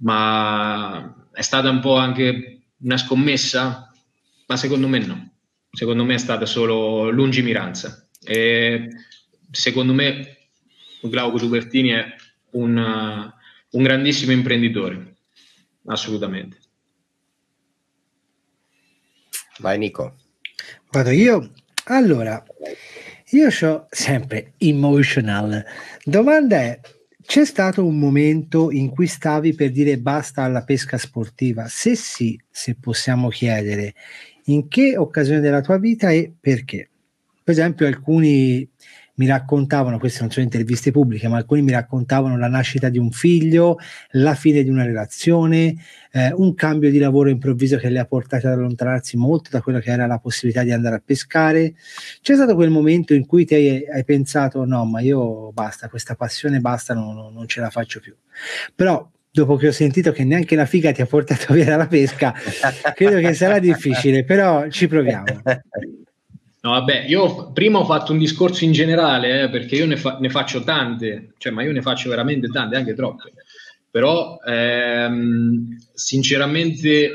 Ma 0.00 1.26
è 1.32 1.40
stata 1.40 1.70
un 1.70 1.80
po' 1.80 1.96
anche 1.96 2.64
una 2.80 2.98
scommessa? 2.98 3.90
Ma 4.46 4.56
secondo 4.58 4.88
me 4.88 4.98
no. 4.98 5.32
Secondo 5.70 6.04
me 6.04 6.14
è 6.14 6.18
stata 6.18 6.44
solo 6.44 7.08
lungimiranza. 7.08 8.06
E 8.22 8.90
secondo 9.50 9.94
me 9.94 10.36
Glauco 11.00 11.38
Tubertini 11.38 11.90
è 11.90 12.04
un, 12.50 13.32
un 13.70 13.82
grandissimo 13.82 14.32
imprenditore, 14.32 15.16
assolutamente. 15.86 16.58
Vai 19.60 19.78
Nico. 19.78 20.18
Vado 20.90 21.10
io? 21.10 21.52
Allora, 21.84 22.44
io 23.30 23.48
ho 23.48 23.86
sempre 23.90 24.52
emotional. 24.56 25.64
Domanda 26.02 26.56
è, 26.56 26.80
c'è 27.20 27.44
stato 27.44 27.84
un 27.84 27.98
momento 27.98 28.70
in 28.70 28.88
cui 28.88 29.06
stavi 29.06 29.54
per 29.54 29.70
dire 29.70 29.98
basta 29.98 30.44
alla 30.44 30.62
pesca 30.62 30.96
sportiva? 30.96 31.66
Se 31.68 31.94
sì, 31.94 32.40
se 32.50 32.76
possiamo 32.80 33.28
chiedere, 33.28 33.94
in 34.44 34.68
che 34.68 34.96
occasione 34.96 35.40
della 35.40 35.60
tua 35.60 35.78
vita 35.78 36.10
e 36.10 36.32
perché? 36.40 36.88
Per 37.44 37.54
esempio, 37.54 37.86
alcuni 37.86 38.66
mi 39.18 39.26
raccontavano, 39.26 39.98
queste 39.98 40.20
non 40.20 40.30
sono 40.30 40.44
interviste 40.44 40.90
pubbliche, 40.90 41.28
ma 41.28 41.36
alcuni 41.36 41.62
mi 41.62 41.72
raccontavano 41.72 42.38
la 42.38 42.48
nascita 42.48 42.88
di 42.88 42.98
un 42.98 43.10
figlio, 43.10 43.78
la 44.12 44.34
fine 44.34 44.62
di 44.62 44.70
una 44.70 44.84
relazione, 44.84 45.74
eh, 46.12 46.32
un 46.34 46.54
cambio 46.54 46.90
di 46.90 46.98
lavoro 46.98 47.28
improvviso 47.28 47.76
che 47.78 47.88
le 47.90 47.98
ha 47.98 48.04
portate 48.04 48.46
ad 48.46 48.54
allontanarsi 48.54 49.16
molto 49.16 49.50
da 49.50 49.60
quello 49.60 49.80
che 49.80 49.90
era 49.90 50.06
la 50.06 50.18
possibilità 50.18 50.62
di 50.62 50.72
andare 50.72 50.96
a 50.96 51.02
pescare. 51.04 51.74
C'è 52.22 52.34
stato 52.34 52.54
quel 52.54 52.70
momento 52.70 53.12
in 53.12 53.26
cui 53.26 53.44
ti 53.44 53.54
hai, 53.54 53.84
hai 53.86 54.04
pensato 54.04 54.64
no, 54.64 54.84
ma 54.84 55.00
io 55.00 55.50
basta, 55.52 55.88
questa 55.88 56.14
passione 56.14 56.60
basta, 56.60 56.94
non, 56.94 57.32
non 57.32 57.46
ce 57.48 57.60
la 57.60 57.70
faccio 57.70 57.98
più. 57.98 58.14
Però 58.74 59.10
dopo 59.30 59.56
che 59.56 59.68
ho 59.68 59.72
sentito 59.72 60.12
che 60.12 60.24
neanche 60.24 60.54
la 60.54 60.64
figa 60.64 60.92
ti 60.92 61.02
ha 61.02 61.06
portato 61.06 61.54
via 61.54 61.64
dalla 61.64 61.88
pesca, 61.88 62.32
credo 62.94 63.18
che 63.18 63.34
sarà 63.34 63.58
difficile, 63.58 64.22
però 64.24 64.68
ci 64.68 64.86
proviamo. 64.86 65.42
No, 66.68 66.74
vabbè, 66.74 67.06
io 67.08 67.50
prima 67.52 67.78
ho 67.78 67.84
fatto 67.86 68.12
un 68.12 68.18
discorso 68.18 68.64
in 68.64 68.72
generale, 68.72 69.44
eh, 69.44 69.48
perché 69.48 69.76
io 69.76 69.86
ne, 69.86 69.96
fa- 69.96 70.18
ne, 70.20 70.28
faccio 70.28 70.62
tante, 70.64 71.32
cioè, 71.38 71.50
ma 71.50 71.62
io 71.62 71.72
ne 71.72 71.80
faccio 71.80 72.10
veramente 72.10 72.48
tante, 72.48 72.76
anche 72.76 72.94
troppe. 72.94 73.32
Però, 73.90 74.36
ehm, 74.46 75.78
sinceramente, 75.94 77.10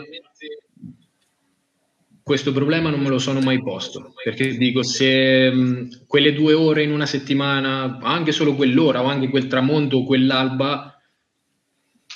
questo 2.24 2.52
problema 2.54 2.90
non 2.90 3.02
me 3.02 3.10
lo 3.10 3.20
sono 3.20 3.42
mai 3.42 3.62
posto, 3.62 4.14
perché 4.24 4.56
dico, 4.58 4.82
se 4.82 5.52
mh, 5.52 6.06
quelle 6.08 6.34
due 6.34 6.54
ore 6.54 6.84
in 6.84 6.92
una 6.92 7.06
settimana, 7.06 8.00
anche 8.02 8.32
solo 8.32 8.56
quell'ora, 8.56 9.04
o 9.04 9.08
anche 9.08 9.30
quel 9.30 9.48
tramonto 9.48 9.98
o 9.98 10.06
quell'alba, 10.06 10.98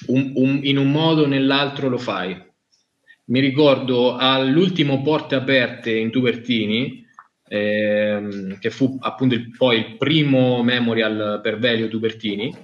un, 0.08 0.32
un, 0.36 0.60
in 0.64 0.78
un 0.78 0.92
modo 0.92 1.24
o 1.24 1.28
nell'altro 1.28 1.90
lo 1.90 1.98
fai. 1.98 2.36
Mi 3.26 3.40
ricordo 3.40 4.16
all'ultimo 4.16 5.02
Porte 5.02 5.36
Aperte 5.36 5.92
in 5.92 6.12
Tubertini, 6.12 7.06
ehm, 7.48 8.60
che 8.60 8.70
fu 8.70 8.98
appunto 9.00 9.36
il, 9.36 9.52
poi 9.52 9.78
il 9.78 9.98
primo 9.98 10.64
memorial 10.64 11.40
per 11.42 11.58
Velio 11.60 11.88
Tubertini. 11.88 12.56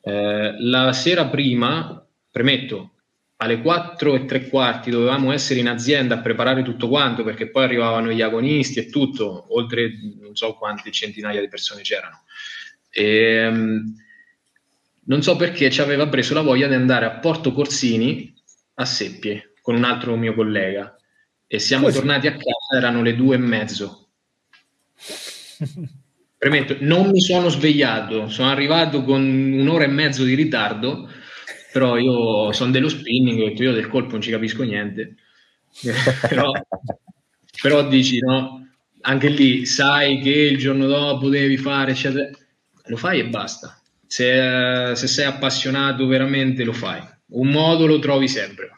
Eh, 0.00 0.56
la 0.58 0.92
sera 0.92 1.26
prima, 1.26 2.04
premetto, 2.30 2.92
alle 3.40 3.60
4 3.60 4.14
e 4.14 4.24
tre 4.24 4.48
quarti 4.48 4.90
dovevamo 4.90 5.32
essere 5.32 5.60
in 5.60 5.68
azienda 5.68 6.16
a 6.16 6.20
preparare 6.20 6.62
tutto 6.62 6.88
quanto 6.88 7.22
perché 7.22 7.50
poi 7.50 7.64
arrivavano 7.64 8.10
gli 8.10 8.20
agonisti 8.20 8.80
e 8.80 8.86
tutto, 8.86 9.46
oltre 9.56 9.90
non 10.20 10.34
so 10.34 10.54
quante 10.54 10.90
centinaia 10.90 11.40
di 11.40 11.48
persone 11.48 11.82
c'erano. 11.82 12.22
E, 12.90 13.04
ehm, 13.04 13.94
non 15.04 15.22
so 15.22 15.36
perché 15.36 15.70
ci 15.70 15.80
aveva 15.80 16.08
preso 16.08 16.34
la 16.34 16.42
voglia 16.42 16.66
di 16.66 16.74
andare 16.74 17.06
a 17.06 17.18
Porto 17.18 17.52
Corsini 17.52 18.34
a 18.74 18.84
Seppie 18.84 19.54
con 19.62 19.74
un 19.74 19.84
altro 19.84 20.16
mio 20.16 20.34
collega 20.34 20.96
e 21.46 21.58
siamo 21.58 21.86
Così. 21.86 21.96
tornati 21.98 22.26
a 22.26 22.32
casa, 22.32 22.76
erano 22.76 23.02
le 23.02 23.14
due 23.14 23.36
e 23.36 23.38
mezzo 23.38 24.07
Premetto, 26.38 26.76
non 26.80 27.10
mi 27.10 27.20
sono 27.20 27.48
svegliato, 27.48 28.28
sono 28.28 28.48
arrivato 28.50 29.02
con 29.02 29.22
un'ora 29.22 29.84
e 29.84 29.88
mezzo 29.88 30.22
di 30.22 30.34
ritardo, 30.34 31.08
però 31.72 31.96
io 31.98 32.52
sono 32.52 32.70
dello 32.70 32.88
spinning, 32.88 33.40
ho 33.40 33.48
detto 33.48 33.64
io 33.64 33.72
del 33.72 33.88
colpo 33.88 34.12
non 34.12 34.20
ci 34.20 34.30
capisco 34.30 34.62
niente. 34.62 35.16
però, 36.28 36.52
però 37.60 37.88
dici, 37.88 38.20
no? 38.20 38.68
Anche 39.00 39.28
lì 39.28 39.66
sai 39.66 40.20
che 40.20 40.30
il 40.30 40.58
giorno 40.58 40.86
dopo 40.86 41.28
devi 41.28 41.56
fare, 41.56 41.92
eccetera. 41.92 42.28
Lo 42.86 42.96
fai 42.96 43.20
e 43.20 43.28
basta. 43.28 43.80
Se, 44.06 44.92
se 44.94 45.06
sei 45.06 45.26
appassionato 45.26 46.06
veramente 46.06 46.64
lo 46.64 46.72
fai. 46.72 47.02
Un 47.30 47.48
modo 47.48 47.86
lo 47.86 47.98
trovi 47.98 48.28
sempre. 48.28 48.70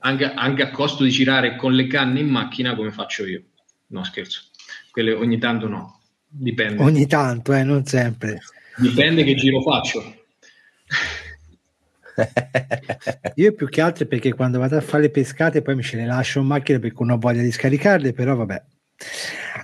anche, 0.00 0.24
anche 0.24 0.62
a 0.62 0.70
costo 0.70 1.04
di 1.04 1.10
girare 1.10 1.56
con 1.56 1.72
le 1.72 1.86
canne 1.86 2.20
in 2.20 2.28
macchina 2.28 2.74
come 2.74 2.90
faccio 2.90 3.26
io. 3.26 3.42
No, 3.88 4.04
scherzo. 4.04 4.47
Quelle 4.90 5.12
ogni 5.12 5.38
tanto 5.38 5.68
no, 5.68 6.00
dipende. 6.26 6.82
Ogni 6.82 7.06
tanto, 7.06 7.52
eh, 7.52 7.62
non 7.62 7.84
sempre. 7.84 8.40
Dipende 8.76 9.24
che 9.24 9.34
giro 9.34 9.60
faccio. 9.62 10.02
Io 13.36 13.52
più 13.54 13.68
che 13.68 13.80
altro 13.80 14.06
perché 14.06 14.34
quando 14.34 14.58
vado 14.58 14.76
a 14.76 14.80
fare 14.80 15.04
le 15.04 15.10
pescate 15.10 15.62
poi 15.62 15.76
mi 15.76 15.82
ce 15.82 15.96
le 15.96 16.06
lascio 16.06 16.40
in 16.40 16.46
macchina 16.46 16.78
perché 16.78 16.96
non 17.00 17.10
ho 17.10 17.18
voglia 17.18 17.42
di 17.42 17.52
scaricarle, 17.52 18.12
però 18.12 18.34
vabbè. 18.34 18.62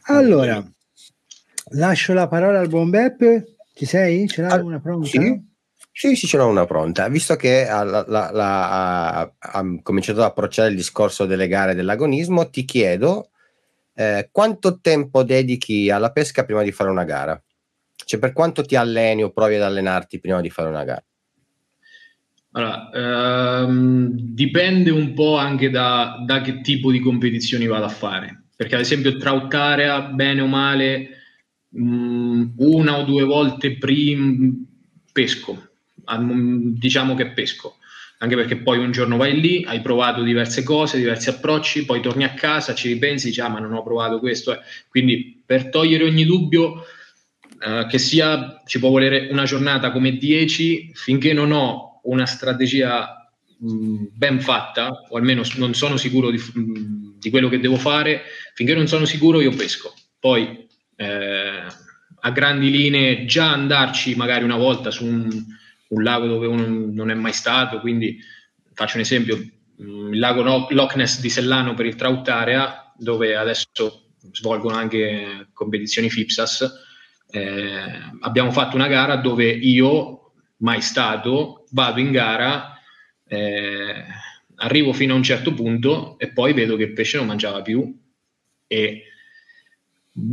Allora, 0.06 0.64
lascio 1.70 2.12
la 2.12 2.28
parola 2.28 2.60
al 2.60 2.68
buon 2.68 2.90
Beppe. 2.90 3.56
Ci 3.74 3.86
sei? 3.86 4.28
Ce 4.28 4.42
l'hai 4.42 4.52
ah, 4.52 4.62
una 4.62 4.80
pronta? 4.80 5.08
Sì. 5.08 5.52
Sì, 5.96 6.16
sì, 6.16 6.26
ce 6.26 6.38
n'ho 6.38 6.48
una 6.48 6.64
pronta. 6.64 7.06
Visto 7.06 7.36
che 7.36 7.68
ha, 7.68 7.84
la, 7.84 8.04
la, 8.08 8.30
la, 8.32 9.18
ha, 9.20 9.32
ha, 9.38 9.64
cominciato 9.80 10.18
ad 10.18 10.26
approcciare 10.26 10.70
il 10.70 10.74
discorso 10.74 11.24
delle 11.24 11.46
gare 11.46 11.76
dell'agonismo, 11.76 12.50
ti 12.50 12.64
chiedo 12.64 13.30
eh, 13.94 14.28
quanto 14.30 14.80
tempo 14.80 15.22
dedichi 15.22 15.90
alla 15.90 16.12
pesca 16.12 16.44
prima 16.44 16.62
di 16.62 16.72
fare 16.72 16.90
una 16.90 17.04
gara? 17.04 17.40
Cioè, 17.96 18.20
per 18.20 18.32
quanto 18.32 18.64
ti 18.64 18.76
alleni 18.76 19.22
o 19.22 19.30
provi 19.30 19.54
ad 19.54 19.62
allenarti 19.62 20.20
prima 20.20 20.40
di 20.40 20.50
fare 20.50 20.68
una 20.68 20.84
gara? 20.84 21.04
Allora, 22.52 22.90
ehm, 22.92 24.10
dipende 24.12 24.90
un 24.90 25.12
po' 25.14 25.36
anche 25.36 25.70
da, 25.70 26.22
da, 26.24 26.40
che 26.40 26.60
tipo 26.60 26.92
di 26.92 27.00
competizioni 27.00 27.66
vado 27.66 27.84
a 27.84 27.88
fare. 27.88 28.44
Perché, 28.54 28.76
ad 28.76 28.82
esempio, 28.82 29.16
trout 29.16 29.52
area, 29.54 30.02
bene 30.02 30.40
o 30.40 30.46
male, 30.46 31.08
mh, 31.70 31.82
mm, 31.82 32.44
una 32.56 32.98
o 32.98 33.04
due 33.04 33.24
volte 33.24 33.76
prima 33.76 34.52
pesco 35.10 35.70
diciamo 36.06 37.14
che 37.14 37.30
pesco, 37.30 37.76
anche 38.18 38.36
perché 38.36 38.56
poi 38.56 38.78
un 38.78 38.92
giorno 38.92 39.16
vai 39.16 39.38
lì, 39.40 39.64
hai 39.66 39.80
provato 39.80 40.22
diverse 40.22 40.62
cose, 40.62 40.98
diversi 40.98 41.28
approcci, 41.28 41.84
poi 41.84 42.00
torni 42.00 42.24
a 42.24 42.34
casa, 42.34 42.74
ci 42.74 42.88
ripensi, 42.88 43.28
dici, 43.28 43.40
ah, 43.40 43.48
ma 43.48 43.58
non 43.58 43.72
ho 43.72 43.82
provato 43.82 44.18
questo. 44.18 44.52
Eh. 44.52 44.60
Quindi 44.88 45.42
per 45.44 45.68
togliere 45.68 46.04
ogni 46.04 46.24
dubbio, 46.24 46.84
eh, 47.60 47.86
che 47.88 47.98
sia, 47.98 48.62
ci 48.66 48.78
può 48.78 48.90
volere 48.90 49.28
una 49.30 49.44
giornata 49.44 49.90
come 49.90 50.16
10, 50.16 50.92
finché 50.94 51.32
non 51.32 51.52
ho 51.52 52.00
una 52.04 52.26
strategia 52.26 53.30
mh, 53.58 54.04
ben 54.12 54.40
fatta, 54.40 55.04
o 55.08 55.16
almeno 55.16 55.42
non 55.56 55.74
sono 55.74 55.96
sicuro 55.96 56.30
di, 56.30 56.38
mh, 56.38 57.18
di, 57.18 57.30
quello 57.30 57.48
che 57.48 57.60
devo 57.60 57.76
fare, 57.76 58.22
finché 58.54 58.74
non 58.74 58.86
sono 58.86 59.04
sicuro 59.04 59.40
io 59.40 59.54
pesco. 59.54 59.92
Poi 60.18 60.66
eh, 60.96 61.62
a 62.20 62.30
grandi 62.30 62.70
linee 62.70 63.26
già 63.26 63.52
andarci 63.52 64.14
magari 64.14 64.44
una 64.44 64.56
volta 64.56 64.90
su 64.90 65.04
un 65.04 65.28
un 65.94 66.02
lago 66.02 66.26
dove 66.26 66.46
uno 66.46 66.66
non 66.92 67.10
è 67.10 67.14
mai 67.14 67.32
stato, 67.32 67.80
quindi 67.80 68.18
faccio 68.72 68.96
un 68.96 69.02
esempio, 69.02 69.36
il 69.36 70.18
lago 70.18 70.42
Loch 70.68 70.96
Ness 70.96 71.20
di 71.20 71.28
Sellano 71.28 71.74
per 71.74 71.86
il 71.86 71.94
Trout 71.94 72.28
Area, 72.28 72.92
dove 72.96 73.36
adesso 73.36 74.02
svolgono 74.32 74.76
anche 74.76 75.48
competizioni 75.52 76.10
FIPSAS, 76.10 76.82
eh, 77.30 78.00
abbiamo 78.20 78.50
fatto 78.50 78.76
una 78.76 78.88
gara 78.88 79.16
dove 79.16 79.50
io, 79.50 80.32
mai 80.58 80.80
stato, 80.80 81.66
vado 81.70 82.00
in 82.00 82.10
gara, 82.10 82.78
eh, 83.26 84.04
arrivo 84.56 84.92
fino 84.92 85.14
a 85.14 85.16
un 85.16 85.22
certo 85.22 85.52
punto 85.52 86.18
e 86.18 86.28
poi 86.28 86.52
vedo 86.52 86.76
che 86.76 86.84
il 86.84 86.92
pesce 86.92 87.16
non 87.16 87.26
mangiava 87.26 87.62
più. 87.62 88.02
E 88.66 89.02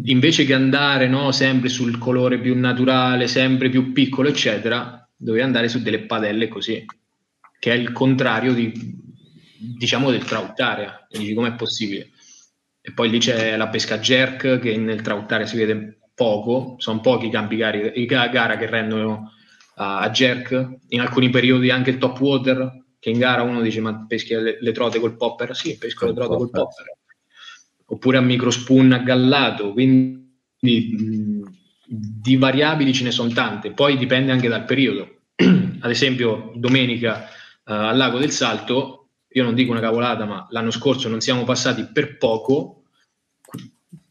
invece 0.04 0.46
che 0.46 0.54
andare 0.54 1.08
no, 1.08 1.32
sempre 1.32 1.70
sul 1.70 1.98
colore 1.98 2.40
più 2.40 2.58
naturale, 2.58 3.28
sempre 3.28 3.70
più 3.70 3.92
piccolo, 3.92 4.30
eccetera, 4.30 5.01
dovevi 5.22 5.44
andare 5.44 5.68
su 5.68 5.82
delle 5.82 6.06
padelle 6.06 6.48
così, 6.48 6.84
che 7.60 7.72
è 7.72 7.76
il 7.76 7.92
contrario 7.92 8.54
di, 8.54 8.74
diciamo 9.78 10.10
del 10.10 10.24
trout 10.24 10.60
area. 10.60 11.08
E 11.08 11.20
dici 11.20 11.34
com'è 11.34 11.54
possibile? 11.54 12.10
E 12.82 12.92
poi 12.94 13.10
lì 13.10 13.20
c'è 13.20 13.56
la 13.56 13.68
pesca 13.68 14.00
jerk 14.00 14.58
che 14.60 14.76
nel 14.78 15.02
trout 15.02 15.32
area 15.32 15.46
si 15.46 15.58
vede 15.58 16.00
poco, 16.16 16.76
sono 16.80 17.00
pochi 17.00 17.28
i 17.28 17.30
campi 17.30 17.56
gari, 17.56 17.92
i 18.02 18.06
gara 18.06 18.58
che 18.58 18.66
rendono 18.66 19.32
a, 19.76 20.00
a 20.00 20.10
jerk, 20.10 20.78
in 20.90 21.00
alcuni 21.00 21.30
periodi 21.30 21.70
anche 21.70 21.92
il 21.92 22.00
top 22.00 22.20
water, 22.20 22.84
che 22.98 23.12
in 23.12 23.20
gara 23.20 23.44
uno 23.44 23.62
dice 23.62 23.80
ma 23.80 24.06
peschi 24.08 24.34
le, 24.34 24.58
le 24.60 24.72
trote 24.72 25.00
col 25.00 25.16
popper? 25.16 25.56
Sì, 25.56 25.78
pesco 25.78 26.08
le 26.08 26.14
trote 26.14 26.36
col 26.36 26.50
popper. 26.50 26.98
Oppure 27.86 28.18
a 28.18 28.22
microspoon 28.22 28.92
aggallato, 28.94 29.74
quindi 29.74 30.30
mh, 30.60 31.31
di 31.94 32.38
variabili 32.38 32.94
ce 32.94 33.04
ne 33.04 33.12
sono 33.12 33.32
tante, 33.32 33.72
poi 33.72 33.98
dipende 33.98 34.32
anche 34.32 34.48
dal 34.48 34.64
periodo. 34.64 35.24
Ad 35.36 35.90
esempio, 35.90 36.54
domenica 36.56 37.28
uh, 37.66 37.74
al 37.74 37.98
Lago 37.98 38.18
del 38.18 38.32
Salto, 38.32 39.10
io 39.28 39.44
non 39.44 39.54
dico 39.54 39.72
una 39.72 39.82
cavolata, 39.82 40.24
ma 40.24 40.48
l'anno 40.52 40.72
scorso 40.72 41.10
non 41.10 41.20
siamo 41.20 41.44
passati 41.44 41.90
per 41.92 42.18
poco, 42.18 42.84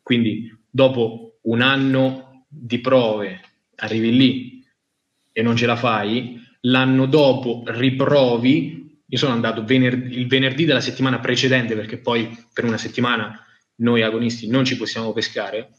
quindi 0.03 0.55
dopo 0.69 1.39
un 1.43 1.63
anno 1.63 2.45
di 2.47 2.81
prove 2.81 3.41
arrivi 3.77 4.15
lì 4.15 4.67
e 5.33 5.41
non 5.41 5.57
ce 5.57 5.65
la 5.65 5.77
fai, 5.77 6.39
l'anno 6.63 7.07
dopo 7.07 7.63
riprovi, 7.67 9.01
io 9.07 9.19
sono 9.19 9.33
andato 9.33 9.65
venerdì, 9.65 10.19
il 10.19 10.27
venerdì 10.27 10.67
della 10.67 10.83
settimana 10.83 11.19
precedente 11.19 11.75
perché 11.75 11.97
poi 11.97 12.29
per 12.53 12.65
una 12.65 12.77
settimana 12.77 13.43
noi 13.77 14.03
agonisti 14.03 14.49
non 14.49 14.67
ci 14.67 14.77
possiamo 14.77 15.15
pescare, 15.15 15.71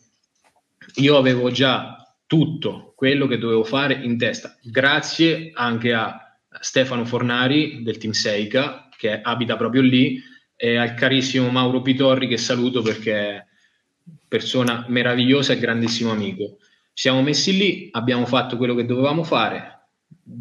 io 0.96 1.18
avevo 1.18 1.52
già 1.52 1.96
tutto 2.26 2.94
quello 2.96 3.28
che 3.28 3.38
dovevo 3.38 3.64
fare 3.64 3.94
in 3.94 4.18
testa, 4.18 4.58
grazie 4.62 5.52
anche 5.54 5.94
a 5.94 6.38
Stefano 6.60 7.06
Fornari 7.06 7.82
del 7.84 7.98
team 7.98 8.14
Seika, 8.14 8.90
che 8.98 9.22
abita 9.22 9.56
proprio 9.56 9.82
lì, 9.82 10.22
e 10.56 10.78
al 10.78 10.94
carissimo 10.94 11.50
Mauro 11.50 11.82
Pitorri, 11.82 12.28
che 12.28 12.38
saluto 12.38 12.82
perché 12.82 13.14
è 13.14 13.46
persona 14.28 14.86
meravigliosa 14.88 15.54
e 15.54 15.60
grandissimo 15.60 16.12
amico. 16.12 16.58
Siamo 16.94 17.22
messi 17.22 17.58
lì, 17.58 17.90
abbiamo 17.92 18.26
fatto 18.26 18.58
quello 18.58 18.76
che 18.76 18.86
dovevamo 18.86 19.24
fare, 19.24 19.80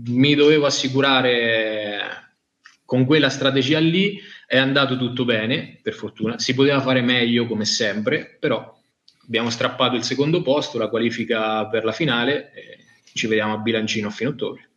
mi 0.09 0.34
dovevo 0.34 0.66
assicurare 0.66 2.34
con 2.84 3.05
quella 3.05 3.30
strategia 3.30 3.78
lì, 3.78 4.20
è 4.47 4.59
andato 4.59 4.99
tutto 4.99 5.24
bene, 5.24 5.78
per 5.80 5.95
fortuna, 5.95 6.38
si 6.38 6.55
poteva 6.55 6.80
fare 6.80 7.01
meglio 7.01 7.47
come 7.47 7.64
sempre, 7.64 8.36
però 8.38 8.78
abbiamo 9.31 9.49
strappato 9.49 9.95
il 9.95 10.03
secondo 10.03 10.43
posto, 10.43 10.76
la 10.76 10.89
qualifica 10.89 11.68
per 11.68 11.85
la 11.85 11.93
finale 11.93 12.51
ci 13.12 13.28
vediamo 13.28 13.55
a 13.55 13.59
bilancino 13.59 14.09
a 14.09 14.11
fine 14.11 14.31
ottobre. 14.31 14.68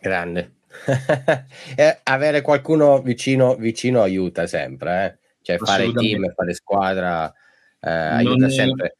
Grande. 0.00 0.54
eh, 1.76 2.00
avere 2.02 2.42
qualcuno 2.42 3.00
vicino, 3.00 3.54
vicino 3.54 4.02
aiuta 4.02 4.48
sempre, 4.48 5.04
eh? 5.04 5.18
cioè 5.42 5.58
fare 5.58 5.92
team, 5.92 6.32
fare 6.34 6.52
squadra 6.52 7.32
eh, 7.80 7.90
aiuta 7.90 8.36
non, 8.36 8.50
sempre. 8.50 8.96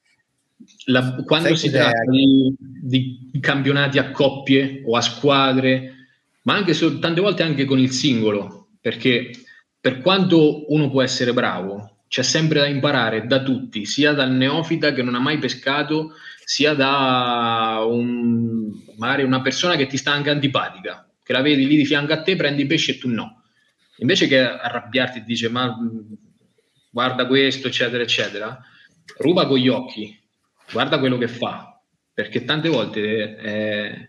La, 0.84 1.24
quando 1.26 1.56
si 1.56 1.68
tratta 1.68 2.04
di, 2.08 2.54
di, 2.58 3.40
campionati 3.40 3.98
a 3.98 4.12
coppie 4.12 4.82
o 4.86 4.96
a 4.96 5.00
squadre, 5.00 5.94
ma 6.42 6.54
anche 6.54 6.74
tante 7.00 7.20
volte 7.20 7.42
anche 7.42 7.64
con 7.64 7.80
il 7.80 7.90
singolo, 7.90 8.68
perché 8.80 9.30
per 9.80 10.00
quanto 10.00 10.72
uno 10.72 10.90
può 10.90 11.02
essere 11.02 11.32
bravo, 11.32 11.99
c'è 12.10 12.24
sempre 12.24 12.58
da 12.58 12.66
imparare 12.66 13.24
da 13.24 13.40
tutti, 13.40 13.84
sia 13.86 14.12
dal 14.12 14.32
neofita 14.32 14.92
che 14.92 15.00
non 15.00 15.14
ha 15.14 15.20
mai 15.20 15.38
pescato, 15.38 16.14
sia 16.44 16.74
da 16.74 17.84
un, 17.86 18.68
magari 18.96 19.22
una 19.22 19.40
persona 19.40 19.76
che 19.76 19.86
ti 19.86 19.96
sta 19.96 20.10
anche 20.10 20.30
antipatica, 20.30 21.08
che 21.22 21.32
la 21.32 21.40
vedi 21.40 21.68
lì 21.68 21.76
di 21.76 21.84
fianco 21.84 22.12
a 22.12 22.20
te, 22.20 22.34
prendi 22.34 22.66
pesce 22.66 22.90
e 22.90 22.98
tu 22.98 23.08
no. 23.08 23.44
Invece 23.98 24.26
che 24.26 24.40
arrabbiarti 24.40 25.18
e 25.18 25.24
dice 25.24 25.50
ma 25.50 25.72
guarda 26.90 27.28
questo, 27.28 27.68
eccetera, 27.68 28.02
eccetera, 28.02 28.60
ruba 29.18 29.46
con 29.46 29.58
gli 29.58 29.68
occhi, 29.68 30.20
guarda 30.72 30.98
quello 30.98 31.16
che 31.16 31.28
fa, 31.28 31.80
perché 32.12 32.44
tante 32.44 32.68
volte 32.68 33.36
è, 33.36 34.08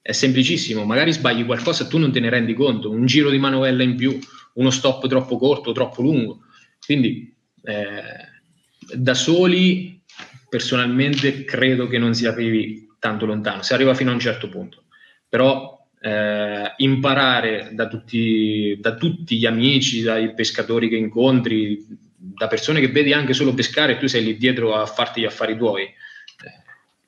è 0.00 0.12
semplicissimo, 0.12 0.86
magari 0.86 1.12
sbagli 1.12 1.44
qualcosa 1.44 1.84
e 1.84 1.88
tu 1.88 1.98
non 1.98 2.10
te 2.10 2.20
ne 2.20 2.30
rendi 2.30 2.54
conto, 2.54 2.90
un 2.90 3.04
giro 3.04 3.28
di 3.28 3.38
manovella 3.38 3.82
in 3.82 3.96
più, 3.96 4.18
uno 4.54 4.70
stop 4.70 5.06
troppo 5.08 5.36
corto, 5.36 5.72
troppo 5.72 6.00
lungo. 6.00 6.38
Quindi 6.82 7.33
eh, 7.64 8.94
da 8.94 9.14
soli 9.14 10.00
personalmente 10.48 11.44
credo 11.44 11.88
che 11.88 11.98
non 11.98 12.14
si 12.14 12.26
arrivi 12.26 12.88
tanto 12.98 13.26
lontano, 13.26 13.62
si 13.62 13.74
arriva 13.74 13.94
fino 13.94 14.10
a 14.10 14.14
un 14.14 14.20
certo 14.20 14.48
punto, 14.48 14.84
però 15.28 15.74
eh, 16.00 16.72
imparare 16.76 17.70
da 17.72 17.88
tutti, 17.88 18.78
da 18.80 18.94
tutti 18.94 19.36
gli 19.36 19.46
amici, 19.46 20.02
dai 20.02 20.34
pescatori 20.34 20.88
che 20.88 20.96
incontri, 20.96 21.84
da 22.16 22.46
persone 22.46 22.80
che 22.80 22.88
vedi 22.88 23.12
anche 23.12 23.32
solo 23.32 23.54
pescare 23.54 23.92
e 23.92 23.98
tu 23.98 24.06
sei 24.06 24.24
lì 24.24 24.36
dietro 24.36 24.74
a 24.74 24.86
farti 24.86 25.20
gli 25.20 25.26
affari 25.26 25.56
tuoi. 25.56 25.82
Eh, 25.82 25.94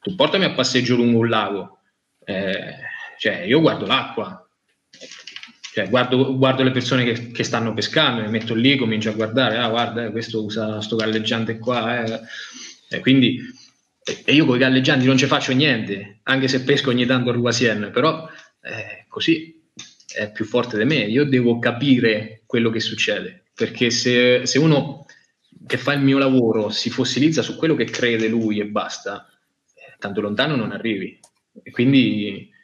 tu 0.01 0.15
portami 0.15 0.45
a 0.45 0.53
passeggio 0.53 0.97
lungo 0.97 1.19
un 1.19 1.29
lago, 1.29 1.79
eh, 2.25 2.75
cioè 3.19 3.41
io 3.41 3.61
guardo 3.61 3.87
l'acqua, 3.87 4.49
cioè, 5.77 5.91
guardo, 5.91 6.35
guardo, 6.39 6.63
le 6.63 6.71
persone 6.71 7.05
che, 7.05 7.31
che, 7.33 7.45
stanno 7.45 7.75
pescando, 7.75 8.23
mi 8.23 8.31
metto 8.31 8.55
lì, 8.55 8.79
comincio 8.79 9.11
a 9.11 9.13
guardare, 9.13 9.59
ah 9.59 9.69
guarda, 9.69 10.07
eh, 10.07 10.11
questo 10.11 10.43
usa 10.43 10.81
sto 10.81 10.97
galleggiante 10.97 11.59
qua, 11.59 12.03
eh. 12.03 12.21
E 12.89 13.01
quindi 13.01 13.39
e 14.25 14.33
io 14.33 14.47
con 14.47 14.57
i 14.57 14.59
galleggianti 14.59 15.05
non 15.05 15.19
ci 15.19 15.27
faccio 15.27 15.53
niente, 15.53 16.21
anche 16.23 16.49
se 16.49 16.63
pesco 16.63 16.89
ogni 16.89 17.05
tanto 17.05 17.29
a 17.29 17.35
Ruasien, 17.35 17.91
però 17.93 18.27
eh, 18.63 19.05
così 19.07 19.69
è 20.15 20.33
più 20.33 20.47
forte 20.47 20.79
di 20.79 20.85
me, 20.87 21.01
io 21.01 21.27
devo 21.27 21.59
capire 21.59 22.41
quello 22.47 22.71
che 22.71 22.81
succede, 22.81 23.45
perché 23.55 23.91
se, 23.91 24.47
se 24.47 24.59
uno 24.59 25.05
che 25.67 25.77
fa 25.77 25.93
il 25.93 26.01
mio 26.01 26.17
lavoro 26.17 26.71
si 26.71 26.89
fossilizza 26.89 27.43
su 27.43 27.55
quello 27.55 27.75
che 27.75 27.85
crede 27.85 28.29
lui 28.29 28.61
e 28.61 28.65
basta, 28.65 29.29
eh, 29.75 29.95
tanto 29.99 30.23
lontano 30.23 30.57
non 30.57 30.73
arrivi. 30.73 31.21
E 31.63 31.71
quindi 31.71 32.55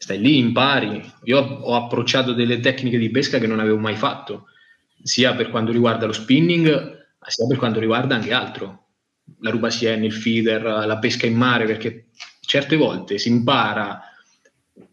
stai 0.00 0.18
lì, 0.18 0.38
impari. 0.38 1.12
Io 1.24 1.38
ho 1.38 1.76
approcciato 1.76 2.32
delle 2.32 2.58
tecniche 2.58 2.96
di 2.96 3.10
pesca 3.10 3.38
che 3.38 3.46
non 3.46 3.60
avevo 3.60 3.76
mai 3.76 3.96
fatto, 3.96 4.46
sia 5.02 5.34
per 5.34 5.50
quanto 5.50 5.72
riguarda 5.72 6.06
lo 6.06 6.12
spinning, 6.12 6.66
sia 7.26 7.46
per 7.46 7.58
quanto 7.58 7.80
riguarda 7.80 8.14
anche 8.14 8.32
altro. 8.32 8.86
La 9.40 9.50
ruba 9.50 9.68
sieni, 9.68 10.06
il 10.06 10.14
feeder, 10.14 10.62
la 10.62 10.98
pesca 10.98 11.26
in 11.26 11.36
mare, 11.36 11.66
perché 11.66 12.06
certe 12.40 12.76
volte 12.76 13.18
si 13.18 13.28
impara 13.28 14.00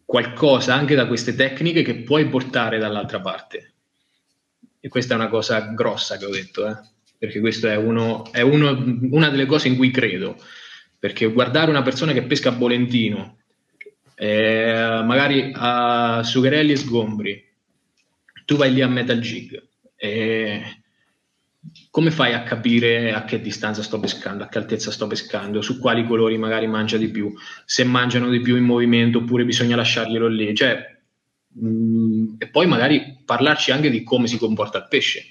qualcosa 0.04 0.74
anche 0.74 0.94
da 0.94 1.06
queste 1.06 1.34
tecniche 1.34 1.82
che 1.82 2.02
puoi 2.02 2.28
portare 2.28 2.78
dall'altra 2.78 3.22
parte. 3.22 3.72
E 4.78 4.88
questa 4.88 5.14
è 5.14 5.16
una 5.16 5.28
cosa 5.28 5.72
grossa 5.72 6.18
che 6.18 6.26
ho 6.26 6.30
detto, 6.30 6.68
eh? 6.68 6.76
perché 7.16 7.40
questa 7.40 7.72
è, 7.72 7.76
uno, 7.76 8.30
è 8.30 8.42
uno, 8.42 8.76
una 9.10 9.30
delle 9.30 9.46
cose 9.46 9.68
in 9.68 9.76
cui 9.76 9.90
credo. 9.90 10.36
Perché 10.98 11.26
guardare 11.32 11.70
una 11.70 11.82
persona 11.82 12.12
che 12.12 12.24
pesca 12.24 12.50
a 12.50 12.52
Bolentino, 12.52 13.38
eh, 14.18 15.02
magari 15.04 15.52
a 15.54 16.22
Sugherelli 16.24 16.72
e 16.72 16.76
Sgombri, 16.76 17.46
tu 18.44 18.56
vai 18.56 18.72
lì 18.72 18.82
a 18.82 18.88
Metal 18.88 19.20
Jig, 19.20 19.62
eh, 19.94 20.62
come 21.90 22.10
fai 22.10 22.34
a 22.34 22.42
capire 22.42 23.12
a 23.12 23.24
che 23.24 23.40
distanza 23.40 23.82
sto 23.82 24.00
pescando, 24.00 24.42
a 24.42 24.48
che 24.48 24.58
altezza 24.58 24.90
sto 24.90 25.06
pescando, 25.06 25.62
su 25.62 25.78
quali 25.78 26.04
colori 26.04 26.36
magari 26.36 26.66
mangia 26.66 26.96
di 26.96 27.08
più, 27.10 27.32
se 27.64 27.84
mangiano 27.84 28.28
di 28.28 28.40
più 28.40 28.56
in 28.56 28.64
movimento 28.64 29.18
oppure 29.18 29.44
bisogna 29.44 29.76
lasciarglielo 29.76 30.26
lì, 30.26 30.52
cioè, 30.54 30.98
mh, 31.52 31.68
mm, 31.68 32.34
e 32.38 32.48
poi 32.48 32.66
magari 32.66 33.18
parlarci 33.24 33.70
anche 33.70 33.90
di 33.90 34.02
come 34.02 34.26
si 34.26 34.36
comporta 34.36 34.78
il 34.78 34.86
pesce, 34.88 35.22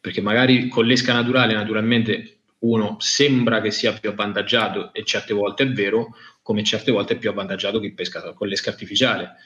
perché 0.00 0.22
magari 0.22 0.68
con 0.68 0.86
l'esca 0.86 1.12
naturale 1.12 1.52
naturalmente 1.52 2.38
uno 2.60 2.96
sembra 3.00 3.60
che 3.60 3.70
sia 3.70 3.92
più 3.92 4.08
avvantaggiato 4.08 4.94
e 4.94 5.04
certe 5.04 5.34
volte 5.34 5.64
è 5.64 5.68
vero, 5.70 6.14
come 6.44 6.62
certe 6.62 6.92
volte 6.92 7.14
è 7.14 7.16
più 7.16 7.30
avvantaggiato 7.30 7.80
chi 7.80 7.94
pesca 7.94 8.20
con 8.34 8.46
l'esca 8.46 8.68
artificiale 8.68 9.36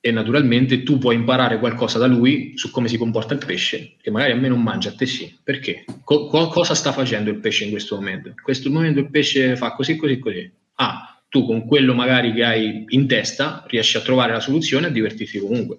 e 0.00 0.12
naturalmente 0.12 0.84
tu 0.84 0.96
puoi 0.98 1.16
imparare 1.16 1.58
qualcosa 1.58 1.98
da 1.98 2.06
lui 2.06 2.52
su 2.56 2.70
come 2.70 2.86
si 2.86 2.96
comporta 2.96 3.34
il 3.34 3.44
pesce, 3.44 3.96
che 4.00 4.12
magari 4.12 4.30
a 4.30 4.36
me 4.36 4.46
non 4.46 4.62
mangia, 4.62 4.90
a 4.90 4.94
te 4.94 5.06
sì. 5.06 5.36
Perché? 5.42 5.84
Co- 6.04 6.28
cosa 6.28 6.74
sta 6.74 6.92
facendo 6.92 7.30
il 7.30 7.40
pesce 7.40 7.64
in 7.64 7.70
questo 7.70 7.96
momento? 7.96 8.28
In 8.28 8.34
questo 8.40 8.70
momento 8.70 9.00
il 9.00 9.10
pesce 9.10 9.56
fa 9.56 9.72
così, 9.72 9.96
così, 9.96 10.20
così. 10.20 10.50
Ah, 10.74 11.20
tu 11.28 11.44
con 11.44 11.66
quello 11.66 11.94
magari 11.94 12.32
che 12.32 12.44
hai 12.44 12.84
in 12.88 13.08
testa 13.08 13.64
riesci 13.66 13.96
a 13.96 14.00
trovare 14.00 14.32
la 14.32 14.40
soluzione 14.40 14.86
e 14.86 14.90
a 14.90 14.92
divertirti 14.92 15.40
comunque. 15.40 15.78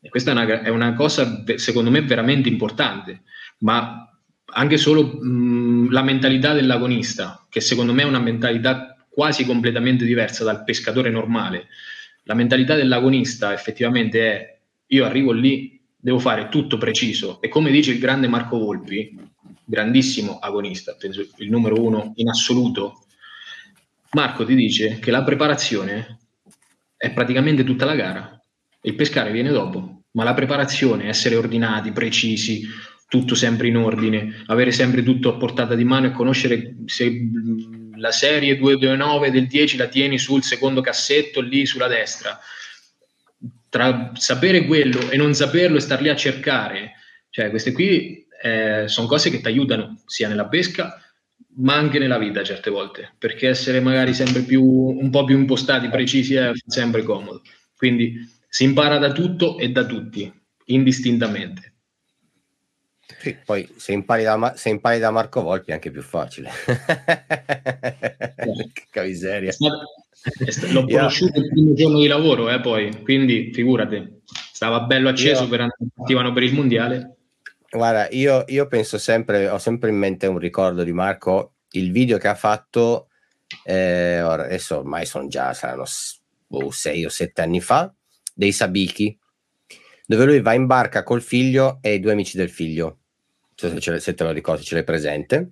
E 0.00 0.08
questa 0.08 0.30
è 0.30 0.34
una, 0.34 0.62
è 0.62 0.68
una 0.70 0.94
cosa, 0.94 1.44
secondo 1.56 1.90
me, 1.90 2.00
veramente 2.00 2.48
importante, 2.48 3.24
ma 3.58 4.10
anche 4.54 4.78
solo 4.78 5.18
mh, 5.20 5.90
la 5.90 6.02
mentalità 6.02 6.54
dell'agonista, 6.54 7.46
che 7.50 7.60
secondo 7.60 7.92
me 7.92 8.02
è 8.02 8.06
una 8.06 8.18
mentalità 8.18 8.91
quasi 9.12 9.44
completamente 9.44 10.04
diversa 10.04 10.42
dal 10.42 10.64
pescatore 10.64 11.10
normale. 11.10 11.68
La 12.24 12.34
mentalità 12.34 12.74
dell'agonista 12.74 13.52
effettivamente 13.52 14.20
è 14.20 14.58
io 14.86 15.04
arrivo 15.04 15.32
lì, 15.32 15.80
devo 15.96 16.18
fare 16.18 16.48
tutto 16.48 16.78
preciso. 16.78 17.40
E 17.42 17.48
come 17.48 17.70
dice 17.70 17.92
il 17.92 17.98
grande 17.98 18.28
Marco 18.28 18.58
Volpi, 18.58 19.16
grandissimo 19.64 20.38
agonista, 20.38 20.96
penso 20.98 21.26
il 21.36 21.50
numero 21.50 21.82
uno 21.82 22.12
in 22.16 22.28
assoluto, 22.28 23.04
Marco 24.12 24.44
ti 24.44 24.54
dice 24.54 24.98
che 24.98 25.10
la 25.10 25.22
preparazione 25.22 26.18
è 26.96 27.10
praticamente 27.12 27.64
tutta 27.64 27.84
la 27.84 27.94
gara, 27.94 28.42
il 28.82 28.94
pescare 28.94 29.32
viene 29.32 29.50
dopo, 29.50 30.02
ma 30.12 30.24
la 30.24 30.34
preparazione, 30.34 31.08
essere 31.08 31.36
ordinati, 31.36 31.92
precisi, 31.92 32.66
tutto 33.08 33.34
sempre 33.34 33.68
in 33.68 33.76
ordine, 33.76 34.42
avere 34.46 34.72
sempre 34.72 35.02
tutto 35.02 35.28
a 35.28 35.36
portata 35.36 35.74
di 35.74 35.84
mano 35.84 36.06
e 36.06 36.12
conoscere 36.12 36.76
se 36.86 37.10
la 38.02 38.10
serie 38.10 38.56
229 38.56 39.30
del 39.30 39.46
10 39.46 39.76
la 39.76 39.86
tieni 39.86 40.18
sul 40.18 40.42
secondo 40.42 40.80
cassetto 40.80 41.40
lì 41.40 41.64
sulla 41.64 41.86
destra. 41.86 42.36
Tra 43.68 44.10
sapere 44.14 44.66
quello 44.66 45.08
e 45.08 45.16
non 45.16 45.32
saperlo 45.34 45.76
e 45.76 45.80
star 45.80 46.02
lì 46.02 46.08
a 46.08 46.16
cercare, 46.16 46.94
cioè 47.30 47.48
queste 47.48 47.70
qui 47.72 48.26
eh, 48.42 48.88
sono 48.88 49.06
cose 49.06 49.30
che 49.30 49.40
ti 49.40 49.46
aiutano 49.46 50.02
sia 50.04 50.26
nella 50.26 50.48
pesca 50.48 51.00
ma 51.54 51.74
anche 51.74 51.98
nella 51.98 52.18
vita 52.18 52.42
certe 52.42 52.70
volte, 52.70 53.12
perché 53.18 53.48
essere 53.48 53.80
magari 53.80 54.14
sempre 54.14 54.40
più 54.40 54.64
un 54.64 55.10
po' 55.10 55.24
più 55.24 55.38
impostati, 55.38 55.88
precisi 55.88 56.34
è 56.34 56.50
sempre 56.66 57.02
comodo. 57.02 57.42
Quindi 57.76 58.14
si 58.48 58.64
impara 58.64 58.98
da 58.98 59.12
tutto 59.12 59.58
e 59.58 59.68
da 59.68 59.84
tutti, 59.84 60.32
indistintamente. 60.66 61.71
Sì, 63.22 63.36
poi 63.44 63.72
se 63.76 63.92
impari, 63.92 64.24
da, 64.24 64.54
se 64.56 64.68
impari 64.68 64.98
da 64.98 65.12
Marco 65.12 65.42
Volpi 65.42 65.70
è 65.70 65.74
anche 65.74 65.92
più 65.92 66.02
facile. 66.02 66.50
che 68.90 69.00
miseria. 69.00 69.54
L'ho 70.72 70.84
conosciuto 70.84 71.38
il 71.38 71.46
primo 71.46 71.72
giorno 71.72 72.00
di 72.00 72.08
lavoro, 72.08 72.50
eh, 72.50 72.58
poi, 72.58 73.00
quindi 73.04 73.52
figurati, 73.52 74.22
stava 74.52 74.80
bello 74.80 75.08
acceso 75.08 75.44
io... 75.44 75.48
per 75.48 75.68
partivano 75.94 76.32
per 76.32 76.42
il 76.42 76.52
mondiale. 76.52 77.14
Guarda, 77.70 78.08
io, 78.10 78.42
io, 78.48 78.66
penso 78.66 78.98
sempre, 78.98 79.48
ho 79.48 79.58
sempre 79.58 79.90
in 79.90 79.98
mente 79.98 80.26
un 80.26 80.38
ricordo 80.38 80.82
di 80.82 80.92
Marco, 80.92 81.58
il 81.70 81.92
video 81.92 82.18
che 82.18 82.26
ha 82.26 82.34
fatto, 82.34 83.06
eh, 83.62 84.16
adesso 84.16 84.78
ormai 84.78 85.06
sono 85.06 85.28
già, 85.28 85.54
saranno 85.54 85.84
oh, 86.48 86.70
sei 86.72 87.04
o 87.04 87.08
sette 87.08 87.40
anni 87.40 87.60
fa, 87.60 87.94
dei 88.34 88.50
Sabiki, 88.50 89.16
dove 90.06 90.24
lui 90.24 90.40
va 90.40 90.54
in 90.54 90.66
barca 90.66 91.04
col 91.04 91.22
figlio 91.22 91.78
e 91.82 91.94
i 91.94 92.00
due 92.00 92.10
amici 92.10 92.36
del 92.36 92.50
figlio 92.50 92.96
se, 93.68 94.00
se 94.00 94.14
te 94.14 94.24
lo 94.24 94.30
ricordi, 94.30 94.64
ce 94.64 94.74
l'hai 94.74 94.84
presente, 94.84 95.50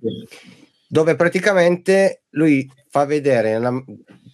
dove 0.86 1.14
praticamente 1.16 2.22
lui 2.30 2.70
fa 2.88 3.04
vedere 3.04 3.54
una, 3.56 3.84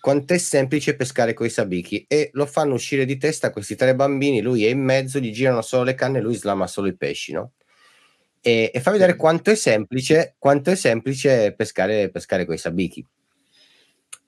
quanto 0.00 0.34
è 0.34 0.38
semplice 0.38 0.96
pescare 0.96 1.34
con 1.34 1.46
i 1.46 1.50
sabiki 1.50 2.06
e 2.08 2.30
lo 2.32 2.46
fanno 2.46 2.74
uscire 2.74 3.04
di 3.04 3.18
testa 3.18 3.50
questi 3.50 3.74
tre 3.74 3.94
bambini, 3.94 4.40
lui 4.40 4.64
è 4.64 4.68
in 4.68 4.80
mezzo, 4.80 5.18
gli 5.18 5.32
girano 5.32 5.62
solo 5.62 5.82
le 5.82 5.94
canne 5.94 6.20
lui 6.20 6.34
slama 6.34 6.66
solo 6.66 6.86
i 6.86 6.96
pesci, 6.96 7.32
no? 7.32 7.52
E, 8.40 8.70
e 8.72 8.80
fa 8.80 8.92
vedere 8.92 9.16
quanto 9.16 9.50
è 9.50 9.56
semplice, 9.56 10.36
quanto 10.38 10.70
è 10.70 10.76
semplice 10.76 11.52
pescare, 11.54 12.10
pescare 12.10 12.44
con 12.44 12.54
i 12.54 12.58
sabiki. 12.58 13.04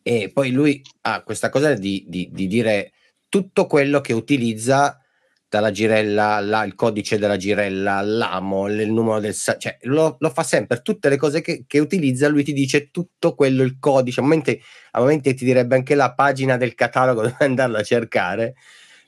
E 0.02 0.30
poi 0.32 0.50
lui 0.50 0.82
ha 1.02 1.22
questa 1.22 1.48
cosa 1.48 1.74
di, 1.74 2.04
di, 2.08 2.28
di 2.32 2.46
dire 2.48 2.92
tutto 3.28 3.66
quello 3.66 4.00
che 4.00 4.12
utilizza 4.12 5.00
dalla 5.48 5.70
girella, 5.70 6.40
la, 6.40 6.64
il 6.64 6.74
codice 6.74 7.18
della 7.18 7.36
girella, 7.36 8.00
l'amo, 8.02 8.68
il 8.68 8.90
numero 8.90 9.18
del 9.18 9.34
cioè 9.34 9.78
lo, 9.82 10.16
lo, 10.18 10.30
fa 10.30 10.42
sempre, 10.42 10.82
tutte 10.82 11.08
le 11.08 11.16
cose 11.16 11.40
che, 11.40 11.64
che, 11.66 11.78
utilizza, 11.78 12.28
lui 12.28 12.44
ti 12.44 12.52
dice 12.52 12.90
tutto 12.90 13.34
quello, 13.34 13.62
il 13.62 13.78
codice, 13.78 14.20
a 14.20 14.22
momenti, 14.22 14.60
a 14.92 15.00
momenti 15.00 15.34
ti 15.34 15.44
direbbe 15.44 15.74
anche 15.74 15.94
la 15.94 16.12
pagina 16.12 16.56
del 16.56 16.74
catalogo 16.74 17.22
dove 17.28 17.36
andarlo 17.38 17.78
a 17.78 17.82
cercare. 17.82 18.54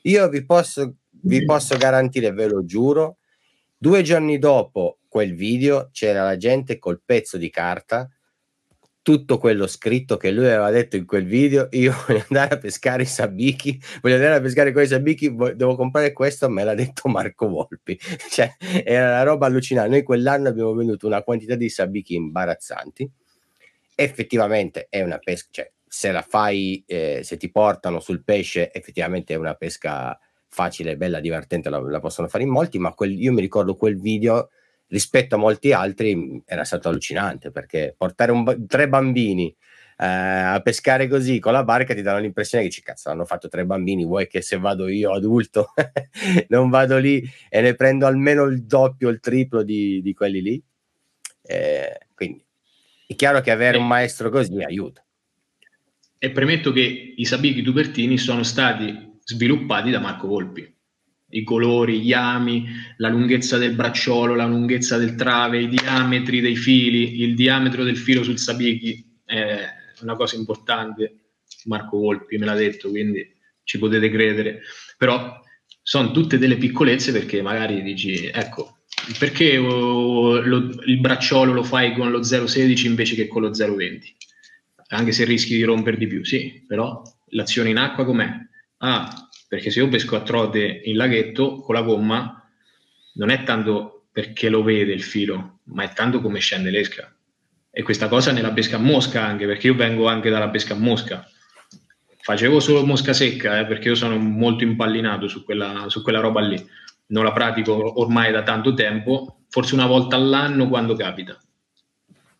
Io 0.03 0.27
vi 0.29 0.43
posso, 0.43 0.95
vi 1.09 1.45
posso 1.45 1.77
garantire, 1.77 2.31
ve 2.31 2.47
lo 2.47 2.65
giuro, 2.65 3.17
due 3.77 4.01
giorni 4.01 4.39
dopo 4.39 4.97
quel 5.07 5.35
video 5.35 5.89
c'era 5.91 6.23
la 6.23 6.37
gente 6.37 6.79
col 6.79 7.01
pezzo 7.05 7.37
di 7.37 7.49
carta 7.49 8.09
tutto 9.01 9.37
quello 9.37 9.65
scritto 9.65 10.17
che 10.17 10.31
lui 10.31 10.45
aveva 10.45 10.69
detto 10.69 10.95
in 10.95 11.05
quel 11.05 11.25
video, 11.25 11.67
io 11.71 11.93
voglio 12.05 12.23
andare 12.29 12.55
a 12.55 12.57
pescare 12.57 13.03
i 13.03 13.07
sabbichi, 13.07 13.81
voglio 14.01 14.15
andare 14.15 14.35
a 14.35 14.41
pescare 14.41 14.71
con 14.71 14.83
i 14.83 14.87
sabbichi, 14.87 15.35
devo 15.55 15.75
comprare 15.75 16.11
questo, 16.11 16.49
me 16.49 16.63
l'ha 16.63 16.75
detto 16.75 17.09
Marco 17.09 17.47
Volpi. 17.47 17.97
cioè, 18.29 18.55
era 18.83 19.07
una 19.07 19.23
roba 19.23 19.47
allucinante. 19.47 19.89
Noi 19.89 20.03
quell'anno 20.03 20.49
abbiamo 20.49 20.73
venduto 20.73 21.07
una 21.07 21.23
quantità 21.23 21.55
di 21.55 21.69
sabbichi 21.69 22.15
imbarazzanti. 22.15 23.09
Effettivamente 23.95 24.87
è 24.89 25.01
una 25.01 25.17
pesca, 25.17 25.47
cioè, 25.51 25.71
se 25.87 26.11
la 26.11 26.21
fai, 26.21 26.83
eh, 26.87 27.21
se 27.23 27.37
ti 27.37 27.51
portano 27.51 27.99
sul 27.99 28.23
pesce, 28.23 28.71
effettivamente 28.71 29.33
è 29.33 29.37
una 29.37 29.55
pesca 29.55 30.17
facile, 30.47 30.97
bella, 30.97 31.19
divertente, 31.19 31.69
la, 31.69 31.79
la 31.79 31.99
possono 31.99 32.27
fare 32.27 32.43
in 32.43 32.49
molti, 32.49 32.77
ma 32.79 32.93
quel, 32.93 33.19
io 33.19 33.33
mi 33.33 33.41
ricordo 33.41 33.75
quel 33.75 33.99
video 33.99 34.49
rispetto 34.91 35.35
a 35.35 35.37
molti 35.37 35.71
altri 35.71 36.41
era 36.45 36.63
stato 36.63 36.89
allucinante 36.89 37.51
perché 37.51 37.95
portare 37.97 38.31
un, 38.31 38.65
tre 38.67 38.87
bambini 38.87 39.47
eh, 39.97 40.05
a 40.05 40.59
pescare 40.61 41.07
così 41.07 41.39
con 41.39 41.53
la 41.53 41.63
barca 41.63 41.93
ti 41.93 42.01
danno 42.01 42.19
l'impressione 42.19 42.65
che 42.65 42.69
ci 42.69 42.81
cazzo 42.81 43.09
hanno 43.09 43.25
fatto 43.25 43.47
tre 43.47 43.65
bambini 43.65 44.05
vuoi 44.05 44.27
che 44.27 44.41
se 44.41 44.57
vado 44.57 44.87
io 44.87 45.13
adulto 45.13 45.73
non 46.49 46.69
vado 46.69 46.97
lì 46.97 47.23
e 47.49 47.61
ne 47.61 47.73
prendo 47.73 48.05
almeno 48.05 48.43
il 48.43 48.63
doppio 48.63 49.09
il 49.09 49.19
triplo 49.19 49.63
di, 49.63 50.01
di 50.01 50.13
quelli 50.13 50.41
lì? 50.41 50.63
Eh, 51.43 52.07
quindi 52.13 52.45
è 53.07 53.15
chiaro 53.15 53.41
che 53.41 53.51
avere 53.51 53.77
un 53.77 53.87
maestro 53.87 54.29
così 54.29 54.61
aiuta. 54.61 55.03
E 56.17 56.29
premetto 56.31 56.71
che 56.71 57.13
i 57.17 57.25
sabichi 57.25 57.61
tubertini 57.61 58.17
sono 58.17 58.43
stati 58.43 59.19
sviluppati 59.23 59.89
da 59.89 59.99
Marco 59.99 60.27
Volpi 60.27 60.71
i 61.31 61.43
colori, 61.43 62.01
gli 62.01 62.13
ami, 62.13 62.65
la 62.97 63.09
lunghezza 63.09 63.57
del 63.57 63.73
bracciolo, 63.73 64.35
la 64.35 64.45
lunghezza 64.45 64.97
del 64.97 65.15
trave, 65.15 65.61
i 65.61 65.69
diametri 65.69 66.41
dei 66.41 66.55
fili, 66.55 67.21
il 67.21 67.35
diametro 67.35 67.83
del 67.83 67.97
filo 67.97 68.23
sul 68.23 68.37
sabichi 68.37 69.19
è 69.25 69.65
una 70.01 70.15
cosa 70.15 70.35
importante. 70.35 71.15
Marco 71.65 71.97
Volpi 71.97 72.37
me 72.37 72.45
l'ha 72.45 72.55
detto, 72.55 72.89
quindi 72.89 73.25
ci 73.63 73.77
potete 73.77 74.09
credere. 74.09 74.61
Però 74.97 75.39
sono 75.81 76.11
tutte 76.11 76.37
delle 76.37 76.57
piccolezze 76.57 77.11
perché 77.11 77.41
magari 77.41 77.81
dici, 77.81 78.27
ecco, 78.27 78.79
perché 79.17 79.57
oh, 79.57 80.39
lo, 80.41 80.69
il 80.85 80.99
bracciolo 80.99 81.53
lo 81.53 81.63
fai 81.63 81.93
con 81.93 82.11
lo 82.11 82.19
0,16 82.19 82.85
invece 82.85 83.15
che 83.15 83.27
con 83.27 83.41
lo 83.41 83.49
0,20? 83.49 83.99
Anche 84.89 85.11
se 85.11 85.23
rischi 85.23 85.55
di 85.55 85.63
rompere 85.63 85.97
di 85.97 86.07
più, 86.07 86.23
sì, 86.23 86.65
però 86.67 87.01
l'azione 87.29 87.69
in 87.69 87.77
acqua 87.77 88.05
com'è? 88.05 88.29
Ah, 88.77 89.29
perché 89.51 89.69
se 89.69 89.79
io 89.79 89.89
pesco 89.89 90.15
a 90.15 90.21
trote 90.21 90.79
in 90.85 90.95
laghetto 90.95 91.59
con 91.59 91.75
la 91.75 91.81
gomma, 91.81 92.49
non 93.15 93.29
è 93.29 93.43
tanto 93.43 94.05
perché 94.09 94.47
lo 94.47 94.63
vede 94.63 94.93
il 94.93 95.03
filo, 95.03 95.59
ma 95.63 95.83
è 95.83 95.91
tanto 95.91 96.21
come 96.21 96.39
scende 96.39 96.69
l'esca. 96.69 97.13
E 97.69 97.83
questa 97.83 98.07
cosa 98.07 98.31
nella 98.31 98.53
pesca 98.53 98.77
a 98.77 98.79
mosca 98.79 99.25
anche, 99.25 99.45
perché 99.45 99.67
io 99.67 99.75
vengo 99.75 100.07
anche 100.07 100.29
dalla 100.29 100.47
pesca 100.47 100.73
a 100.73 100.77
mosca. 100.77 101.29
Facevo 102.21 102.61
solo 102.61 102.85
mosca 102.85 103.11
secca, 103.11 103.59
eh, 103.59 103.65
perché 103.65 103.89
io 103.89 103.95
sono 103.95 104.17
molto 104.17 104.63
impallinato 104.63 105.27
su 105.27 105.43
quella, 105.43 105.89
su 105.89 106.01
quella 106.01 106.21
roba 106.21 106.39
lì. 106.39 106.69
Non 107.07 107.25
la 107.25 107.33
pratico 107.33 107.99
ormai 107.99 108.31
da 108.31 108.43
tanto 108.43 108.73
tempo, 108.73 109.41
forse 109.49 109.73
una 109.73 109.85
volta 109.85 110.15
all'anno 110.15 110.69
quando 110.69 110.95
capita. 110.95 111.37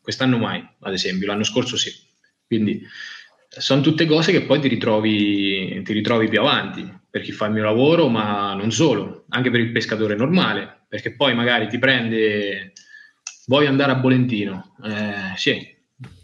Quest'anno 0.01 0.37
mai, 0.37 0.65
ad 0.79 0.93
esempio, 0.93 1.27
l'anno 1.27 1.43
scorso 1.43 1.75
sì. 1.75 1.91
Quindi 2.47 2.81
sono 3.59 3.81
tutte 3.81 4.05
cose 4.05 4.31
che 4.31 4.43
poi 4.43 4.61
ti 4.61 4.69
ritrovi, 4.69 5.81
ti 5.83 5.93
ritrovi 5.93 6.29
più 6.29 6.39
avanti 6.39 6.99
per 7.09 7.21
chi 7.21 7.33
fa 7.33 7.47
il 7.47 7.51
mio 7.51 7.63
lavoro, 7.63 8.07
ma 8.07 8.53
non 8.53 8.71
solo, 8.71 9.25
anche 9.29 9.51
per 9.51 9.59
il 9.59 9.71
pescatore 9.71 10.15
normale, 10.15 10.83
perché 10.87 11.13
poi 11.13 11.35
magari 11.35 11.67
ti 11.67 11.77
prende, 11.77 12.71
voglio 13.47 13.67
andare 13.67 13.91
a 13.91 13.95
Bolentino, 13.95 14.75
eh, 14.85 15.35
sì, 15.35 15.67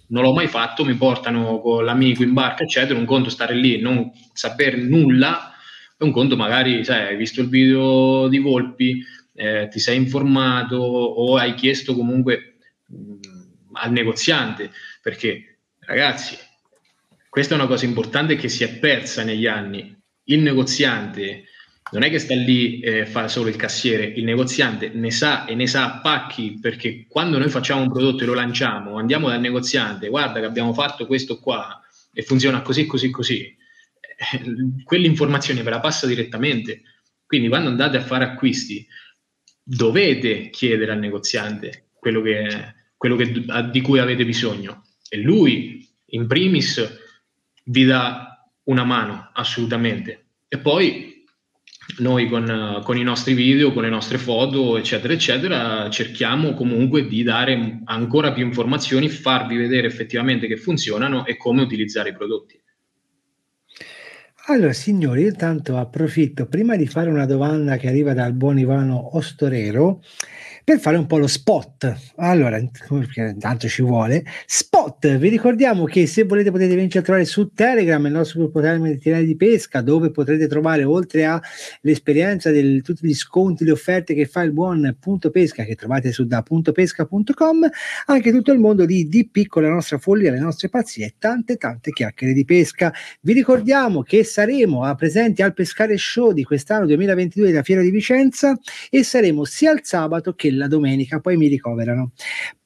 non 0.08 0.24
l'ho 0.24 0.34
mai 0.34 0.48
fatto, 0.48 0.86
mi 0.86 0.94
portano 0.94 1.60
con 1.60 1.84
l'amico 1.84 2.24
in 2.24 2.32
barca, 2.32 2.64
eccetera, 2.64 2.98
un 2.98 3.06
conto 3.06 3.30
stare 3.30 3.56
lì 3.56 3.82
non 3.82 4.10
sapere 4.32 4.78
nulla, 4.78 5.52
è 5.98 6.04
un 6.04 6.12
conto 6.12 6.38
magari, 6.38 6.86
sai, 6.86 7.08
hai 7.08 7.18
visto 7.18 7.42
il 7.42 7.50
video 7.50 8.30
di 8.30 8.38
Volpi, 8.38 9.04
eh, 9.34 9.68
ti 9.70 9.80
sei 9.80 9.98
informato 9.98 10.78
o 10.78 11.36
hai 11.36 11.56
chiesto 11.56 11.94
comunque 11.94 12.56
mh, 12.88 13.16
al 13.74 13.92
negoziante, 13.92 14.72
perché 15.02 15.58
ragazzi, 15.80 16.38
questa 17.38 17.54
è 17.54 17.60
una 17.60 17.68
cosa 17.68 17.86
importante 17.86 18.36
che 18.36 18.50
si 18.50 18.64
è 18.64 18.80
persa 18.80 19.24
negli 19.24 19.46
anni. 19.46 19.96
Il 20.24 20.40
negoziante 20.42 21.44
non 21.92 22.02
è 22.02 22.10
che 22.10 22.18
sta 22.18 22.34
lì 22.34 22.80
e 22.80 23.02
eh, 23.02 23.06
fa 23.06 23.28
solo 23.28 23.48
il 23.48 23.56
cassiere, 23.56 24.06
il 24.06 24.24
negoziante 24.24 24.90
ne 24.90 25.12
sa 25.12 25.46
e 25.46 25.54
ne 25.54 25.68
sa 25.68 25.86
a 25.86 26.00
pacchi 26.00 26.58
perché 26.60 27.06
quando 27.08 27.38
noi 27.38 27.50
facciamo 27.50 27.84
un 27.84 27.92
prodotto 27.92 28.24
e 28.24 28.26
lo 28.26 28.34
lanciamo, 28.34 28.98
andiamo 28.98 29.30
dal 29.30 29.40
negoziante, 29.40 30.10
guarda 30.10 30.40
che 30.40 30.48
abbiamo 30.48 30.74
fatto 30.74 31.06
questo 31.06 31.38
qua 31.38 31.80
e 32.12 32.24
funziona 32.24 32.64
così, 32.64 32.88
così, 32.88 33.12
così, 33.12 33.42
eh, 33.44 34.84
quell'informazione 34.84 35.62
ve 35.62 35.70
la 35.70 35.80
passa 35.80 36.08
direttamente. 36.08 36.82
Quindi 37.24 37.50
quando 37.50 37.70
andate 37.70 37.98
a 37.98 38.02
fare 38.02 38.24
acquisti 38.24 38.84
dovete 39.62 40.50
chiedere 40.50 40.92
al 40.92 40.98
negoziante 40.98 41.90
quello, 42.00 42.24
che, 42.24 42.74
quello 42.98 43.16
che, 43.16 43.46
di 43.70 43.82
cui 43.82 44.00
avete 44.00 44.26
bisogno. 44.26 44.86
E 45.08 45.20
lui 45.20 45.88
in 46.04 46.26
primis 46.26 47.06
vi 47.68 47.86
dà 47.86 48.50
una 48.66 48.84
mano, 48.84 49.30
assolutamente. 49.34 50.26
E 50.48 50.58
poi 50.58 51.16
noi 52.00 52.28
con, 52.28 52.82
con, 52.84 52.98
i 52.98 53.04
nostri 53.04 53.34
video, 53.34 53.72
con 53.72 53.84
le 53.84 53.90
nostre 53.90 54.18
foto, 54.18 54.78
eccetera, 54.78 55.14
eccetera, 55.14 55.90
cerchiamo 55.90 56.54
comunque 56.54 57.08
di 57.08 57.24
dare 57.24 57.80
ancora 57.86 58.34
più 58.34 58.46
informazioni, 58.46 59.10
farvi 59.10 59.56
vedere 59.56 59.88
effettivamente 59.88 60.48
che 60.48 60.58
funzionano 60.58 61.26
e 61.26 61.38
come 61.38 61.62
utilizzare 61.62 62.10
i 62.10 62.14
prodotti. 62.14 62.62
Allora, 64.50 64.72
signori, 64.72 65.24
io 65.24 65.34
tanto 65.34 65.78
approfitto 65.78 66.48
prima 66.48 66.78
di 66.78 66.88
fare 66.88 67.10
una 67.10 67.26
domanda 67.26 67.76
che 67.76 67.90
arriva 67.90 68.14
dal 68.14 68.34
buon 68.34 68.60
Ivano 68.60 69.18
Ostorero 69.18 70.02
per 70.68 70.82
fare 70.82 70.98
un 70.98 71.06
po' 71.06 71.18
lo 71.18 71.28
spot. 71.28 71.96
Allora, 72.18 72.62
tanto 73.40 73.70
ci 73.70 73.82
vuole. 73.82 74.26
Spot, 74.46 75.16
vi 75.16 75.30
ricordiamo 75.30 75.86
che 75.86 76.06
se 76.08 76.24
volete 76.24 76.52
potete 76.52 76.76
venirci 76.76 76.98
a 76.98 77.02
trovare 77.02 77.24
su 77.24 77.54
Telegram, 77.54 78.06
il 78.06 78.12
nostro 78.12 78.42
gruppo 78.42 78.60
Telegram 78.60 79.24
di 79.24 79.36
pesca, 79.38 79.80
dove 79.80 80.12
potrete 80.12 80.46
trovare 80.48 80.84
oltre 80.84 81.24
all'esperienza 81.24 82.52
di 82.52 82.82
tutti 82.82 83.08
gli 83.08 83.14
sconti, 83.14 83.64
le 83.64 83.72
offerte 83.72 84.14
che 84.14 84.26
fa 84.26 84.42
il 84.42 84.52
buon 84.52 84.98
punto 85.00 85.30
pesca 85.30 85.64
che 85.64 85.76
trovate 85.76 86.12
su 86.12 86.26
da 86.26 86.42
puntopesca.com, 86.42 87.70
anche 88.08 88.32
tutto 88.34 88.52
il 88.52 88.60
mondo 88.60 88.84
di 88.84 89.08
DP 89.08 89.48
con 89.48 89.64
la 89.64 89.70
nostra 89.70 89.98
follia, 90.00 90.32
le 90.32 90.40
nostre 90.40 90.68
pazzie 90.68 91.06
e 91.06 91.14
tante 91.18 91.56
tante 91.56 91.92
chiacchiere 91.92 92.34
di 92.34 92.44
pesca. 92.44 92.94
Vi 93.22 93.32
ricordiamo 93.32 94.02
che 94.02 94.26
saremo 94.26 94.84
a 94.84 94.96
presenti 94.96 95.42
al 95.42 95.54
Pescare 95.54 95.96
Show 95.98 96.34
di 96.34 96.44
quest'anno 96.44 96.86
2022 96.88 97.48
della 97.48 97.64
Fiera 97.64 97.82
di 97.82 97.90
Vicenza 97.90 98.60
e 98.90 99.04
saremo 99.04 99.46
sia 99.46 99.72
il 99.72 99.80
sabato 99.84 100.34
che 100.34 100.56
la 100.58 100.68
domenica, 100.68 101.20
poi 101.20 101.38
mi 101.38 101.48
ricoverano. 101.48 102.12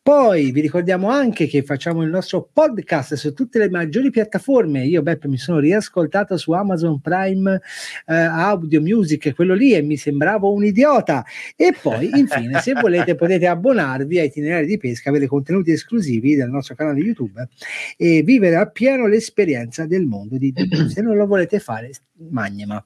Poi 0.03 0.51
vi 0.51 0.61
ricordiamo 0.61 1.09
anche 1.09 1.45
che 1.45 1.61
facciamo 1.61 2.01
il 2.01 2.09
nostro 2.09 2.49
podcast 2.51 3.13
su 3.13 3.35
tutte 3.35 3.59
le 3.59 3.69
maggiori 3.69 4.09
piattaforme. 4.09 4.83
Io, 4.83 5.03
Beppe, 5.03 5.27
mi 5.27 5.37
sono 5.37 5.59
riascoltato 5.59 6.37
su 6.37 6.53
Amazon 6.53 6.99
Prime 6.99 7.61
eh, 8.07 8.15
Audio 8.15 8.81
Music, 8.81 9.35
quello 9.35 9.53
lì, 9.53 9.75
e 9.75 9.83
mi 9.83 9.97
sembravo 9.97 10.51
un 10.51 10.65
idiota. 10.65 11.23
E 11.55 11.75
poi, 11.79 12.09
infine, 12.17 12.59
se 12.61 12.73
volete, 12.73 13.13
potete 13.13 13.45
abbonarvi 13.45 14.17
ai 14.17 14.25
itinerari 14.25 14.65
di 14.65 14.79
pesca, 14.79 15.09
avere 15.09 15.27
contenuti 15.27 15.69
esclusivi 15.69 16.33
del 16.33 16.49
nostro 16.49 16.73
canale 16.73 16.99
YouTube 16.99 17.47
e 17.95 18.23
vivere 18.23 18.55
appieno 18.55 19.05
l'esperienza 19.05 19.85
del 19.85 20.07
mondo 20.07 20.39
di 20.39 20.51
DP. 20.51 20.87
Se 20.89 21.01
non 21.03 21.15
lo 21.15 21.27
volete 21.27 21.59
fare, 21.59 21.91
magnema. 22.31 22.83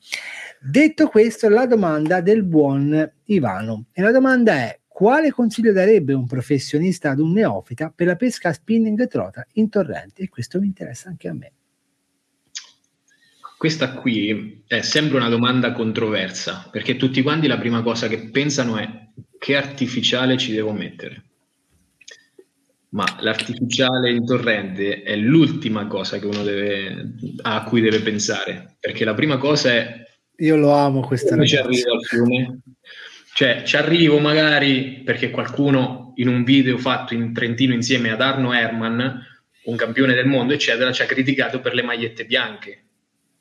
Detto 0.59 1.07
questo, 1.07 1.47
la 1.47 1.65
domanda 1.65 2.19
del 2.19 2.43
buon 2.43 3.09
Ivano. 3.27 3.85
E 3.93 4.01
la 4.01 4.11
domanda 4.11 4.55
è 4.55 4.79
quale 4.95 5.29
consiglio 5.29 5.73
darebbe 5.73 6.13
un 6.13 6.25
professionista 6.25 7.04
ad 7.11 7.19
un 7.19 7.31
neofita 7.31 7.91
per 7.95 8.07
la 8.07 8.15
pesca 8.15 8.49
a 8.49 8.53
spinning 8.53 9.07
trota 9.07 9.45
in 9.53 9.69
torrente? 9.69 10.23
E 10.23 10.29
questo 10.29 10.59
mi 10.59 10.67
interessa 10.67 11.09
anche 11.09 11.27
a 11.27 11.33
me. 11.33 11.51
Questa 13.57 13.93
qui 13.93 14.63
è 14.67 14.81
sempre 14.81 15.17
una 15.17 15.29
domanda 15.29 15.71
controversa, 15.71 16.67
perché 16.71 16.97
tutti 16.97 17.21
quanti 17.21 17.47
la 17.47 17.57
prima 17.57 17.81
cosa 17.81 18.07
che 18.07 18.29
pensano 18.29 18.77
è 18.77 18.87
che 19.39 19.55
artificiale 19.55 20.37
ci 20.37 20.51
devo 20.51 20.73
mettere. 20.73 21.23
Ma 22.89 23.05
l'artificiale 23.21 24.11
in 24.11 24.25
torrente 24.25 25.01
è 25.03 25.15
l'ultima 25.15 25.87
cosa 25.87 26.19
che 26.19 26.25
uno 26.25 26.43
deve, 26.43 27.15
a 27.41 27.63
cui 27.63 27.81
deve 27.81 28.01
pensare, 28.01 28.75
perché 28.79 29.03
la 29.03 29.13
prima 29.13 29.37
cosa 29.37 29.71
è... 29.71 30.03
Io 30.37 30.57
lo 30.57 30.71
amo 30.73 31.01
questa 31.01 31.31
Come 31.31 31.47
ci 31.47 31.55
arrivo 31.57 31.93
al 31.93 32.03
fiume? 32.03 32.59
Cioè, 33.33 33.63
ci 33.65 33.75
arrivo 33.77 34.19
magari 34.19 35.01
perché 35.03 35.29
qualcuno 35.29 36.04
in 36.15 36.27
un 36.27 36.43
video 36.43 36.77
fatto 36.77 37.13
in 37.13 37.33
Trentino 37.33 37.73
insieme 37.73 38.11
ad 38.11 38.21
Arno 38.21 38.53
Herman, 38.53 39.25
un 39.65 39.75
campione 39.75 40.13
del 40.13 40.27
mondo, 40.27 40.53
eccetera, 40.53 40.91
ci 40.91 41.01
ha 41.01 41.05
criticato 41.05 41.59
per 41.59 41.73
le 41.73 41.81
magliette 41.81 42.25
bianche. 42.25 42.83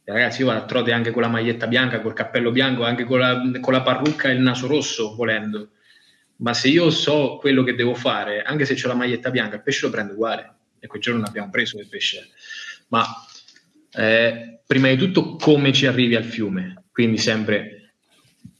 E 0.05 0.13
ragazzi, 0.13 0.41
io 0.41 0.47
vado 0.47 0.61
a 0.61 0.65
trote 0.65 0.93
anche 0.93 1.11
con 1.11 1.23
la 1.23 1.29
maglietta 1.29 1.67
bianca, 1.67 2.01
col 2.01 2.13
cappello 2.13 2.51
bianco, 2.51 2.85
anche 2.85 3.05
con 3.05 3.19
la, 3.19 3.41
con 3.61 3.73
la 3.73 3.83
parrucca 3.83 4.29
e 4.29 4.33
il 4.33 4.41
naso 4.41 4.67
rosso, 4.67 5.15
volendo. 5.15 5.71
Ma 6.37 6.53
se 6.53 6.69
io 6.69 6.91
so 6.91 7.39
quello 7.41 7.63
che 7.63 7.75
devo 7.75 7.95
fare, 7.95 8.43
anche 8.43 8.65
se 8.65 8.75
ho 8.83 8.89
la 8.89 8.95
maglietta 8.95 9.31
bianca, 9.31 9.57
il 9.57 9.63
pesce 9.63 9.87
lo 9.87 9.93
prendo 9.93 10.13
uguale. 10.13 10.55
E 10.79 10.87
quel 10.87 11.01
giorno 11.01 11.21
non 11.21 11.29
abbiamo 11.29 11.51
preso 11.51 11.79
il 11.79 11.87
pesce. 11.89 12.29
Ma 12.89 13.07
eh, 13.93 14.61
prima 14.67 14.89
di 14.89 14.97
tutto 14.97 15.37
come 15.37 15.73
ci 15.73 15.87
arrivi 15.87 16.17
al 16.17 16.25
fiume. 16.25 16.85
Quindi 16.91 17.19
sempre 17.19 17.93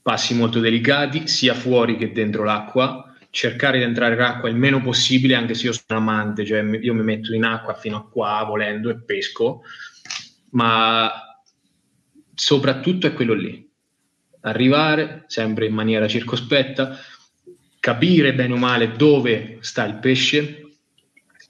passi 0.01 0.33
molto 0.33 0.59
delicati 0.59 1.27
sia 1.27 1.53
fuori 1.53 1.97
che 1.97 2.11
dentro 2.11 2.43
l'acqua, 2.43 3.04
cercare 3.35 3.79
di 3.79 3.83
entrare 3.83 4.13
in 4.13 4.21
acqua 4.21 4.47
il 4.47 4.55
meno 4.55 4.81
possibile, 4.81 5.35
anche 5.35 5.55
se 5.55 5.65
io 5.65 5.73
sono 5.73 5.99
amante, 5.99 6.45
cioè 6.45 6.61
io 6.61 6.93
mi 6.93 7.03
metto 7.03 7.33
in 7.33 7.43
acqua 7.43 7.73
fino 7.73 7.97
a 7.97 8.07
qua 8.07 8.45
volendo 8.47 8.89
e 8.89 9.03
pesco, 9.03 9.61
ma 10.51 11.11
soprattutto 12.33 13.07
è 13.07 13.13
quello 13.13 13.33
lì, 13.33 13.69
arrivare 14.39 15.25
sempre 15.27 15.65
in 15.65 15.73
maniera 15.73 16.07
circospetta, 16.07 16.97
capire 17.81 18.33
bene 18.33 18.53
o 18.53 18.57
male 18.57 18.93
dove 18.93 19.57
sta 19.59 19.83
il 19.83 19.95
pesce 19.95 20.77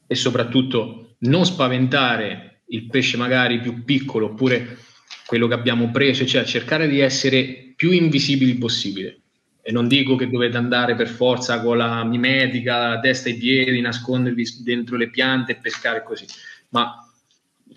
e 0.07 0.15
soprattutto 0.15 1.17
non 1.19 1.45
spaventare 1.45 2.61
il 2.69 2.87
pesce 2.87 3.15
magari 3.15 3.59
più 3.59 3.83
piccolo 3.83 4.31
oppure 4.31 4.79
quello 5.27 5.47
che 5.47 5.53
abbiamo 5.53 5.91
preso, 5.91 6.25
cioè 6.25 6.45
cercare 6.45 6.87
di 6.87 6.99
essere 6.99 7.73
più 7.75 7.91
invisibili 7.91 8.55
possibile. 8.55 9.19
E 9.67 9.71
non 9.71 9.87
dico 9.87 10.15
che 10.15 10.29
dovete 10.29 10.57
andare 10.57 10.93
per 10.93 11.07
forza 11.07 11.59
con 11.59 11.77
la 11.77 12.03
mimetica, 12.03 12.99
testa 12.99 13.29
e 13.29 13.33
piedi, 13.35 13.81
nascondervi 13.81 14.61
dentro 14.63 14.95
le 14.95 15.09
piante 15.09 15.53
e 15.53 15.55
pescare 15.55 16.03
così, 16.03 16.27
ma 16.69 17.03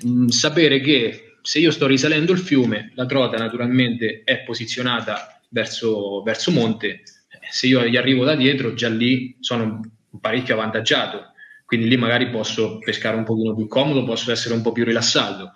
mh, 0.03 0.27
sapere 0.27 0.81
che 0.81 1.39
se 1.41 1.61
io 1.61 1.71
sto 1.71 1.87
risalendo 1.87 2.33
il 2.33 2.41
fiume, 2.41 2.93
la 2.95 3.07
trota 3.07 3.39
naturalmente 3.39 4.21
è 4.23 4.41
posizionata 4.41 5.41
verso, 5.49 6.21
verso 6.23 6.51
monte, 6.51 7.05
se 7.51 7.69
io 7.69 7.83
gli 7.87 7.97
arrivo 7.97 8.23
da 8.23 8.35
dietro, 8.35 8.75
già 8.75 8.91
lì 8.91 9.35
sono 9.41 9.81
parecchio 10.21 10.53
avvantaggiato, 10.53 11.33
quindi 11.65 11.89
lì 11.89 11.97
magari 11.97 12.29
posso 12.29 12.77
pescare 12.81 13.17
un 13.17 13.25
pochino 13.25 13.55
più 13.55 13.67
comodo, 13.67 14.05
posso 14.05 14.31
essere 14.31 14.53
un 14.53 14.61
po' 14.61 14.73
più 14.73 14.85
rilassato. 14.85 15.53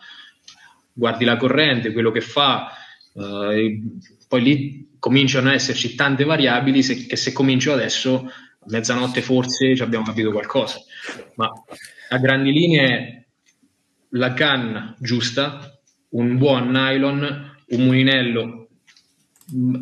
Guardi 0.94 1.26
la 1.26 1.36
corrente, 1.36 1.92
quello 1.92 2.10
che 2.10 2.22
fa, 2.22 2.72
Uh, 3.14 4.00
poi 4.32 4.42
lì 4.42 4.96
cominciano 4.98 5.50
ad 5.50 5.56
esserci 5.56 5.94
tante 5.94 6.24
variabili 6.24 6.82
se, 6.82 7.04
che 7.04 7.16
se 7.16 7.32
comincio 7.32 7.70
adesso, 7.70 8.24
a 8.24 8.64
mezzanotte 8.68 9.20
forse 9.20 9.76
ci 9.76 9.82
abbiamo 9.82 10.06
capito 10.06 10.32
qualcosa. 10.32 10.78
Ma 11.34 11.50
a 12.08 12.16
grandi 12.16 12.50
linee 12.50 13.26
la 14.12 14.32
canna 14.32 14.96
giusta, 14.98 15.78
un 16.12 16.38
buon 16.38 16.70
nylon, 16.70 17.56
un 17.66 17.84
mulinello, 17.84 18.68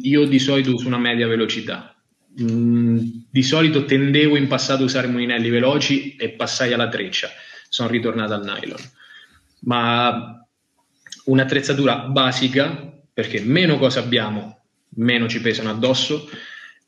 io 0.00 0.24
di 0.26 0.40
solito 0.40 0.74
uso 0.74 0.88
una 0.88 0.98
media 0.98 1.28
velocità. 1.28 1.94
Mm, 2.42 2.98
di 3.30 3.42
solito 3.44 3.84
tendevo 3.84 4.34
in 4.34 4.48
passato 4.48 4.82
a 4.82 4.86
usare 4.86 5.06
mulinelli 5.06 5.48
veloci 5.48 6.16
e 6.16 6.30
passai 6.30 6.72
alla 6.72 6.88
treccia, 6.88 7.28
sono 7.68 7.88
ritornato 7.88 8.32
al 8.32 8.42
nylon. 8.42 8.80
Ma 9.60 10.44
un'attrezzatura 11.26 11.98
basica, 12.08 12.89
perché 13.12 13.40
meno 13.40 13.78
cose 13.78 13.98
abbiamo, 13.98 14.60
meno 14.96 15.28
ci 15.28 15.40
pesano 15.40 15.70
addosso, 15.70 16.28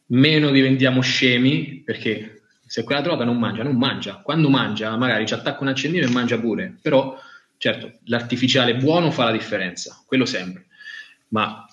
meno 0.06 0.50
diventiamo 0.50 1.00
scemi, 1.00 1.82
perché 1.84 2.42
se 2.66 2.84
quella 2.84 3.02
trota 3.02 3.24
non 3.24 3.38
mangia, 3.38 3.62
non 3.62 3.76
mangia. 3.76 4.20
Quando 4.22 4.48
mangia, 4.48 4.96
magari 4.96 5.26
ci 5.26 5.34
attacca 5.34 5.62
un 5.62 5.68
accendino 5.68 6.06
e 6.06 6.10
mangia 6.10 6.38
pure, 6.38 6.76
però 6.80 7.18
certo, 7.58 7.98
l'artificiale 8.04 8.76
buono 8.76 9.10
fa 9.10 9.24
la 9.24 9.32
differenza, 9.32 10.02
quello 10.06 10.24
sempre. 10.24 10.66
Ma 11.28 11.66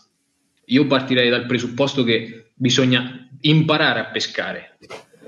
io 0.66 0.88
partirei 0.88 1.30
dal 1.30 1.46
presupposto 1.46 2.04
che 2.04 2.52
bisogna 2.54 3.28
imparare 3.42 4.00
a 4.00 4.06
pescare 4.06 4.78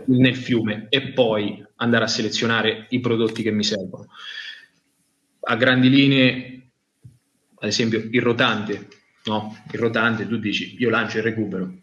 nel 0.06 0.36
fiume 0.36 0.88
e 0.90 1.14
poi 1.14 1.66
andare 1.78 2.04
a 2.04 2.08
selezionare 2.08 2.86
i 2.90 3.00
prodotti 3.00 3.42
che 3.42 3.52
mi 3.52 3.64
servono. 3.64 4.08
A 5.44 5.56
grandi 5.56 5.90
linee, 5.90 6.70
ad 7.60 7.68
esempio, 7.68 8.08
il 8.12 8.22
rotante, 8.22 8.88
no? 9.26 9.64
Il 9.72 9.80
rotante, 9.80 10.28
tu 10.28 10.38
dici, 10.38 10.76
io 10.80 10.90
lancio 10.90 11.18
e 11.18 11.22
recupero. 11.22 11.74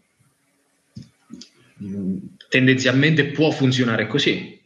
Mm, 1.83 2.17
tendenzialmente 2.49 3.25
può 3.27 3.51
funzionare 3.51 4.07
così. 4.07 4.59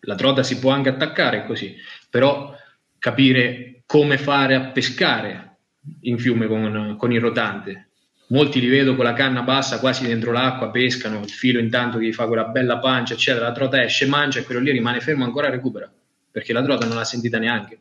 La 0.00 0.14
trota 0.14 0.42
si 0.42 0.58
può 0.58 0.70
anche 0.70 0.90
attaccare 0.90 1.46
così, 1.46 1.74
però 2.10 2.54
capire 2.98 3.82
come 3.86 4.18
fare 4.18 4.54
a 4.54 4.70
pescare 4.70 5.56
in 6.02 6.18
fiume 6.18 6.46
con, 6.46 6.96
con 6.98 7.12
il 7.12 7.20
rotante, 7.20 7.88
molti 8.28 8.60
li 8.60 8.68
vedo 8.68 8.94
con 8.94 9.04
la 9.04 9.12
canna 9.12 9.42
bassa 9.42 9.78
quasi 9.78 10.06
dentro 10.06 10.32
l'acqua, 10.32 10.70
pescano, 10.70 11.20
il 11.20 11.30
filo 11.30 11.58
intanto 11.58 12.00
gli 12.00 12.12
fa 12.12 12.26
quella 12.26 12.44
bella 12.44 12.78
pancia, 12.78 13.14
eccetera, 13.14 13.48
la 13.48 13.52
trota 13.52 13.82
esce, 13.82 14.06
mangia 14.06 14.40
e 14.40 14.44
quello 14.44 14.60
lì 14.60 14.70
rimane 14.70 15.00
fermo 15.00 15.24
ancora 15.24 15.50
recupera, 15.50 15.90
perché 16.30 16.52
la 16.52 16.62
trota 16.62 16.86
non 16.86 16.96
l'ha 16.96 17.04
sentita 17.04 17.38
neanche. 17.38 17.78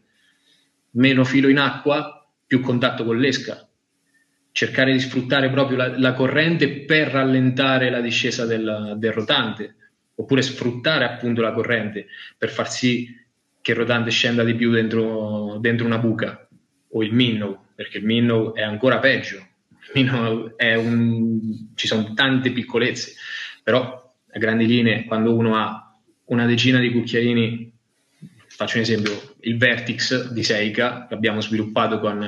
Meno 0.91 1.23
filo 1.23 1.47
in 1.47 1.57
acqua, 1.57 2.25
più 2.45 2.59
contatto 2.61 3.03
con 3.03 3.17
l'esca. 3.17 3.67
Cercare 4.53 4.93
di 4.93 4.99
sfruttare 4.99 5.49
proprio 5.49 5.75
la, 5.75 5.97
la 5.97 6.13
corrente 6.13 6.69
per 6.85 7.09
rallentare 7.09 7.89
la 7.89 7.99
discesa 7.99 8.45
del, 8.45 8.93
del 8.97 9.11
rotante, 9.11 9.75
oppure 10.15 10.41
sfruttare 10.41 11.05
appunto 11.05 11.41
la 11.41 11.51
corrente 11.51 12.05
per 12.37 12.49
far 12.49 12.71
sì 12.71 13.13
che 13.61 13.71
il 13.71 13.77
rotante 13.77 14.11
scenda 14.11 14.43
di 14.43 14.55
più 14.55 14.71
dentro, 14.71 15.57
dentro 15.59 15.85
una 15.85 15.97
buca, 15.97 16.47
o 16.89 17.03
il 17.03 17.13
minnow, 17.13 17.65
perché 17.75 17.97
il 17.97 18.05
minnow 18.05 18.53
è 18.53 18.61
ancora 18.61 18.99
peggio, 18.99 19.45
un, 19.95 21.69
ci 21.75 21.87
sono 21.87 22.13
tante 22.13 22.51
piccolezze, 22.51 23.13
però 23.63 24.13
a 24.31 24.39
grandi 24.39 24.65
linee 24.65 25.05
quando 25.05 25.35
uno 25.35 25.55
ha 25.55 25.97
una 26.25 26.45
decina 26.45 26.79
di 26.79 26.91
cucchiaini, 26.91 27.71
faccio 28.47 28.77
un 28.77 28.83
esempio, 28.83 29.35
il 29.41 29.57
Vertix 29.57 30.31
di 30.31 30.43
Seika 30.43 31.07
che 31.07 31.13
abbiamo 31.13 31.41
sviluppato 31.41 31.99
con, 31.99 32.27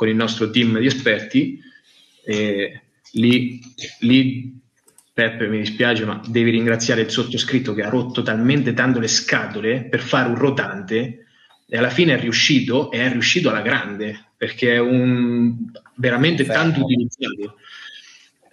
con 0.00 0.08
il 0.08 0.16
nostro 0.16 0.48
team 0.48 0.78
di 0.78 0.86
esperti, 0.86 1.60
e 2.24 2.80
lì, 3.12 3.60
lì 3.98 4.58
Peppe 5.12 5.46
mi 5.46 5.58
dispiace 5.58 6.06
ma 6.06 6.22
devi 6.26 6.48
ringraziare 6.48 7.02
il 7.02 7.10
sottoscritto 7.10 7.74
che 7.74 7.82
ha 7.82 7.90
rotto 7.90 8.22
talmente 8.22 8.72
tanto 8.72 8.98
le 8.98 9.08
scatole 9.08 9.84
per 9.84 10.00
fare 10.00 10.30
un 10.30 10.36
rotante 10.36 11.26
e 11.68 11.76
alla 11.76 11.90
fine 11.90 12.14
è 12.14 12.18
riuscito 12.18 12.90
e 12.90 13.00
è 13.00 13.12
riuscito 13.12 13.50
alla 13.50 13.60
grande 13.60 14.28
perché 14.38 14.76
è 14.76 14.78
un, 14.78 15.70
veramente 15.96 16.46
Fermo. 16.46 16.62
tanto 16.62 16.84
utilizzato. 16.84 17.56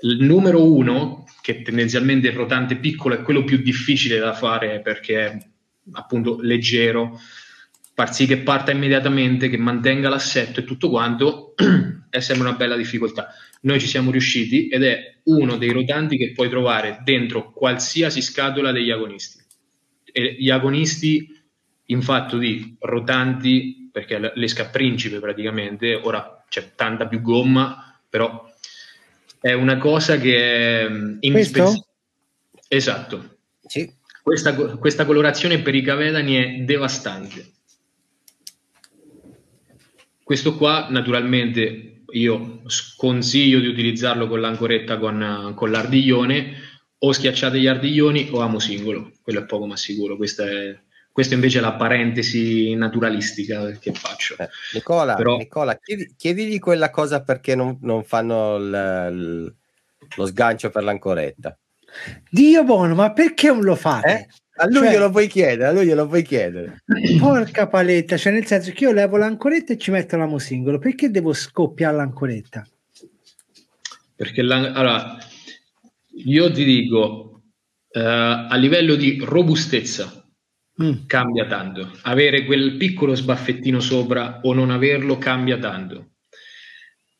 Il 0.01 0.21
numero 0.25 0.69
uno, 0.69 1.27
che 1.41 1.61
tendenzialmente 1.61 2.27
è 2.27 2.31
il 2.31 2.37
rotante 2.37 2.75
piccolo, 2.75 3.15
è 3.15 3.21
quello 3.21 3.45
più 3.45 3.59
difficile 3.59 4.19
da 4.19 4.33
fare 4.33 4.81
perché 4.81 5.25
è 5.25 5.37
appunto 5.93 6.41
leggero, 6.41 7.17
far 7.97 8.13
sì 8.13 8.27
che 8.27 8.37
parta 8.37 8.69
immediatamente, 8.69 9.49
che 9.49 9.57
mantenga 9.57 10.07
l'assetto 10.07 10.59
e 10.59 10.65
tutto 10.65 10.87
quanto, 10.87 11.55
è 12.11 12.19
sempre 12.19 12.47
una 12.47 12.55
bella 12.55 12.75
difficoltà. 12.75 13.33
Noi 13.61 13.79
ci 13.79 13.87
siamo 13.87 14.11
riusciti 14.11 14.67
ed 14.67 14.83
è 14.83 15.15
uno 15.23 15.57
dei 15.57 15.71
rotanti 15.71 16.15
che 16.15 16.31
puoi 16.31 16.47
trovare 16.47 17.01
dentro 17.03 17.51
qualsiasi 17.51 18.21
scatola 18.21 18.71
degli 18.71 18.91
agonisti. 18.91 19.43
E 20.11 20.35
gli 20.37 20.51
agonisti 20.51 21.27
in 21.85 22.03
fatto 22.03 22.37
di 22.37 22.75
rotanti 22.81 23.89
perché 23.91 24.31
l'esca 24.35 24.67
principe 24.67 25.17
praticamente, 25.19 25.95
ora 25.95 26.45
c'è 26.47 26.75
tanta 26.75 27.07
più 27.07 27.21
gomma, 27.21 27.99
però 28.07 28.47
è 29.41 29.53
una 29.53 29.79
cosa 29.79 30.19
che 30.19 30.81
è 30.83 30.87
mm, 30.87 31.17
indispensabile. 31.21 31.85
Esatto. 32.67 33.37
Sì. 33.65 33.91
Questa, 34.21 34.53
questa 34.53 35.05
colorazione 35.05 35.61
per 35.61 35.73
i 35.73 35.81
cavedani 35.81 36.35
è 36.35 36.57
devastante. 36.59 37.55
Questo 40.27 40.57
qua 40.57 40.87
naturalmente 40.89 42.01
io 42.11 42.63
sconsiglio 42.65 43.61
di 43.61 43.67
utilizzarlo 43.67 44.27
con 44.27 44.41
l'ancoretta 44.41 44.97
con, 44.97 45.53
con 45.55 45.71
l'ardiglione 45.71 46.51
o 46.97 47.13
schiacciate 47.13 47.57
gli 47.57 47.65
ardiglioni 47.65 48.27
o 48.33 48.41
amo 48.41 48.59
singolo, 48.59 49.13
quello 49.21 49.39
è 49.39 49.45
poco 49.45 49.67
ma 49.67 49.77
sicuro, 49.77 50.17
questa 50.17 50.43
è 50.43 50.77
questa 51.13 51.33
invece 51.33 51.59
è 51.59 51.61
la 51.61 51.75
parentesi 51.75 52.75
naturalistica 52.75 53.71
che 53.79 53.93
faccio. 53.93 54.35
Eh, 54.37 54.49
Nicola, 54.73 55.15
Però... 55.15 55.37
Nicola 55.37 55.77
chiedi, 55.77 56.13
chiedigli 56.17 56.59
quella 56.59 56.89
cosa 56.89 57.23
perché 57.23 57.55
non, 57.55 57.77
non 57.83 58.03
fanno 58.03 58.57
l, 58.57 58.69
l, 58.69 59.55
lo 60.17 60.25
sgancio 60.25 60.69
per 60.71 60.83
l'ancoretta. 60.83 61.57
Dio 62.29 62.65
buono, 62.65 62.95
ma 62.95 63.13
perché 63.13 63.47
non 63.47 63.61
lo 63.61 63.75
fate? 63.75 64.11
Eh? 64.11 64.27
A 64.59 64.65
lui 64.65 64.85
cioè, 64.85 64.91
glielo 64.91 65.09
puoi 65.11 65.27
chiedere, 65.27 65.65
a 65.67 65.71
lui 65.71 65.85
glielo 65.85 66.07
puoi 66.07 66.23
chiedere. 66.23 66.83
Porca 67.19 67.67
paletta, 67.67 68.17
cioè 68.17 68.33
nel 68.33 68.45
senso 68.45 68.71
che 68.71 68.85
io 68.85 68.91
levo 68.91 69.17
l'ancoretta 69.17 69.73
e 69.73 69.77
ci 69.77 69.91
metto 69.91 70.17
l'amo 70.17 70.39
singolo, 70.39 70.79
perché 70.79 71.11
devo 71.11 71.33
scoppiare 71.33 71.95
l'ancoretta? 71.95 72.67
Perché 74.15 74.41
la, 74.41 74.71
allora, 74.73 75.17
io 76.25 76.51
ti 76.51 76.63
dico, 76.63 77.43
eh, 77.91 77.99
a 78.01 78.55
livello 78.55 78.95
di 78.95 79.19
robustezza, 79.23 80.27
mm. 80.81 81.05
cambia 81.05 81.45
tanto. 81.45 81.91
Avere 82.03 82.45
quel 82.45 82.77
piccolo 82.77 83.13
sbaffettino 83.13 83.79
sopra 83.79 84.39
o 84.41 84.53
non 84.53 84.71
averlo 84.71 85.19
cambia 85.19 85.59
tanto. 85.59 86.13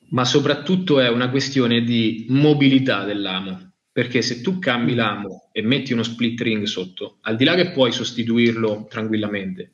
Ma 0.10 0.26
soprattutto 0.26 1.00
è 1.00 1.10
una 1.10 1.30
questione 1.30 1.82
di 1.82 2.26
mobilità 2.30 3.04
dell'amo. 3.04 3.67
Perché 3.98 4.22
se 4.22 4.42
tu 4.42 4.60
cambi 4.60 4.94
mm. 4.94 4.96
l'amo 4.96 5.50
e 5.52 5.64
metti 5.64 5.92
uno 5.92 6.04
split 6.04 6.40
ring 6.42 6.64
sotto, 6.66 7.18
al 7.22 7.36
di 7.36 7.44
là 7.44 7.56
che 7.56 7.72
puoi 7.72 7.92
sostituirlo 7.92 8.86
tranquillamente, 8.88 9.72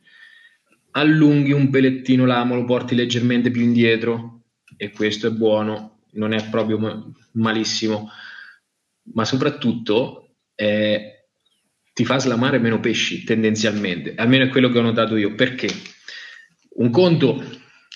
allunghi 0.92 1.52
un 1.52 1.70
pelettino 1.70 2.26
l'amo, 2.26 2.56
lo 2.56 2.64
porti 2.64 2.96
leggermente 2.96 3.52
più 3.52 3.62
indietro 3.62 4.44
e 4.78 4.92
questo 4.92 5.28
è 5.28 5.32
buono, 5.32 6.04
non 6.12 6.32
è 6.32 6.48
proprio 6.50 7.12
malissimo, 7.34 8.10
ma 9.14 9.26
soprattutto 9.26 10.36
è 10.56 11.26
ti 11.92 12.06
fa 12.06 12.18
slamare 12.18 12.60
meno 12.60 12.80
pesci 12.80 13.26
tendenzialmente, 13.26 14.16
almeno 14.16 14.46
è 14.46 14.48
quello 14.48 14.70
che 14.70 14.80
ho 14.80 14.84
notato 14.84 15.18
io, 15.18 15.36
perché? 15.36 15.68
Un 16.76 16.90
conto 16.92 17.44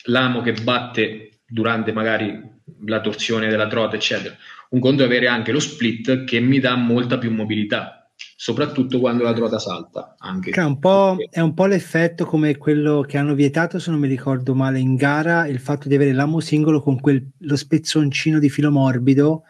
l'amo 0.07 0.41
che 0.41 0.51
batte 0.51 1.39
durante 1.47 1.93
magari 1.93 2.38
la 2.86 2.99
torsione 2.99 3.47
della 3.47 3.67
trota, 3.67 3.95
eccetera, 3.95 4.36
un 4.70 4.80
conto 4.80 5.03
è 5.03 5.05
avere 5.05 5.28
anche 5.28 5.51
lo 5.51 5.59
split 5.59 6.24
che 6.24 6.39
mi 6.39 6.59
dà 6.59 6.76
molta 6.76 7.18
più 7.18 7.32
mobilità, 7.32 8.09
soprattutto 8.36 8.99
quando 8.99 9.24
la 9.24 9.34
trota 9.34 9.59
salta. 9.59 10.15
Anche. 10.20 10.51
È 10.51 10.63
un, 10.63 10.80
po', 10.80 11.18
è 11.30 11.39
un 11.39 11.53
po' 11.53 11.65
l'effetto 11.65 12.26
come 12.26 12.57
quello 12.57 13.01
che 13.01 13.18
hanno 13.18 13.34
vietato, 13.34 13.80
se 13.80 13.91
non 13.91 13.99
mi 13.99 14.07
ricordo 14.07 14.55
male, 14.55 14.80
in 14.80 14.95
gara, 14.95 15.47
il 15.47 15.59
fatto 15.59 15.88
di 15.88 15.95
avere 15.95 16.13
l'amo 16.13 16.39
singolo 16.39 16.82
con 16.82 16.99
quel, 16.99 17.26
lo 17.39 17.55
spezzoncino 17.55 18.39
di 18.39 18.49
filo 18.49 18.72
morbido 18.72 19.43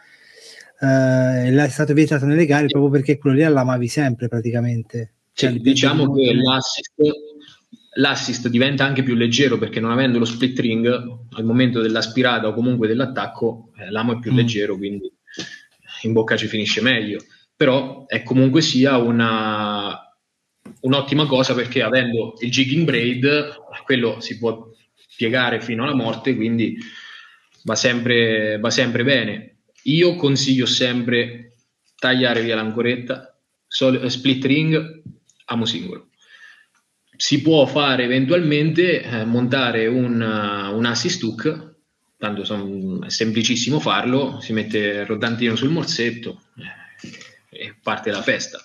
eh, 0.80 1.52
è 1.52 1.68
stato 1.68 1.92
vietato 1.92 2.24
nelle 2.24 2.46
gare 2.46 2.66
proprio 2.66 2.90
perché 2.90 3.18
quello 3.18 3.36
lì 3.36 3.42
l'amavi 3.42 3.88
sempre 3.88 4.28
praticamente. 4.28 5.12
Cioè, 5.32 5.50
sì, 5.50 5.60
diciamo 5.60 6.12
che 6.12 6.34
l'assist, 6.34 6.94
l'assist, 7.94 8.48
diventa 8.48 8.84
anche 8.84 9.02
più 9.02 9.14
leggero 9.14 9.58
perché 9.58 9.80
non 9.80 9.90
avendo 9.90 10.18
lo 10.18 10.24
split 10.24 10.58
ring 10.60 10.86
al 10.86 11.44
momento 11.44 11.80
dell'aspirata 11.80 12.48
o 12.48 12.54
comunque 12.54 12.86
dell'attacco 12.86 13.72
eh, 13.76 13.90
l'amo 13.90 14.12
è 14.12 14.18
più 14.18 14.32
mm. 14.32 14.36
leggero 14.36 14.76
quindi 14.76 15.10
in 16.02 16.12
bocca 16.12 16.36
ci 16.36 16.46
finisce 16.46 16.80
meglio 16.80 17.24
però 17.56 18.06
è 18.06 18.22
comunque 18.22 18.60
sia 18.60 18.98
una, 18.98 19.98
un'ottima 20.82 21.26
cosa 21.26 21.54
perché 21.54 21.82
avendo 21.82 22.34
il 22.40 22.50
jigging 22.50 22.84
braid 22.84 23.56
quello 23.84 24.20
si 24.20 24.38
può 24.38 24.70
piegare 25.16 25.60
fino 25.60 25.82
alla 25.82 25.94
morte 25.94 26.36
quindi 26.36 26.78
va 27.68 27.74
sempre, 27.74 28.58
va 28.58 28.70
sempre 28.70 29.04
bene. 29.04 29.58
Io 29.84 30.14
consiglio 30.16 30.66
sempre 30.66 31.52
tagliare 31.98 32.42
via 32.42 32.54
l'ancoretta, 32.54 33.38
sol- 33.66 34.10
split 34.10 34.44
ring, 34.44 35.02
amo 35.46 35.64
singolo. 35.64 36.07
Si 37.20 37.42
può 37.42 37.66
fare 37.66 38.04
eventualmente 38.04 39.02
eh, 39.02 39.24
montare 39.24 39.88
un, 39.88 40.20
uh, 40.20 40.76
un 40.76 40.84
assist 40.84 41.20
hook, 41.24 41.74
tanto 42.16 42.44
son, 42.44 43.02
è 43.04 43.10
semplicissimo 43.10 43.80
farlo, 43.80 44.38
si 44.40 44.52
mette 44.52 44.78
il 44.78 45.06
rotantino 45.06 45.56
sul 45.56 45.70
morsetto 45.70 46.42
eh, 47.50 47.58
e 47.64 47.74
parte 47.82 48.12
la 48.12 48.22
festa. 48.22 48.60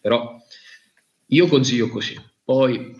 Però 0.00 0.36
io 1.26 1.46
consiglio 1.46 1.88
così. 1.88 2.20
Poi... 2.44 2.92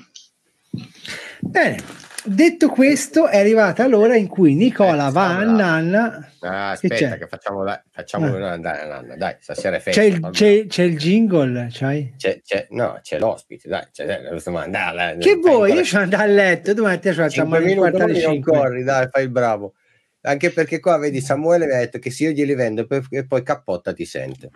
Bene, 1.41 1.83
detto 2.23 2.69
questo, 2.69 3.27
è 3.27 3.39
arrivata 3.39 3.89
l'ora 3.89 4.15
in 4.15 4.29
cui 4.29 4.55
Nicola 4.55 5.09
eh, 5.09 5.13
va 5.13 5.37
a 5.39 5.43
Nanna. 5.43 6.32
Ah, 6.45 6.71
aspetta, 6.71 7.17
che 7.17 7.29
facciamo, 7.29 7.63
la, 7.63 7.81
facciamo 7.89 8.27
ah. 8.27 8.51
andare 8.51 8.81
a 8.81 8.87
Nanna. 8.87 9.17
Dai, 9.17 9.37
stasera 9.39 9.77
è 9.77 9.81
festa. 9.81 10.01
C'è 10.01 10.07
il, 10.07 10.29
c'è, 10.33 10.67
c'è 10.67 10.83
il 10.83 10.99
jingle, 10.99 11.69
c'hai? 11.71 12.15
C'è, 12.17 12.41
c'è, 12.43 12.67
no, 12.71 12.99
c'è 13.01 13.21
l'ospite. 13.21 13.69
Dai, 13.69 13.87
c'è, 13.93 14.05
andare, 14.45 15.19
che 15.19 15.37
vuoi? 15.37 15.73
Io 15.73 15.85
sono 15.85 16.03
andato 16.03 16.25
a 16.25 16.27
letto. 16.27 16.75
Domani 16.75 16.99
te 16.99 17.13
facciamo 17.13 17.57
il 17.59 17.77
quarto 17.77 18.03
alle 18.03 18.19
5. 18.19 18.53
Corri, 18.53 18.83
dai, 18.83 19.09
fai 19.09 19.23
il 19.23 19.31
bravo. 19.31 19.75
Anche 20.23 20.51
perché 20.51 20.81
qua 20.81 20.99
vedi 20.99 21.21
Samuele 21.21 21.67
mi 21.67 21.73
ha 21.73 21.79
detto 21.79 21.99
che 21.99 22.11
se 22.11 22.25
io 22.25 22.31
glieli 22.31 22.55
vendo 22.55 22.87
e 22.89 23.27
poi 23.27 23.43
cappotta 23.45 23.93
ti 23.93 24.05
sente. 24.05 24.51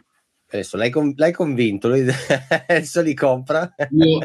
Adesso 0.49 0.77
l'hai, 0.77 0.93
l'hai 1.17 1.33
convinto, 1.33 1.89
lui 1.89 2.05
adesso 2.67 3.01
li 3.01 3.15
compra. 3.15 3.73
Io, 3.91 4.19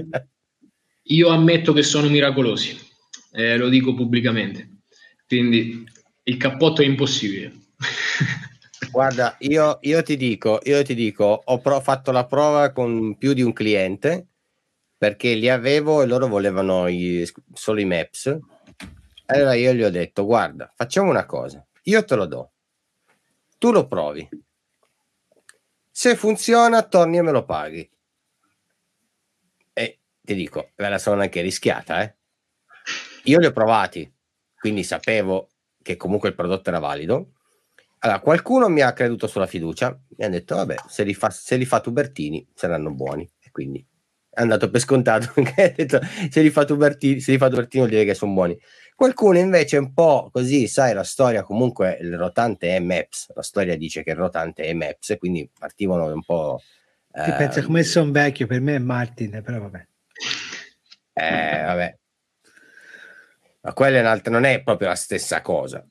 io 1.03 1.29
ammetto 1.29 1.73
che 1.73 1.83
sono 1.83 2.09
miracolosi, 2.09 2.75
eh, 3.33 3.57
lo 3.57 3.69
dico 3.69 3.93
pubblicamente. 3.93 4.69
Quindi 5.27 5.83
il 6.23 6.37
cappotto 6.37 6.81
è 6.81 6.85
impossibile. 6.85 7.53
Guarda, 8.91 9.35
io, 9.39 9.77
io, 9.81 10.03
ti 10.03 10.17
dico, 10.17 10.59
io 10.63 10.83
ti 10.83 10.95
dico, 10.95 11.41
ho 11.43 11.59
pro- 11.59 11.79
fatto 11.81 12.11
la 12.11 12.25
prova 12.25 12.71
con 12.71 13.15
più 13.17 13.33
di 13.33 13.41
un 13.41 13.53
cliente 13.53 14.27
perché 14.97 15.33
li 15.33 15.49
avevo 15.49 16.01
e 16.01 16.05
loro 16.05 16.27
volevano 16.27 16.87
i, 16.87 17.27
solo 17.53 17.79
i 17.79 17.85
maps. 17.85 18.37
Allora 19.27 19.53
io 19.53 19.73
gli 19.73 19.83
ho 19.83 19.89
detto, 19.89 20.25
guarda, 20.25 20.71
facciamo 20.75 21.09
una 21.09 21.25
cosa, 21.25 21.65
io 21.83 22.03
te 22.03 22.15
lo 22.15 22.25
do, 22.25 22.51
tu 23.57 23.71
lo 23.71 23.87
provi, 23.87 24.27
se 25.89 26.15
funziona, 26.15 26.83
torni 26.83 27.17
e 27.17 27.21
me 27.21 27.31
lo 27.31 27.45
paghi. 27.45 27.89
E 29.73 29.99
ti 30.19 30.35
dico, 30.35 30.71
ve 30.75 30.89
la 30.89 30.97
sono 30.97 31.21
anche 31.21 31.41
rischiata, 31.41 32.01
eh? 32.01 32.15
Io 33.25 33.39
li 33.39 33.45
ho 33.45 33.51
provati, 33.51 34.11
quindi 34.59 34.83
sapevo 34.83 35.50
che 35.81 35.95
comunque 35.95 36.29
il 36.29 36.35
prodotto 36.35 36.69
era 36.69 36.79
valido. 36.79 37.33
Allora, 37.99 38.19
qualcuno 38.19 38.67
mi 38.67 38.81
ha 38.81 38.93
creduto 38.93 39.27
sulla 39.27 39.45
fiducia 39.45 39.97
e 40.17 40.25
ha 40.25 40.29
detto, 40.29 40.55
vabbè, 40.55 40.75
se 40.87 41.03
li 41.03 41.13
fa, 41.13 41.29
se 41.29 41.55
li 41.55 41.65
fa 41.65 41.81
Tubertini 41.81 42.47
saranno 42.53 42.91
buoni. 42.91 43.29
E 43.39 43.51
quindi 43.51 43.85
è 44.33 44.41
andato 44.41 44.69
per 44.69 44.79
scontato, 44.79 45.31
ha 45.35 45.67
detto, 45.75 45.99
se 46.29 46.41
li 46.41 46.49
fa 46.49 46.63
Tubertini, 46.63 47.19
se 47.19 47.31
li 47.31 47.37
fa 47.37 47.49
Tubertini 47.49 47.83
vuol 47.83 47.95
dire 47.95 48.05
che 48.05 48.15
sono 48.15 48.33
buoni. 48.33 48.59
Qualcuno 48.95 49.37
invece 49.37 49.77
un 49.77 49.93
po' 49.93 50.29
così, 50.31 50.67
sai, 50.67 50.93
la 50.93 51.03
storia 51.03 51.43
comunque 51.43 51.97
il 52.01 52.17
rotante 52.17 52.75
è 52.75 52.79
Maps, 52.79 53.31
la 53.33 53.41
storia 53.41 53.75
dice 53.75 54.03
che 54.03 54.11
il 54.11 54.15
rotante 54.15 54.63
è 54.63 54.73
Maps, 54.73 55.15
quindi 55.17 55.49
partivano 55.57 56.05
un 56.05 56.23
po'... 56.23 56.61
Ti 57.11 57.29
eh, 57.29 57.33
pensa 57.33 57.61
come 57.63 57.83
sono 57.83 58.11
vecchio, 58.11 58.47
per 58.47 58.61
me 58.61 58.75
è 58.75 58.79
Martin, 58.79 59.41
però 59.43 59.59
vabbè. 59.59 59.87
Eh, 61.13 61.63
vabbè. 61.63 61.97
Ma 63.61 63.73
quella 63.73 63.97
è 63.97 64.01
un'altra, 64.01 64.31
non 64.31 64.43
è 64.43 64.61
proprio 64.63 64.87
la 64.89 64.95
stessa 64.95 65.41
cosa. 65.41 65.85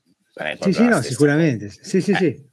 Sì, 0.59 0.73
sì, 0.73 0.87
no, 0.87 1.01
sicuramente. 1.01 1.67
Cosa. 1.67 1.79
Sì, 1.83 2.01
sì, 2.01 2.11
eh. 2.11 2.15
sì. 2.15 2.49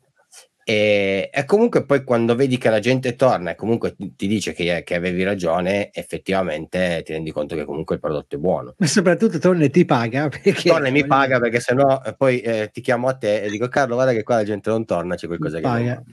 E, 0.69 1.31
e, 1.33 1.45
comunque 1.47 1.87
poi 1.87 2.05
quando 2.05 2.35
vedi 2.35 2.59
che 2.59 2.69
la 2.69 2.79
gente 2.79 3.16
torna 3.16 3.53
e 3.53 3.55
comunque 3.55 3.97
ti 3.97 4.27
dice 4.27 4.53
che, 4.53 4.83
che, 4.85 4.95
avevi 4.95 5.23
ragione, 5.23 5.91
effettivamente 5.91 7.03
ti 7.07 7.14
rendi 7.14 7.31
conto 7.31 7.55
che 7.57 7.64
comunque 7.64 7.95
il 7.95 8.03
prodotto 8.03 8.37
è 8.37 8.39
buono. 8.39 8.75
Ma 8.77 8.87
soprattutto 8.87 9.39
torna 9.39 9.64
e 9.64 9.71
ti 9.71 9.87
paga. 9.87 10.29
Perché... 10.29 10.69
Torna 10.69 10.89
e 10.89 10.91
mi 10.91 11.07
paga 11.07 11.41
perché 11.41 11.61
sennò 11.61 12.03
eh, 12.05 12.14
poi 12.14 12.41
eh, 12.41 12.69
ti 12.71 12.83
chiamo 12.83 13.09
a 13.09 13.14
te 13.14 13.41
e 13.41 13.49
dico 13.49 13.66
Carlo 13.69 13.95
guarda 13.95 14.12
che 14.12 14.23
qua 14.23 14.37
la 14.37 14.45
gente 14.45 14.69
non 14.69 14.85
torna, 14.85 15.14
c'è 15.14 15.27
qualcosa 15.27 15.57
mi 15.57 15.62
che 15.62 15.69
paga. 15.69 15.95
non 15.95 16.05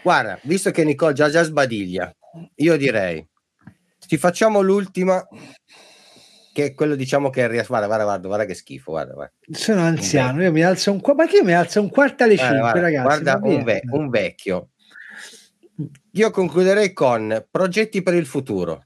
Guarda, 0.00 0.38
visto 0.42 0.70
che 0.70 0.84
Nicole 0.84 1.14
già 1.14 1.28
già 1.28 1.42
sbadiglia, 1.42 2.14
io 2.56 2.76
direi 2.76 3.26
ti 4.06 4.16
facciamo 4.16 4.60
l'ultima 4.60 5.26
che 6.54 6.66
è 6.66 6.74
quello 6.74 6.94
diciamo 6.94 7.30
che 7.30 7.48
riesce 7.48 7.66
guarda, 7.66 7.86
guarda, 7.88 8.04
guarda, 8.04 8.28
guarda 8.28 8.44
che 8.44 8.54
schifo 8.54 8.92
guarda, 8.92 9.12
guarda. 9.12 9.34
sono 9.50 9.80
anziano 9.80 10.40
io 10.40 10.52
mi 10.52 10.62
alzo 10.62 10.92
un 10.92 11.00
quarto 11.00 11.22
ma 11.22 11.28
che 11.28 11.38
io 11.38 11.44
mi 11.44 11.52
alzo 11.52 11.80
un 11.80 11.90
quarto 11.90 12.22
alle 12.22 12.36
5 12.36 12.58
guarda, 12.58 12.80
ragazzi 12.80 13.02
guarda 13.02 13.40
un, 13.42 13.64
ve- 13.64 13.82
un, 13.90 14.08
vecchio. 14.08 14.68
Io 16.12 16.30
concluderei 16.30 16.92
con 16.92 17.44
progetti 17.50 18.02
per 18.02 18.14
il 18.14 18.26
futuro. 18.26 18.84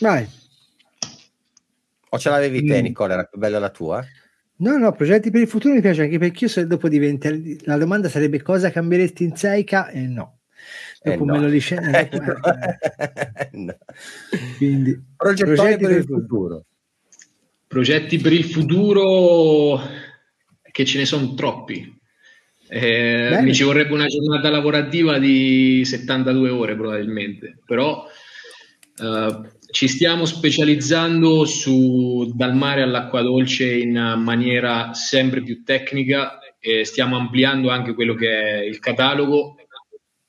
Vai. 0.00 0.26
O 2.08 2.18
ce 2.18 2.30
l'avevi 2.30 2.62
mm. 2.62 2.66
te 2.66 2.80
Nicola? 2.80 3.12
Era 3.12 3.24
più 3.24 3.38
bella 3.38 3.58
la 3.58 3.68
tua? 3.68 4.02
No, 4.58 4.78
no, 4.78 4.92
progetti 4.92 5.30
per 5.30 5.42
il 5.42 5.48
futuro 5.48 5.74
mi 5.74 5.82
piace 5.82 6.04
anche 6.04 6.18
perché 6.18 6.44
io 6.44 6.50
se 6.50 6.66
dopo 6.66 6.88
diventa 6.88 7.28
la 7.64 7.76
domanda 7.76 8.08
sarebbe 8.08 8.40
cosa 8.40 8.70
cambieresti 8.70 9.24
in 9.24 9.36
Seika 9.36 9.90
e 9.90 10.06
no. 10.06 10.35
Dopo 11.02 11.22
eh 11.22 11.26
no. 11.26 11.32
me 11.32 11.38
lo 11.40 11.48
licenzio. 11.48 12.20
Eh, 13.38 13.48
no. 13.52 13.76
Quindi, 14.56 14.98
progetti, 15.16 15.54
progetti 15.54 15.84
per, 15.84 15.88
per 15.88 15.96
il 15.96 16.04
futuro. 16.04 16.20
futuro. 16.20 16.64
Progetti 17.66 18.18
per 18.18 18.32
il 18.32 18.44
futuro 18.44 19.80
che 20.70 20.84
ce 20.84 20.98
ne 20.98 21.04
sono 21.04 21.34
troppi. 21.34 21.94
Eh, 22.68 23.38
mi 23.42 23.54
ci 23.54 23.62
vorrebbe 23.62 23.92
una 23.92 24.06
giornata 24.06 24.50
lavorativa 24.50 25.18
di 25.18 25.84
72 25.84 26.50
ore 26.50 26.74
probabilmente, 26.74 27.58
però 27.64 28.04
eh, 28.98 29.40
ci 29.70 29.88
stiamo 29.88 30.24
specializzando 30.24 31.44
su 31.44 32.32
dal 32.34 32.54
mare 32.54 32.82
all'acqua 32.82 33.22
dolce 33.22 33.72
in 33.78 33.92
maniera 34.18 34.92
sempre 34.94 35.42
più 35.42 35.62
tecnica 35.62 36.38
e 36.58 36.84
stiamo 36.84 37.16
ampliando 37.16 37.70
anche 37.70 37.94
quello 37.94 38.14
che 38.14 38.28
è 38.28 38.62
il 38.62 38.78
catalogo 38.78 39.56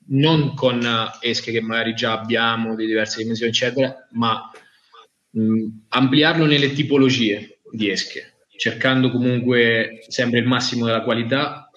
non 0.08 0.54
con 0.54 0.80
eh, 0.80 1.28
esche 1.28 1.52
che 1.52 1.60
magari 1.60 1.94
già 1.94 2.18
abbiamo 2.18 2.74
di 2.74 2.86
diverse 2.86 3.18
dimensioni, 3.18 3.50
eccetera, 3.50 4.06
ma 4.12 4.50
mh, 5.30 5.66
ampliarlo 5.88 6.46
nelle 6.46 6.72
tipologie 6.72 7.60
di 7.70 7.90
esche, 7.90 8.38
cercando 8.56 9.10
comunque 9.10 10.04
sempre 10.08 10.38
il 10.38 10.46
massimo 10.46 10.86
della 10.86 11.02
qualità, 11.02 11.70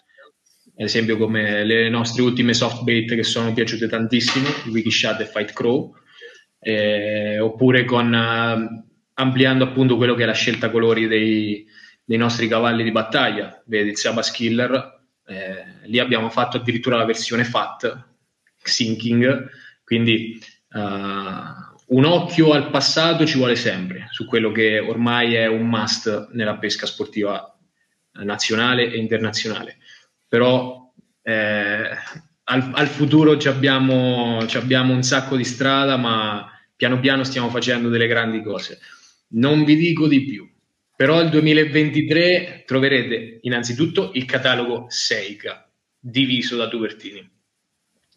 ad 0.82 0.88
esempio 0.88 1.18
come 1.18 1.64
le 1.64 1.90
nostre 1.90 2.22
ultime 2.22 2.54
soft 2.54 2.84
bait 2.84 3.14
che 3.14 3.24
sono 3.24 3.54
piaciute 3.54 3.88
tantissimo, 3.88 4.48
Wikishot 4.68 5.20
e 5.20 5.26
Fight 5.26 5.54
Crow, 5.54 5.94
eh, 6.60 7.40
oppure 7.40 7.86
con 7.86 8.08
uh, 8.12 8.84
ampliando 9.14 9.64
appunto 9.64 9.98
quello 9.98 10.16
che 10.16 10.24
è 10.24 10.26
la 10.26 10.34
scelta 10.34 10.72
colori 10.72 11.08
dei, 11.08 11.66
dei 12.04 12.18
nostri 12.18 12.48
cavalli 12.48 12.84
di 12.84 12.92
battaglia, 12.92 13.62
vedi 13.66 13.90
il 13.90 13.98
Sabas 13.98 14.32
Killer, 14.32 15.00
eh, 15.28 15.66
lì 15.84 16.00
abbiamo 16.00 16.30
fatto 16.30 16.58
addirittura 16.58 16.98
la 16.98 17.06
versione 17.06 17.44
FAT, 17.44 18.10
sinking, 18.64 19.50
quindi 19.84 20.40
uh, 20.72 20.80
un 21.94 22.06
occhio 22.06 22.54
al 22.54 22.70
passato 22.70 23.26
ci 23.26 23.38
vuole 23.38 23.56
sempre 23.56 24.08
su 24.12 24.26
quello 24.26 24.52
che 24.52 24.80
ormai 24.80 25.34
è 25.34 25.48
un 25.48 25.68
must 25.68 26.30
nella 26.32 26.58
pesca 26.58 26.86
sportiva 26.86 27.58
nazionale 28.24 28.92
e 28.92 28.98
internazionale. 28.98 29.78
Però 30.28 30.92
eh, 31.22 31.90
al, 32.44 32.72
al, 32.74 32.88
futuro 32.88 33.38
ci 33.38 33.48
abbiamo, 33.48 34.46
ci 34.48 34.58
abbiamo 34.58 34.94
un 34.94 35.04
sacco 35.04 35.36
di 35.36 35.44
strada, 35.44 35.98
ma 35.98 36.50
piano 36.76 37.00
piano 37.00 37.24
stiamo 37.24 37.50
facendo 37.50 37.90
delle 37.90 38.08
grandi 38.08 38.42
cose. 38.42 38.80
Non 39.34 39.64
vi 39.64 39.76
dico 39.76 40.08
di 40.08 40.24
più, 40.24 40.50
però 40.96 41.22
il 41.22 41.30
2023 41.30 42.64
troverete 42.66 43.40
innanzitutto 43.42 44.12
il 44.14 44.26
catalogo 44.26 44.86
Seika 44.90 45.70
diviso 46.00 46.56
da 46.56 46.68
Tubertini. 46.68 47.30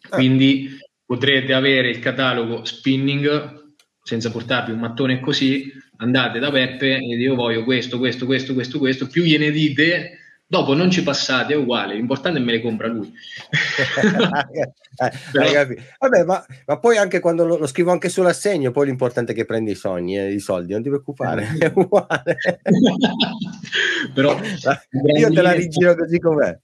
Quindi 0.09 0.77
potrete 1.05 1.53
avere 1.53 1.89
il 1.89 1.99
catalogo 1.99 2.65
spinning 2.65 3.63
senza 4.05 4.29
portarvi 4.29 4.71
un 4.71 4.79
mattone 4.79 5.19
così, 5.19 5.71
andate 5.97 6.37
da 6.37 6.51
Peppe 6.51 6.97
e 6.97 7.15
io 7.15 7.33
voglio 7.33 7.63
questo, 7.63 7.97
questo, 7.97 8.27
questo, 8.27 8.53
questo, 8.53 8.77
questo, 8.77 9.07
più 9.07 9.23
gliene 9.23 9.49
dite, 9.49 10.19
dopo 10.45 10.75
non 10.75 10.91
ci 10.91 11.01
passate, 11.01 11.53
è 11.53 11.57
uguale, 11.57 11.95
l'importante 11.95 12.37
è 12.37 12.41
me 12.41 12.51
le 12.51 12.61
compra 12.61 12.87
lui. 12.87 13.11
eh. 14.53 14.71
Vabbè, 15.97 16.23
ma, 16.23 16.45
ma, 16.67 16.79
poi 16.79 16.97
anche 16.97 17.19
quando 17.19 17.45
lo, 17.45 17.57
lo, 17.57 17.65
scrivo 17.65 17.91
anche 17.91 18.09
sull'assegno, 18.09 18.69
poi 18.69 18.85
l'importante 18.85 19.31
è 19.31 19.35
che 19.35 19.45
prendi 19.45 19.71
i 19.71 19.75
sogni 19.75 20.19
e 20.19 20.25
eh, 20.25 20.33
i 20.33 20.39
soldi, 20.39 20.73
non 20.73 20.83
ti 20.83 20.89
preoccupare, 20.89 21.55
è 21.57 21.71
uguale. 21.73 22.37
Però 24.13 24.39
io 25.17 25.31
te 25.31 25.41
la 25.41 25.51
rigiro 25.51 25.95
così 25.95 26.19
com'è. 26.19 26.55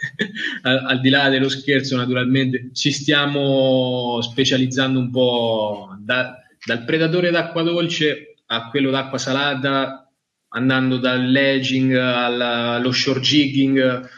al, 0.62 0.84
al, 0.86 1.00
di 1.00 1.08
là 1.08 1.28
dello 1.28 1.48
scherzo, 1.48 1.96
naturalmente 1.96 2.70
ci 2.72 2.90
stiamo 2.90 4.20
specializzando 4.22 4.98
un 4.98 5.10
po' 5.10 5.96
da, 5.98 6.38
dal 6.64 6.84
predatore 6.84 7.30
d'acqua 7.30 7.62
dolce 7.62 8.36
a 8.46 8.68
quello 8.68 8.90
d'acqua 8.90 9.18
salata. 9.18 10.04
andando 10.52 10.96
dall'edging 10.96 11.94
allo 11.94 12.90
short 12.90 13.20
jigging 13.20 14.08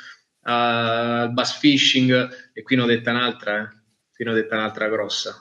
al 0.42 1.32
bass 1.32 1.58
fishing 1.58 2.28
e 2.52 2.62
qui 2.62 2.76
ne 2.76 2.82
ho 2.82 2.86
detta 2.86 3.10
un'altra, 3.10 3.62
eh. 3.62 3.68
qui 4.12 4.24
ne 4.24 4.30
ho 4.30 4.34
detta 4.34 4.56
un'altra 4.56 4.88
grossa. 4.88 5.38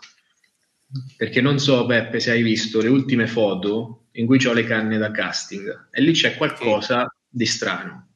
Perché 1.16 1.40
non 1.40 1.60
so, 1.60 1.86
Peppe, 1.86 2.20
se 2.20 2.32
hai 2.32 2.42
visto 2.42 2.82
le 2.82 2.90
ultime 2.90 3.26
foto 3.26 4.08
in 4.14 4.26
cui 4.26 4.46
ho 4.46 4.54
le 4.54 4.66
canne 4.66 4.98
da 4.98 5.12
casting 5.12 5.88
e 5.90 6.02
lì 6.02 6.12
c'è 6.12 6.36
qualcosa 6.36 7.14
di 7.28 7.46
strano. 7.46 8.10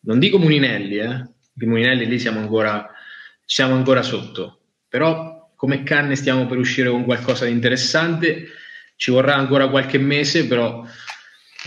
Non 0.00 0.18
dico 0.18 0.38
Muninelli, 0.38 0.96
eh? 0.96 1.34
I 1.58 1.66
Muninelli 1.66 2.06
lì 2.06 2.18
siamo 2.18 2.38
ancora, 2.38 2.88
siamo 3.44 3.74
ancora 3.74 4.02
sotto, 4.02 4.60
però 4.88 5.50
come 5.56 5.82
canne 5.82 6.16
stiamo 6.16 6.46
per 6.46 6.58
uscire 6.58 6.90
con 6.90 7.04
qualcosa 7.04 7.46
di 7.46 7.52
interessante, 7.52 8.48
ci 8.96 9.10
vorrà 9.10 9.34
ancora 9.36 9.68
qualche 9.68 9.98
mese, 9.98 10.46
però 10.46 10.84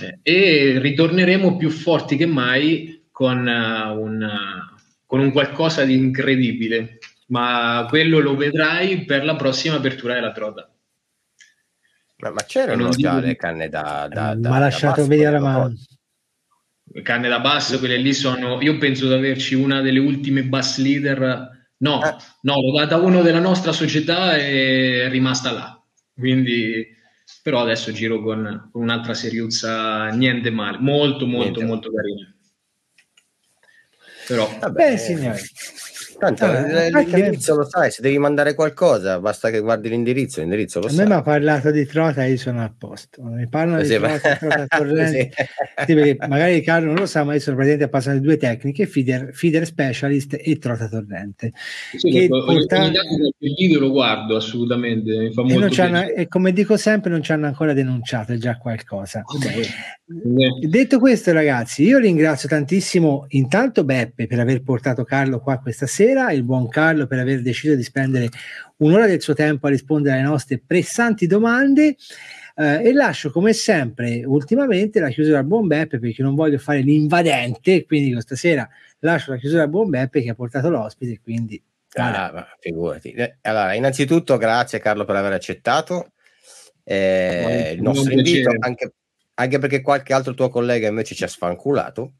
eh, 0.01 0.19
e 0.21 0.79
ritorneremo 0.79 1.57
più 1.57 1.69
forti 1.69 2.15
che 2.15 2.25
mai 2.25 3.07
con, 3.11 3.45
uh, 3.45 3.99
un, 3.99 4.21
uh, 4.21 4.79
con 5.05 5.19
un 5.19 5.31
qualcosa 5.31 5.83
di 5.83 5.95
incredibile, 5.95 6.99
ma 7.27 7.85
quello 7.89 8.19
lo 8.19 8.35
vedrai 8.35 9.05
per 9.05 9.25
la 9.25 9.35
prossima 9.35 9.75
apertura 9.75 10.13
della 10.13 10.31
trota. 10.31 10.71
Ma, 12.17 12.31
ma 12.31 12.43
c'erano 12.43 12.89
già 12.89 13.19
le 13.19 13.35
canne 13.35 13.69
da, 13.69 14.07
da, 14.09 14.35
da 14.35 14.49
Ma 14.49 14.59
lasciato 14.59 15.05
vedere 15.05 15.31
la 15.31 15.39
mano. 15.39 15.73
Canne 17.03 17.27
da 17.27 17.39
basso, 17.39 17.79
quelle 17.79 17.97
lì 17.97 18.13
sono. 18.13 18.61
Io 18.61 18.77
penso 18.77 19.07
di 19.07 19.13
averci 19.13 19.55
una 19.55 19.81
delle 19.81 19.99
ultime 19.99 20.43
bass 20.43 20.77
leader. 20.79 21.57
No, 21.77 22.03
eh. 22.03 22.15
no, 22.41 22.55
l'ho 22.55 22.77
data 22.77 22.97
uno 22.97 23.21
della 23.21 23.39
nostra 23.39 23.71
società 23.71 24.35
e 24.35 25.03
è 25.03 25.09
rimasta 25.09 25.51
là. 25.51 25.83
Quindi, 26.15 26.85
però 27.41 27.61
adesso 27.61 27.91
giro 27.91 28.21
con, 28.21 28.69
con 28.71 28.81
un'altra 28.81 29.13
seriuzza, 29.13 30.07
niente 30.09 30.49
male, 30.49 30.77
molto, 30.79 31.25
molto, 31.25 31.59
niente. 31.59 31.65
molto 31.65 31.91
carina. 31.91 32.33
Però, 34.27 34.57
Vabbè, 34.59 34.97
signori. 34.97 35.41
Tanto 36.19 36.43
ah, 36.43 36.89
l'indirizzo 36.89 37.55
lo 37.55 37.65
sai, 37.65 37.91
se 37.91 38.01
devi 38.01 38.17
mandare 38.17 38.53
qualcosa, 38.53 39.21
basta 39.21 39.49
che 39.49 39.61
guardi 39.61 39.87
l'indirizzo, 39.87 40.41
l'indirizzo 40.41 40.81
lo 40.81 40.87
a 40.87 40.89
sai. 40.89 40.99
A 40.99 41.03
me 41.03 41.09
mi 41.13 41.15
ha 41.15 41.21
parlato 41.21 41.71
di 41.71 41.85
Trota 41.85 42.25
e 42.25 42.31
io 42.31 42.37
sono 42.37 42.61
a 42.61 42.73
posto. 42.77 43.23
Mi 43.23 43.47
parlano 43.47 43.81
sì, 43.83 43.97
di 43.97 44.03
Trota, 44.03 44.35
Trota 44.35 44.65
Torrente. 44.77 45.31
sì. 45.85 45.93
sì, 45.93 46.17
magari 46.27 46.61
Carlo 46.61 46.87
non 46.87 46.95
lo 46.95 47.05
sa, 47.05 47.23
ma 47.23 47.35
io 47.35 47.39
sono 47.39 47.55
praticamente 47.55 47.89
appassionato 47.89 48.21
di 48.21 48.27
due 48.27 48.37
tecniche, 48.37 48.85
feeder, 48.85 49.33
feeder 49.33 49.65
specialist 49.65 50.37
e 50.37 50.57
Trota 50.57 50.89
Torrente. 50.89 51.53
Sì, 51.95 52.09
che 52.11 52.27
porta... 52.27 52.83
il 52.83 53.55
video 53.57 53.79
lo 53.79 53.91
guardo 53.91 54.35
assolutamente, 54.35 55.17
mi 55.17 55.31
fa 55.31 55.43
molto 55.43 55.81
e, 55.81 56.13
e 56.17 56.27
come 56.27 56.51
dico 56.51 56.75
sempre, 56.75 57.11
non 57.11 57.23
ci 57.23 57.31
hanno 57.31 57.45
ancora 57.45 57.71
denunciato, 57.71 58.33
è 58.33 58.37
già 58.37 58.57
qualcosa. 58.57 59.21
Okay. 59.23 59.63
Detto 60.11 60.97
questo, 60.97 61.31
ragazzi, 61.31 61.83
io 61.83 61.99
ringrazio 61.99 62.49
tantissimo 62.49 63.27
intanto 63.29 63.83
Beppe 63.83 64.25
per 64.25 64.39
aver 64.39 64.63
portato 64.63 65.03
Carlo 65.03 65.39
qua 65.39 65.59
questa 65.59 65.85
sera 65.85 66.31
il 66.31 66.41
buon 66.41 66.67
Carlo 66.67 67.05
per 67.05 67.19
aver 67.19 67.43
deciso 67.43 67.75
di 67.75 67.83
spendere 67.83 68.29
un'ora 68.77 69.05
del 69.05 69.21
suo 69.21 69.35
tempo 69.35 69.67
a 69.67 69.69
rispondere 69.69 70.15
alle 70.17 70.27
nostre 70.27 70.59
pressanti 70.65 71.27
domande. 71.27 71.95
Eh, 72.55 72.87
e 72.87 72.91
lascio 72.91 73.29
come 73.29 73.53
sempre 73.53 74.23
ultimamente 74.25 74.99
la 74.99 75.09
chiusura 75.09 75.37
al 75.37 75.45
buon 75.45 75.67
Beppe 75.67 75.99
perché 75.99 76.23
non 76.23 76.33
voglio 76.33 76.57
fare 76.57 76.81
l'invadente 76.81 77.85
quindi 77.85 78.11
questa 78.11 78.35
sera 78.35 78.67
lascio 78.99 79.31
la 79.31 79.37
chiusura 79.37 79.61
al 79.61 79.69
buon 79.69 79.89
Beppe 79.89 80.21
che 80.21 80.31
ha 80.31 80.35
portato 80.35 80.69
l'ospite 80.69 81.19
quindi 81.21 81.61
ah, 81.93 82.47
figurati. 82.59 83.11
Eh, 83.11 83.37
allora 83.43 83.75
innanzitutto 83.75 84.37
grazie 84.37 84.79
Carlo 84.79 85.05
per 85.05 85.15
aver 85.15 85.33
accettato. 85.33 86.13
Eh, 86.83 87.73
il 87.75 87.81
nostro 87.83 88.11
invito 88.11 88.49
anche, 88.57 88.93
anche, 89.39 89.57
perché 89.57 89.81
qualche 89.81 90.13
altro 90.13 90.33
tuo 90.33 90.49
collega 90.49 90.87
invece 90.87 91.15
ci 91.15 91.23
ha 91.23 91.27
sfanculato 91.27 92.15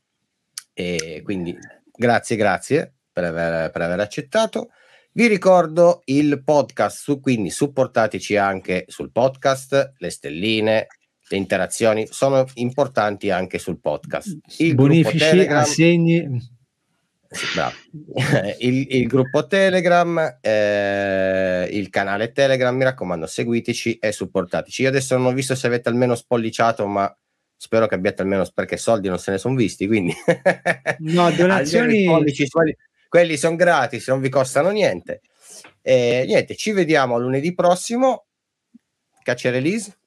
e 0.73 1.21
quindi 1.23 1.55
grazie 1.91 2.37
grazie 2.37 2.95
per 3.11 3.25
aver, 3.25 3.69
per 3.71 3.81
aver 3.81 3.99
accettato. 3.99 4.69
Vi 5.11 5.27
ricordo 5.27 6.01
il 6.05 6.41
podcast, 6.43 7.19
quindi 7.19 7.49
supportateci 7.49 8.37
anche 8.37 8.85
sul 8.87 9.11
podcast, 9.11 9.93
le 9.97 10.09
stelline, 10.09 10.87
le 11.27 11.37
interazioni 11.37 12.07
sono 12.09 12.45
importanti 12.55 13.29
anche 13.29 13.59
sul 13.59 13.79
podcast. 13.79 14.37
Il 14.57 14.75
Bonifici, 14.75 15.45
Assegni. 17.29 17.73
il, 18.59 18.87
il, 18.89 19.07
gruppo 19.07 19.45
Telegram, 19.45 20.39
eh, 20.41 21.67
il 21.71 21.89
canale 21.89 22.31
Telegram, 22.31 22.75
mi 22.75 22.83
raccomando, 22.83 23.27
seguiteci 23.27 23.99
e 23.99 24.11
supportateci. 24.11 24.81
Io 24.81 24.89
adesso 24.89 25.15
non 25.15 25.27
ho 25.27 25.33
visto 25.33 25.53
se 25.55 25.67
avete 25.67 25.89
almeno 25.89 26.15
spolliciato, 26.15 26.87
ma 26.87 27.15
spero 27.55 27.87
che 27.87 27.95
abbiate 27.95 28.21
almeno 28.21 28.47
perché 28.53 28.77
soldi 28.77 29.09
non 29.09 29.19
se 29.19 29.31
ne 29.31 29.37
sono 29.37 29.55
visti, 29.55 29.85
quindi 29.85 30.13
no, 30.99 31.29
donazioni 31.35 32.05
quelli 33.09 33.37
sono 33.37 33.55
gratis, 33.55 34.07
non 34.07 34.21
vi 34.21 34.29
costano 34.29 34.69
niente. 34.69 35.21
E 35.81 36.23
niente, 36.27 36.55
ci 36.55 36.71
vediamo 36.71 37.17
lunedì 37.17 37.53
prossimo. 37.53 38.25
Caccia 39.23 39.49
release. 39.49 39.98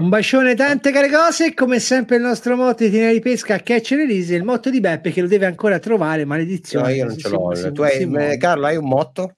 Un 0.00 0.08
bacione, 0.08 0.54
tante 0.54 0.92
care 0.92 1.10
cose. 1.10 1.52
Come 1.52 1.78
sempre, 1.78 2.16
il 2.16 2.22
nostro 2.22 2.56
motto 2.56 2.84
di 2.84 2.90
Tineri 2.90 3.20
Pesca 3.20 3.58
Catch 3.58 3.90
Release. 3.90 4.34
Il 4.34 4.44
motto 4.44 4.70
di 4.70 4.80
Beppe 4.80 5.10
che 5.10 5.20
lo 5.20 5.28
deve 5.28 5.44
ancora 5.44 5.78
trovare. 5.78 6.24
Maledizione. 6.24 6.88
No, 6.88 6.94
io 6.94 7.04
non 7.04 7.18
ce 7.18 7.28
l'ho. 7.28 7.54
Si, 7.54 7.70
tu 7.72 7.82
hai, 7.82 8.10
eh, 8.10 8.38
Carlo, 8.38 8.64
hai 8.64 8.76
un 8.76 8.88
motto? 8.88 9.34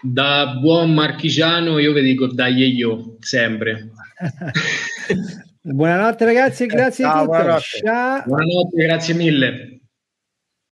Da 0.00 0.56
buon 0.58 0.94
marchigiano, 0.94 1.78
io 1.78 1.92
vi 1.92 2.00
dico 2.00 2.28
dai 2.28 2.74
io, 2.74 3.16
sempre. 3.20 3.90
buonanotte, 5.60 6.24
ragazzi, 6.24 6.62
e 6.62 6.66
grazie 6.66 7.04
Ciao, 7.04 7.12
a 7.12 7.18
tutti. 7.18 7.26
Buonanotte. 7.26 7.78
Ciao. 7.84 8.22
buonanotte, 8.24 8.82
grazie 8.86 9.14
mille. 9.14 9.81